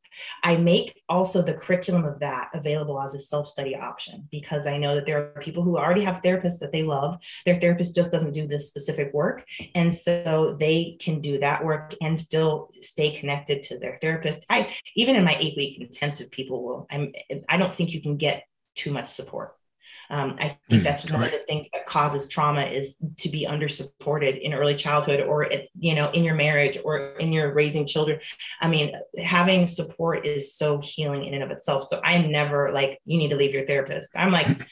I 0.43 0.57
make 0.57 1.01
also 1.09 1.41
the 1.41 1.53
curriculum 1.53 2.05
of 2.05 2.19
that 2.19 2.49
available 2.53 3.01
as 3.01 3.13
a 3.13 3.19
self 3.19 3.47
study 3.47 3.75
option 3.75 4.27
because 4.31 4.67
I 4.67 4.77
know 4.77 4.95
that 4.95 5.05
there 5.05 5.31
are 5.35 5.41
people 5.41 5.63
who 5.63 5.77
already 5.77 6.03
have 6.03 6.21
therapists 6.21 6.59
that 6.59 6.71
they 6.71 6.83
love. 6.83 7.17
Their 7.45 7.59
therapist 7.59 7.95
just 7.95 8.11
doesn't 8.11 8.33
do 8.33 8.47
this 8.47 8.67
specific 8.67 9.13
work. 9.13 9.45
And 9.75 9.95
so 9.95 10.55
they 10.59 10.97
can 10.99 11.21
do 11.21 11.39
that 11.39 11.63
work 11.63 11.95
and 12.01 12.19
still 12.19 12.71
stay 12.81 13.17
connected 13.17 13.63
to 13.63 13.77
their 13.77 13.97
therapist. 14.01 14.45
I, 14.49 14.75
even 14.95 15.15
in 15.15 15.23
my 15.23 15.35
eight 15.39 15.55
week 15.57 15.79
intensive, 15.79 16.31
people 16.31 16.63
will, 16.63 16.87
I'm, 16.91 17.13
I 17.49 17.57
don't 17.57 17.73
think 17.73 17.93
you 17.93 18.01
can 18.01 18.17
get 18.17 18.43
too 18.75 18.91
much 18.91 19.07
support. 19.07 19.55
Um, 20.09 20.35
I 20.39 20.57
think 20.69 20.81
mm, 20.81 20.83
that's 20.83 21.09
one 21.09 21.21
right. 21.21 21.33
of 21.33 21.39
the 21.39 21.45
things 21.45 21.67
that 21.73 21.85
causes 21.85 22.27
trauma 22.27 22.63
is 22.63 22.97
to 23.17 23.29
be 23.29 23.47
under 23.47 23.67
supported 23.67 24.37
in 24.37 24.53
early 24.53 24.75
childhood 24.75 25.21
or 25.21 25.43
it, 25.43 25.69
you 25.77 25.95
know 25.95 26.11
in 26.11 26.23
your 26.23 26.35
marriage 26.35 26.77
or 26.83 27.17
in 27.17 27.31
your 27.31 27.53
raising 27.53 27.85
children. 27.85 28.19
I 28.61 28.67
mean, 28.67 28.93
having 29.21 29.67
support 29.67 30.25
is 30.25 30.55
so 30.55 30.79
healing 30.81 31.25
in 31.25 31.33
and 31.33 31.43
of 31.43 31.51
itself. 31.51 31.85
So 31.85 31.99
I'm 32.03 32.31
never 32.31 32.71
like 32.71 32.99
you 33.05 33.17
need 33.17 33.29
to 33.29 33.35
leave 33.35 33.53
your 33.53 33.65
therapist. 33.65 34.11
I'm 34.15 34.31
like 34.31 34.47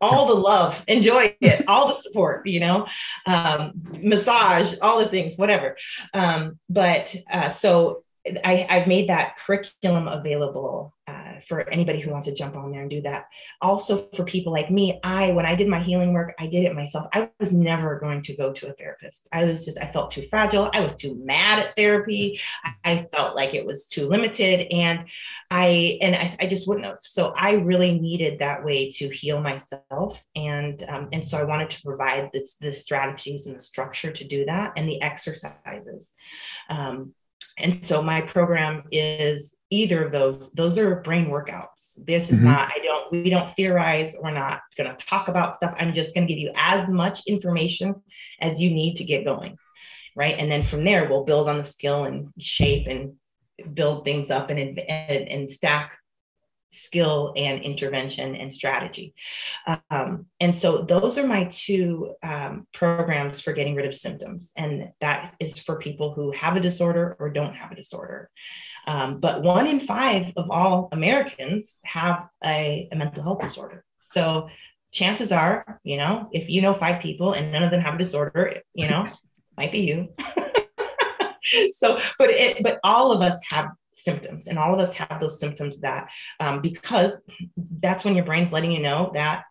all 0.00 0.26
the 0.26 0.34
love, 0.34 0.82
enjoy 0.88 1.36
it, 1.40 1.64
all 1.68 1.88
the 1.88 2.00
support, 2.00 2.46
you 2.46 2.60
know, 2.60 2.86
um, 3.26 3.72
massage, 4.00 4.74
all 4.80 4.98
the 4.98 5.08
things, 5.08 5.36
whatever. 5.36 5.76
Um, 6.14 6.58
but 6.68 7.14
uh, 7.30 7.48
so 7.48 8.04
I, 8.44 8.66
have 8.68 8.86
made 8.86 9.08
that 9.08 9.38
curriculum 9.38 10.08
available 10.08 10.94
for 11.46 11.68
anybody 11.68 12.00
who 12.00 12.10
wants 12.10 12.26
to 12.26 12.34
jump 12.34 12.56
on 12.56 12.70
there 12.70 12.82
and 12.82 12.90
do 12.90 13.02
that. 13.02 13.26
Also, 13.60 14.08
for 14.14 14.24
people 14.24 14.52
like 14.52 14.70
me, 14.70 15.00
I, 15.02 15.32
when 15.32 15.46
I 15.46 15.54
did 15.54 15.68
my 15.68 15.80
healing 15.80 16.12
work, 16.12 16.34
I 16.38 16.46
did 16.46 16.64
it 16.64 16.74
myself. 16.74 17.08
I 17.12 17.30
was 17.40 17.52
never 17.52 17.98
going 17.98 18.22
to 18.22 18.36
go 18.36 18.52
to 18.52 18.68
a 18.68 18.72
therapist. 18.72 19.28
I 19.32 19.44
was 19.44 19.64
just, 19.64 19.78
I 19.78 19.90
felt 19.90 20.10
too 20.10 20.26
fragile. 20.28 20.70
I 20.72 20.80
was 20.80 20.96
too 20.96 21.20
mad 21.24 21.58
at 21.60 21.76
therapy. 21.76 22.40
I 22.84 23.06
felt 23.12 23.36
like 23.36 23.54
it 23.54 23.66
was 23.66 23.86
too 23.86 24.08
limited. 24.08 24.72
And 24.72 25.06
I, 25.50 25.98
and 26.00 26.14
I, 26.14 26.30
I 26.40 26.46
just 26.46 26.68
wouldn't 26.68 26.86
have. 26.86 26.98
So 27.00 27.32
I 27.36 27.54
really 27.54 27.98
needed 27.98 28.38
that 28.38 28.64
way 28.64 28.90
to 28.90 29.08
heal 29.08 29.40
myself. 29.40 30.20
And, 30.36 30.82
um, 30.88 31.08
and 31.12 31.24
so 31.24 31.38
I 31.38 31.44
wanted 31.44 31.70
to 31.70 31.82
provide 31.82 32.30
the, 32.32 32.46
the 32.60 32.72
strategies 32.72 33.46
and 33.46 33.56
the 33.56 33.60
structure 33.60 34.12
to 34.12 34.24
do 34.24 34.44
that 34.46 34.72
and 34.76 34.88
the 34.88 35.00
exercises. 35.02 36.14
Um, 36.68 37.14
and 37.58 37.84
so 37.84 38.02
my 38.02 38.20
program 38.20 38.84
is 38.92 39.56
either 39.70 40.04
of 40.04 40.12
those. 40.12 40.52
Those 40.52 40.78
are 40.78 41.02
brain 41.02 41.26
workouts. 41.26 42.04
This 42.04 42.30
is 42.30 42.38
mm-hmm. 42.38 42.46
not, 42.46 42.72
I 42.74 42.78
don't, 42.82 43.12
we 43.12 43.30
don't 43.30 43.50
theorize. 43.50 44.16
We're 44.22 44.30
not 44.30 44.60
going 44.76 44.90
to 44.90 45.04
talk 45.04 45.28
about 45.28 45.56
stuff. 45.56 45.74
I'm 45.78 45.92
just 45.92 46.14
going 46.14 46.26
to 46.26 46.32
give 46.32 46.40
you 46.40 46.52
as 46.54 46.88
much 46.88 47.26
information 47.26 47.96
as 48.40 48.60
you 48.60 48.70
need 48.70 48.96
to 48.96 49.04
get 49.04 49.24
going. 49.24 49.58
Right. 50.16 50.36
And 50.36 50.50
then 50.50 50.62
from 50.62 50.84
there, 50.84 51.08
we'll 51.08 51.24
build 51.24 51.48
on 51.48 51.58
the 51.58 51.64
skill 51.64 52.04
and 52.04 52.32
shape 52.38 52.86
and 52.88 53.14
build 53.74 54.04
things 54.04 54.30
up 54.30 54.50
and, 54.50 54.58
and, 54.58 55.28
and 55.28 55.50
stack 55.50 55.96
skill 56.70 57.32
and 57.36 57.62
intervention 57.62 58.36
and 58.36 58.52
strategy. 58.52 59.14
Um, 59.90 60.26
and 60.40 60.54
so 60.54 60.82
those 60.82 61.18
are 61.18 61.26
my 61.26 61.44
two 61.44 62.14
um, 62.22 62.66
programs 62.72 63.40
for 63.40 63.52
getting 63.52 63.74
rid 63.74 63.86
of 63.86 63.94
symptoms. 63.94 64.52
And 64.56 64.90
that 65.00 65.34
is 65.40 65.58
for 65.58 65.76
people 65.76 66.12
who 66.12 66.32
have 66.32 66.56
a 66.56 66.60
disorder 66.60 67.16
or 67.18 67.30
don't 67.30 67.54
have 67.54 67.72
a 67.72 67.76
disorder. 67.76 68.30
Um, 68.86 69.20
but 69.20 69.42
one 69.42 69.66
in 69.66 69.80
five 69.80 70.32
of 70.36 70.50
all 70.50 70.88
Americans 70.92 71.80
have 71.84 72.28
a, 72.44 72.88
a 72.90 72.96
mental 72.96 73.22
health 73.22 73.40
disorder. 73.40 73.84
So 74.00 74.48
chances 74.92 75.32
are, 75.32 75.80
you 75.84 75.96
know, 75.96 76.28
if 76.32 76.48
you 76.48 76.62
know 76.62 76.74
five 76.74 77.02
people 77.02 77.32
and 77.32 77.52
none 77.52 77.62
of 77.62 77.70
them 77.70 77.80
have 77.80 77.94
a 77.94 77.98
disorder, 77.98 78.62
you 78.74 78.88
know, 78.88 79.06
might 79.56 79.72
be 79.72 79.80
you. 79.80 80.14
so, 81.72 81.98
but 82.18 82.30
it, 82.30 82.62
but 82.62 82.78
all 82.84 83.12
of 83.12 83.20
us 83.20 83.38
have 83.50 83.70
symptoms 83.98 84.46
and 84.46 84.58
all 84.58 84.72
of 84.74 84.80
us 84.80 84.94
have 84.94 85.20
those 85.20 85.40
symptoms 85.40 85.80
that 85.80 86.08
um, 86.40 86.60
because 86.60 87.22
that's 87.80 88.04
when 88.04 88.14
your 88.14 88.24
brain's 88.24 88.52
letting 88.52 88.72
you 88.72 88.80
know 88.80 89.10
that 89.14 89.44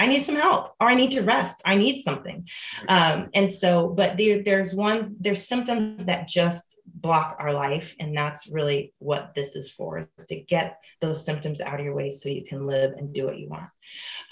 I 0.00 0.06
need 0.06 0.22
some 0.22 0.36
help 0.36 0.74
or 0.80 0.88
I 0.88 0.94
need 0.94 1.10
to 1.10 1.20
rest. 1.20 1.60
I 1.66 1.76
need 1.76 2.00
something. 2.00 2.48
Um, 2.88 3.28
and 3.34 3.52
so, 3.52 3.88
but 3.88 4.16
there, 4.16 4.42
there's 4.42 4.72
ones, 4.72 5.14
there's 5.20 5.46
symptoms 5.46 6.06
that 6.06 6.26
just 6.26 6.78
block 6.86 7.36
our 7.38 7.52
life. 7.52 7.94
And 8.00 8.16
that's 8.16 8.50
really 8.50 8.94
what 8.98 9.34
this 9.34 9.56
is 9.56 9.70
for, 9.70 9.98
is 9.98 10.26
to 10.28 10.40
get 10.40 10.78
those 11.02 11.22
symptoms 11.22 11.60
out 11.60 11.78
of 11.78 11.84
your 11.84 11.94
way 11.94 12.08
so 12.08 12.30
you 12.30 12.44
can 12.46 12.66
live 12.66 12.92
and 12.92 13.12
do 13.12 13.26
what 13.26 13.38
you 13.38 13.50
want. 13.50 13.68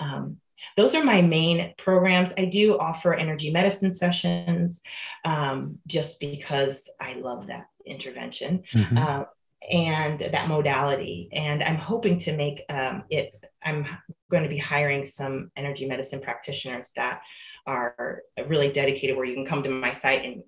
Um, 0.00 0.38
those 0.76 0.94
are 0.94 1.04
my 1.04 1.22
main 1.22 1.74
programs. 1.78 2.32
I 2.36 2.46
do 2.46 2.78
offer 2.78 3.14
energy 3.14 3.50
medicine 3.50 3.92
sessions 3.92 4.80
um, 5.24 5.78
just 5.86 6.20
because 6.20 6.90
I 7.00 7.14
love 7.14 7.46
that 7.48 7.66
intervention 7.86 8.62
mm-hmm. 8.72 8.98
uh, 8.98 9.24
and 9.70 10.20
that 10.20 10.48
modality. 10.48 11.28
And 11.32 11.62
I'm 11.62 11.76
hoping 11.76 12.18
to 12.20 12.36
make 12.36 12.62
um, 12.68 13.04
it, 13.10 13.32
I'm 13.62 13.86
going 14.30 14.42
to 14.42 14.48
be 14.48 14.58
hiring 14.58 15.06
some 15.06 15.50
energy 15.56 15.86
medicine 15.86 16.20
practitioners 16.20 16.90
that 16.96 17.20
are 17.66 18.22
really 18.46 18.72
dedicated 18.72 19.16
where 19.16 19.26
you 19.26 19.34
can 19.34 19.44
come 19.44 19.62
to 19.62 19.70
my 19.70 19.92
site 19.92 20.24
and 20.24 20.42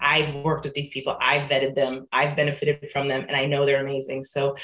I've 0.00 0.34
worked 0.36 0.64
with 0.64 0.74
these 0.74 0.90
people, 0.90 1.16
I've 1.20 1.50
vetted 1.50 1.74
them, 1.74 2.06
I've 2.12 2.36
benefited 2.36 2.90
from 2.90 3.08
them, 3.08 3.24
and 3.26 3.36
I 3.36 3.46
know 3.46 3.66
they're 3.66 3.80
amazing. 3.84 4.24
So 4.24 4.56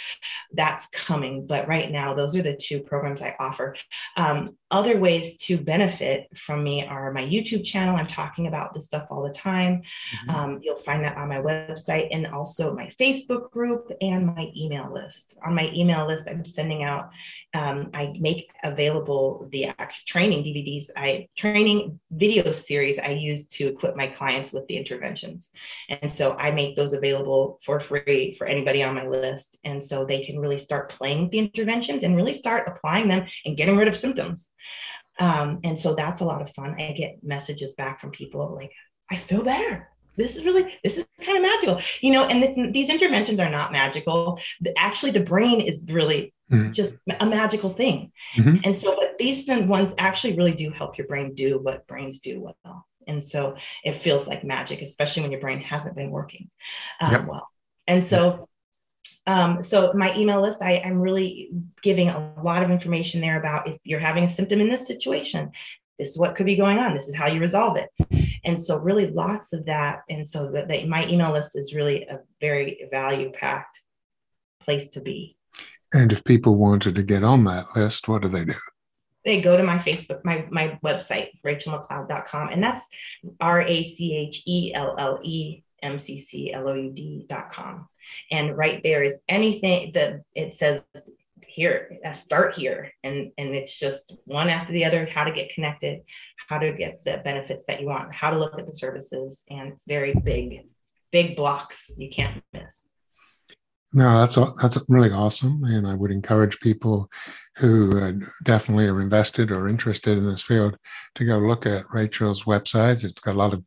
that's 0.53 0.87
coming. 0.87 1.47
But 1.47 1.69
right 1.69 1.91
now, 1.91 2.15
those 2.15 2.37
are 2.37 2.43
the 2.43 2.57
two 2.57 2.81
programs 2.81 3.23
I 3.23 3.37
offer. 3.39 3.77
Um, 4.17 4.57
other 4.71 4.99
ways 4.99 5.37
to 5.39 5.57
benefit 5.57 6.29
from 6.37 6.65
me 6.65 6.85
are 6.85 7.13
my 7.13 7.23
YouTube 7.23 7.65
channel. 7.65 7.97
I'm 7.97 8.07
talking 8.07 8.47
about 8.47 8.73
this 8.73 8.87
stuff 8.87 9.07
all 9.11 9.23
the 9.23 9.33
time. 9.33 9.83
Mm-hmm. 10.27 10.31
Um, 10.31 10.61
you'll 10.63 10.77
find 10.79 11.05
that 11.05 11.17
on 11.17 11.29
my 11.29 11.39
website 11.39 12.09
and 12.11 12.27
also 12.27 12.75
my 12.75 12.91
Facebook 13.01 13.51
group 13.51 13.91
and 14.01 14.27
my 14.27 14.51
email 14.57 14.93
list. 14.93 15.39
On 15.45 15.55
my 15.55 15.71
email 15.73 16.07
list, 16.07 16.29
I'm 16.29 16.45
sending 16.45 16.83
out 16.83 17.11
um, 17.55 17.91
I 17.95 18.15
make 18.19 18.51
available 18.65 19.49
the 19.53 19.73
training 20.07 20.43
DVDs, 20.43 20.91
I 20.97 21.29
training 21.37 22.01
video 22.11 22.51
series 22.51 22.99
I 22.99 23.11
use 23.11 23.47
to 23.49 23.69
equip 23.69 23.97
my 23.97 24.09
clients 24.09 24.53
with 24.53 24.67
the 24.67 24.77
interventions. 24.77 25.51
And 25.89 26.13
so 26.13 26.35
I 26.35 26.51
make 26.51 26.75
those 26.75 26.93
available 26.93 27.61
for 27.65 27.79
free 27.79 28.35
for 28.37 28.49
anybody 28.49 28.83
on 28.83 28.97
my 28.97 29.07
list. 29.07 29.61
And 29.65 29.83
so 29.83 30.05
they 30.05 30.25
can 30.25 30.41
really 30.41 30.59
start 30.59 30.91
playing 30.91 31.23
with 31.23 31.31
the 31.31 31.39
interventions 31.39 32.03
and 32.03 32.17
really 32.17 32.35
start 32.35 32.69
applying 32.69 33.09
them 33.09 33.27
and 33.45 33.57
getting 33.57 33.77
rid 33.77 33.89
of 33.89 33.97
symptoms. 33.97 34.51
Um, 35.21 35.61
and 35.63 35.79
so 35.79 35.95
that's 35.95 36.23
a 36.23 36.25
lot 36.25 36.43
of 36.43 36.51
fun. 36.55 36.75
I 36.77 36.93
get 36.93 37.23
messages 37.23 37.75
back 37.75 38.01
from 38.01 38.11
people 38.11 38.53
like, 38.55 38.73
I 39.11 39.17
feel 39.17 39.45
better 39.45 39.94
this 40.17 40.37
is 40.37 40.45
really 40.45 40.75
this 40.83 40.99
is 40.99 41.07
kind 41.21 41.39
of 41.39 41.43
magical 41.43 41.81
you 42.01 42.13
know 42.13 42.25
and 42.25 42.43
this, 42.43 42.73
these 42.73 42.91
interventions 42.91 43.41
are 43.41 43.51
not 43.51 43.73
magical 43.73 44.39
actually 44.77 45.13
the 45.13 45.21
brain 45.21 45.61
is 45.61 45.85
really 45.89 46.33
mm-hmm. 46.51 46.71
just 46.73 46.95
a 47.21 47.27
magical 47.27 47.71
thing 47.71 48.13
mm-hmm. 48.37 48.57
and 48.65 48.77
so 48.77 48.95
but 48.97 49.19
these 49.19 49.47
ones 49.67 49.95
actually 49.99 50.37
really 50.37 50.55
do 50.55 50.71
help 50.71 50.99
your 50.99 51.07
brain 51.07 51.35
do 51.35 51.59
what 51.59 51.87
brains 51.87 52.21
do 52.21 52.41
well 52.41 52.87
and 53.07 53.23
so 53.23 53.57
it 53.85 53.97
feels 53.97 54.27
like 54.27 54.45
magic 54.45 54.83
especially 54.83 55.23
when 55.23 55.33
your 55.33 55.41
brain 55.41 55.61
hasn't 55.61 55.97
been 55.97 56.11
working 56.11 56.51
um, 57.01 57.13
yep. 57.13 57.27
well 57.27 57.49
and 57.87 58.07
so 58.07 58.49
um, 59.27 59.63
so 59.63 59.91
my 59.95 60.15
email 60.19 60.43
list, 60.43 60.61
I, 60.61 60.83
I'm 60.85 61.01
really 61.01 61.49
giving 61.83 62.11
a 62.11 62.35
lot 62.43 62.63
of 62.63 62.71
information 62.71 63.23
there 63.23 63.39
about 63.39 63.67
if 63.67 63.79
you're 63.83 63.99
having 63.99 64.23
a 64.23 64.29
symptom 64.29 64.61
in 64.61 64.69
this 64.69 64.87
situation, 64.87 65.51
this 65.99 66.11
is 66.11 66.19
what 66.19 66.35
could 66.35 66.47
be 66.47 66.57
going 66.57 66.79
on 66.79 66.95
this 66.95 67.09
is 67.09 67.15
how 67.15 67.29
you 67.29 67.41
resolve 67.41 67.77
it 67.77 67.89
and 68.45 68.61
so 68.61 68.79
really 68.79 69.07
lots 69.07 69.53
of 69.53 69.65
that 69.67 70.03
and 70.09 70.29
so 70.29 70.51
that, 70.51 70.69
that 70.69 70.89
my 70.89 71.07
email 71.09 71.33
list 71.33 71.57
is 71.59 71.75
really 71.75 72.03
a 72.05 72.19
very 72.41 72.87
value 72.91 73.31
packed 73.33 73.81
place 74.61 74.89
to 74.89 75.01
be 75.01 75.37
and 75.93 76.13
if 76.13 76.25
people 76.25 76.57
wanted 76.57 76.95
to 76.95 77.03
get 77.03 77.23
on 77.23 77.45
that 77.45 77.67
list 77.77 78.09
what 78.09 78.23
do 78.23 78.29
they 78.29 78.45
do 78.45 78.55
they 79.25 79.41
go 79.41 79.57
to 79.57 79.63
my 79.63 79.79
Facebook, 79.79 80.25
my, 80.25 80.47
my 80.51 80.79
website, 80.85 81.31
rachellemccloud.com. 81.45 82.49
And 82.51 82.63
that's 82.63 82.89
R 83.41 83.63
A 83.63 83.83
C 83.83 84.15
H 84.17 84.43
E 84.47 84.73
L 84.75 84.95
L 84.99 85.19
E 85.23 85.63
M 85.83 85.99
C 85.99 86.21
C 86.21 86.53
L 86.53 86.69
O 86.69 86.75
U 86.75 86.91
D.com. 86.91 87.89
And 88.31 88.57
right 88.57 88.83
there 88.83 89.03
is 89.03 89.23
anything 89.29 89.93
that 89.93 90.21
it 90.35 90.53
says 90.53 90.83
here, 91.47 91.99
start 92.13 92.55
here. 92.55 92.93
And, 93.03 93.33
and 93.39 93.55
it's 93.55 93.79
just 93.79 94.17
one 94.25 94.49
after 94.49 94.73
the 94.73 94.85
other 94.85 95.07
how 95.07 95.25
to 95.25 95.33
get 95.33 95.55
connected, 95.55 96.03
how 96.49 96.59
to 96.59 96.73
get 96.73 97.05
the 97.05 97.21
benefits 97.25 97.67
that 97.67 97.81
you 97.81 97.87
want, 97.87 98.15
how 98.15 98.31
to 98.31 98.39
look 98.39 98.59
at 98.59 98.67
the 98.67 98.75
services. 98.75 99.45
And 99.51 99.73
it's 99.73 99.85
very 99.87 100.15
big, 100.15 100.67
big 101.13 101.37
blocks 101.37 101.93
you 101.97 102.11
can't 102.11 102.43
miss. 102.53 102.89
No, 103.97 104.19
that's 104.19 104.35
that's 104.61 104.77
really 104.89 105.13
awesome, 105.13 105.63
and 105.63 105.87
I 105.87 105.95
would 105.95 106.11
encourage 106.11 106.59
people 106.59 107.09
who 107.59 107.97
uh, 108.01 108.13
definitely 108.43 108.89
are 108.89 109.01
invested 109.01 109.53
or 109.53 109.69
interested 109.69 110.19
in 110.19 110.27
this 110.27 110.43
field 110.43 110.77
to 111.15 111.25
go 111.25 111.39
look 111.39 111.65
at 111.65 111.89
Rachelle's 111.93 112.43
website. 112.43 113.05
It's 113.05 113.23
got 113.23 113.37
a 113.37 113.39
lot 113.39 113.55
of 113.55 113.63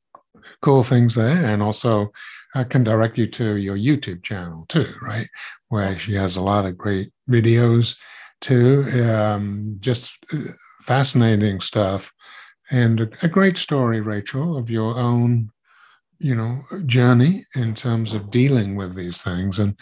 cool 0.62 0.84
things 0.84 1.16
there, 1.16 1.46
and 1.46 1.64
also 1.64 2.12
I 2.54 2.66
can 2.66 2.84
direct 2.84 3.18
you 3.18 3.28
to 3.28 3.56
your 3.56 3.78
YouTube 3.78 4.22
channel 4.22 4.66
too, 4.68 4.92
right? 5.02 5.30
Where 5.70 5.98
she 5.98 6.16
has 6.16 6.36
a 6.36 6.42
lot 6.42 6.66
of 6.66 6.78
great 6.78 7.14
videos 7.30 7.96
too, 8.42 8.84
um, 9.10 9.78
just 9.80 10.18
uh, 10.34 10.40
fascinating 10.84 11.62
stuff, 11.62 12.12
and 12.72 13.02
a, 13.02 13.10
a 13.24 13.28
great 13.28 13.58
story, 13.58 14.00
Rachelle, 14.00 14.58
of 14.58 14.70
your 14.70 14.98
own 14.98 15.52
you 16.20 16.36
know 16.36 16.64
journey 16.86 17.46
in 17.56 17.76
terms 17.76 18.14
of 18.14 18.32
dealing 18.32 18.76
with 18.76 18.96
these 18.96 19.22
things 19.22 19.60
and 19.60 19.78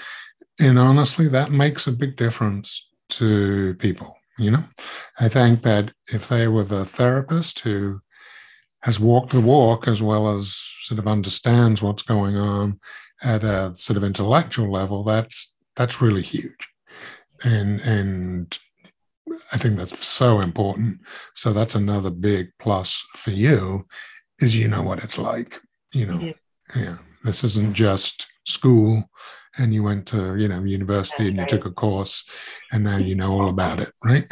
and 0.59 0.79
honestly, 0.79 1.27
that 1.29 1.51
makes 1.51 1.85
a 1.87 1.91
big 1.91 2.15
difference 2.15 2.89
to 3.09 3.75
people. 3.75 4.17
You 4.37 4.51
know, 4.51 4.63
I 5.19 5.29
think 5.29 5.61
that 5.61 5.93
if 6.11 6.27
they 6.27 6.47
were 6.47 6.63
the 6.63 6.85
therapist 6.85 7.59
who 7.59 8.01
has 8.81 8.99
walked 8.99 9.31
the 9.31 9.41
walk 9.41 9.87
as 9.87 10.01
well 10.01 10.37
as 10.37 10.59
sort 10.83 10.99
of 10.99 11.07
understands 11.07 11.81
what's 11.81 12.03
going 12.03 12.35
on 12.35 12.79
at 13.23 13.43
a 13.43 13.73
sort 13.77 13.97
of 13.97 14.03
intellectual 14.03 14.71
level, 14.71 15.03
that's 15.03 15.53
that's 15.75 16.01
really 16.01 16.21
huge. 16.21 16.67
And 17.43 17.79
and 17.81 18.57
I 19.51 19.57
think 19.57 19.77
that's 19.77 20.05
so 20.05 20.39
important. 20.39 20.99
So 21.33 21.53
that's 21.53 21.75
another 21.75 22.09
big 22.09 22.49
plus 22.59 23.03
for 23.15 23.31
you 23.31 23.85
is 24.39 24.55
you 24.55 24.67
know 24.67 24.83
what 24.83 25.03
it's 25.03 25.17
like. 25.17 25.59
You 25.93 26.05
know, 26.05 26.33
yeah. 26.75 26.97
This 27.23 27.43
isn't 27.43 27.73
just 27.73 28.27
school 28.45 29.09
and 29.57 29.73
you 29.73 29.83
went 29.83 30.05
to 30.07 30.35
you 30.35 30.47
know 30.47 30.63
university 30.63 31.23
That's 31.23 31.29
and 31.29 31.35
you 31.37 31.41
right. 31.41 31.49
took 31.49 31.65
a 31.65 31.71
course 31.71 32.23
and 32.71 32.83
now 32.83 32.97
you 32.97 33.15
know 33.15 33.31
all 33.31 33.49
about 33.49 33.79
it 33.79 33.91
right 34.03 34.25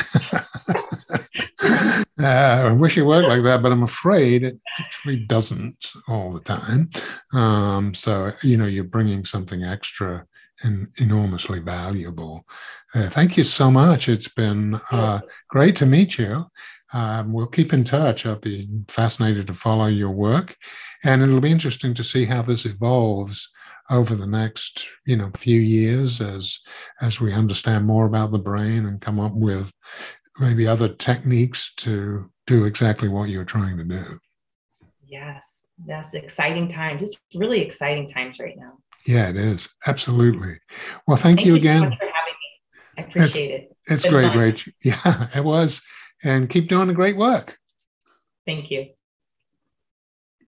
uh, 2.22 2.68
i 2.68 2.72
wish 2.72 2.98
it 2.98 3.04
worked 3.04 3.28
like 3.28 3.44
that 3.44 3.62
but 3.62 3.72
i'm 3.72 3.84
afraid 3.84 4.44
it 4.44 4.60
actually 4.80 5.18
doesn't 5.26 5.88
all 6.08 6.32
the 6.34 6.40
time 6.42 6.90
um, 7.34 7.94
so 7.94 8.34
you 8.44 8.58
know 8.58 8.66
you're 8.66 8.84
bringing 8.84 9.26
something 9.26 9.64
extra 9.64 10.26
and 10.62 10.88
enormously 10.98 11.60
valuable. 11.60 12.46
Uh, 12.94 13.10
thank 13.10 13.38
you 13.38 13.44
so 13.44 13.72
much. 13.72 14.08
It's 14.08 14.28
been 14.28 14.80
uh, 14.92 15.22
great 15.50 15.76
to 15.78 15.86
meet 15.86 16.18
you. 16.18 16.46
Um, 16.94 17.34
we'll 17.34 17.48
keep 17.48 17.74
in 17.74 17.84
touch. 17.84 18.26
I'll 18.26 18.36
be 18.36 18.70
fascinated 18.88 19.48
to 19.48 19.54
follow 19.54 19.88
your 19.88 20.12
work, 20.12 20.56
and 21.04 21.24
it'll 21.24 21.42
be 21.42 21.52
interesting 21.52 21.96
to 21.96 22.04
see 22.04 22.26
how 22.26 22.44
this 22.44 22.66
evolves 22.66 23.50
over 23.90 24.16
the 24.16 24.28
next 24.28 24.88
you 25.06 25.18
know 25.18 25.30
few 25.36 25.60
years 25.60 26.22
as 26.22 26.58
as 27.02 27.20
we 27.20 27.34
understand 27.34 27.86
more 27.86 28.06
about 28.06 28.32
the 28.32 28.40
brain 28.40 28.86
and 28.86 29.02
come 29.02 29.20
up 29.20 29.34
with 29.34 29.74
maybe 30.40 30.68
other 30.68 30.88
techniques 30.88 31.74
to 31.76 32.32
do 32.48 32.66
exactly 32.66 33.10
what 33.10 33.30
you're 33.30 33.44
trying 33.44 33.78
to 33.78 33.84
do. 33.84 34.04
Yes. 35.06 35.68
That's 35.86 36.14
exciting 36.14 36.68
times. 36.70 37.02
It's 37.02 37.18
really 37.36 37.62
exciting 37.62 38.08
times 38.08 38.40
right 38.40 38.58
now 38.58 38.78
yeah 39.06 39.30
it 39.30 39.38
is. 39.38 39.70
Absolutely. 39.86 40.60
Well 41.08 41.18
thank, 41.18 41.40
thank 41.40 41.46
you, 41.46 41.54
you 41.54 41.60
again. 41.60 41.82
so 41.82 41.90
for 41.90 42.06
having 42.06 42.34
me. 42.42 42.98
I 42.98 43.02
appreciate 43.02 43.26
it's, 43.26 43.38
it. 43.38 43.78
It's, 43.88 44.04
it's 44.06 44.14
great 44.14 44.28
fun. 44.28 44.38
great 44.38 44.66
yeah 44.84 45.28
it 45.36 45.44
was. 45.44 45.82
And 46.24 46.50
keep 46.50 46.70
doing 46.70 46.88
the 46.88 46.94
great 46.94 47.18
work. 47.18 47.58
Thank 48.46 48.72
you 48.72 48.88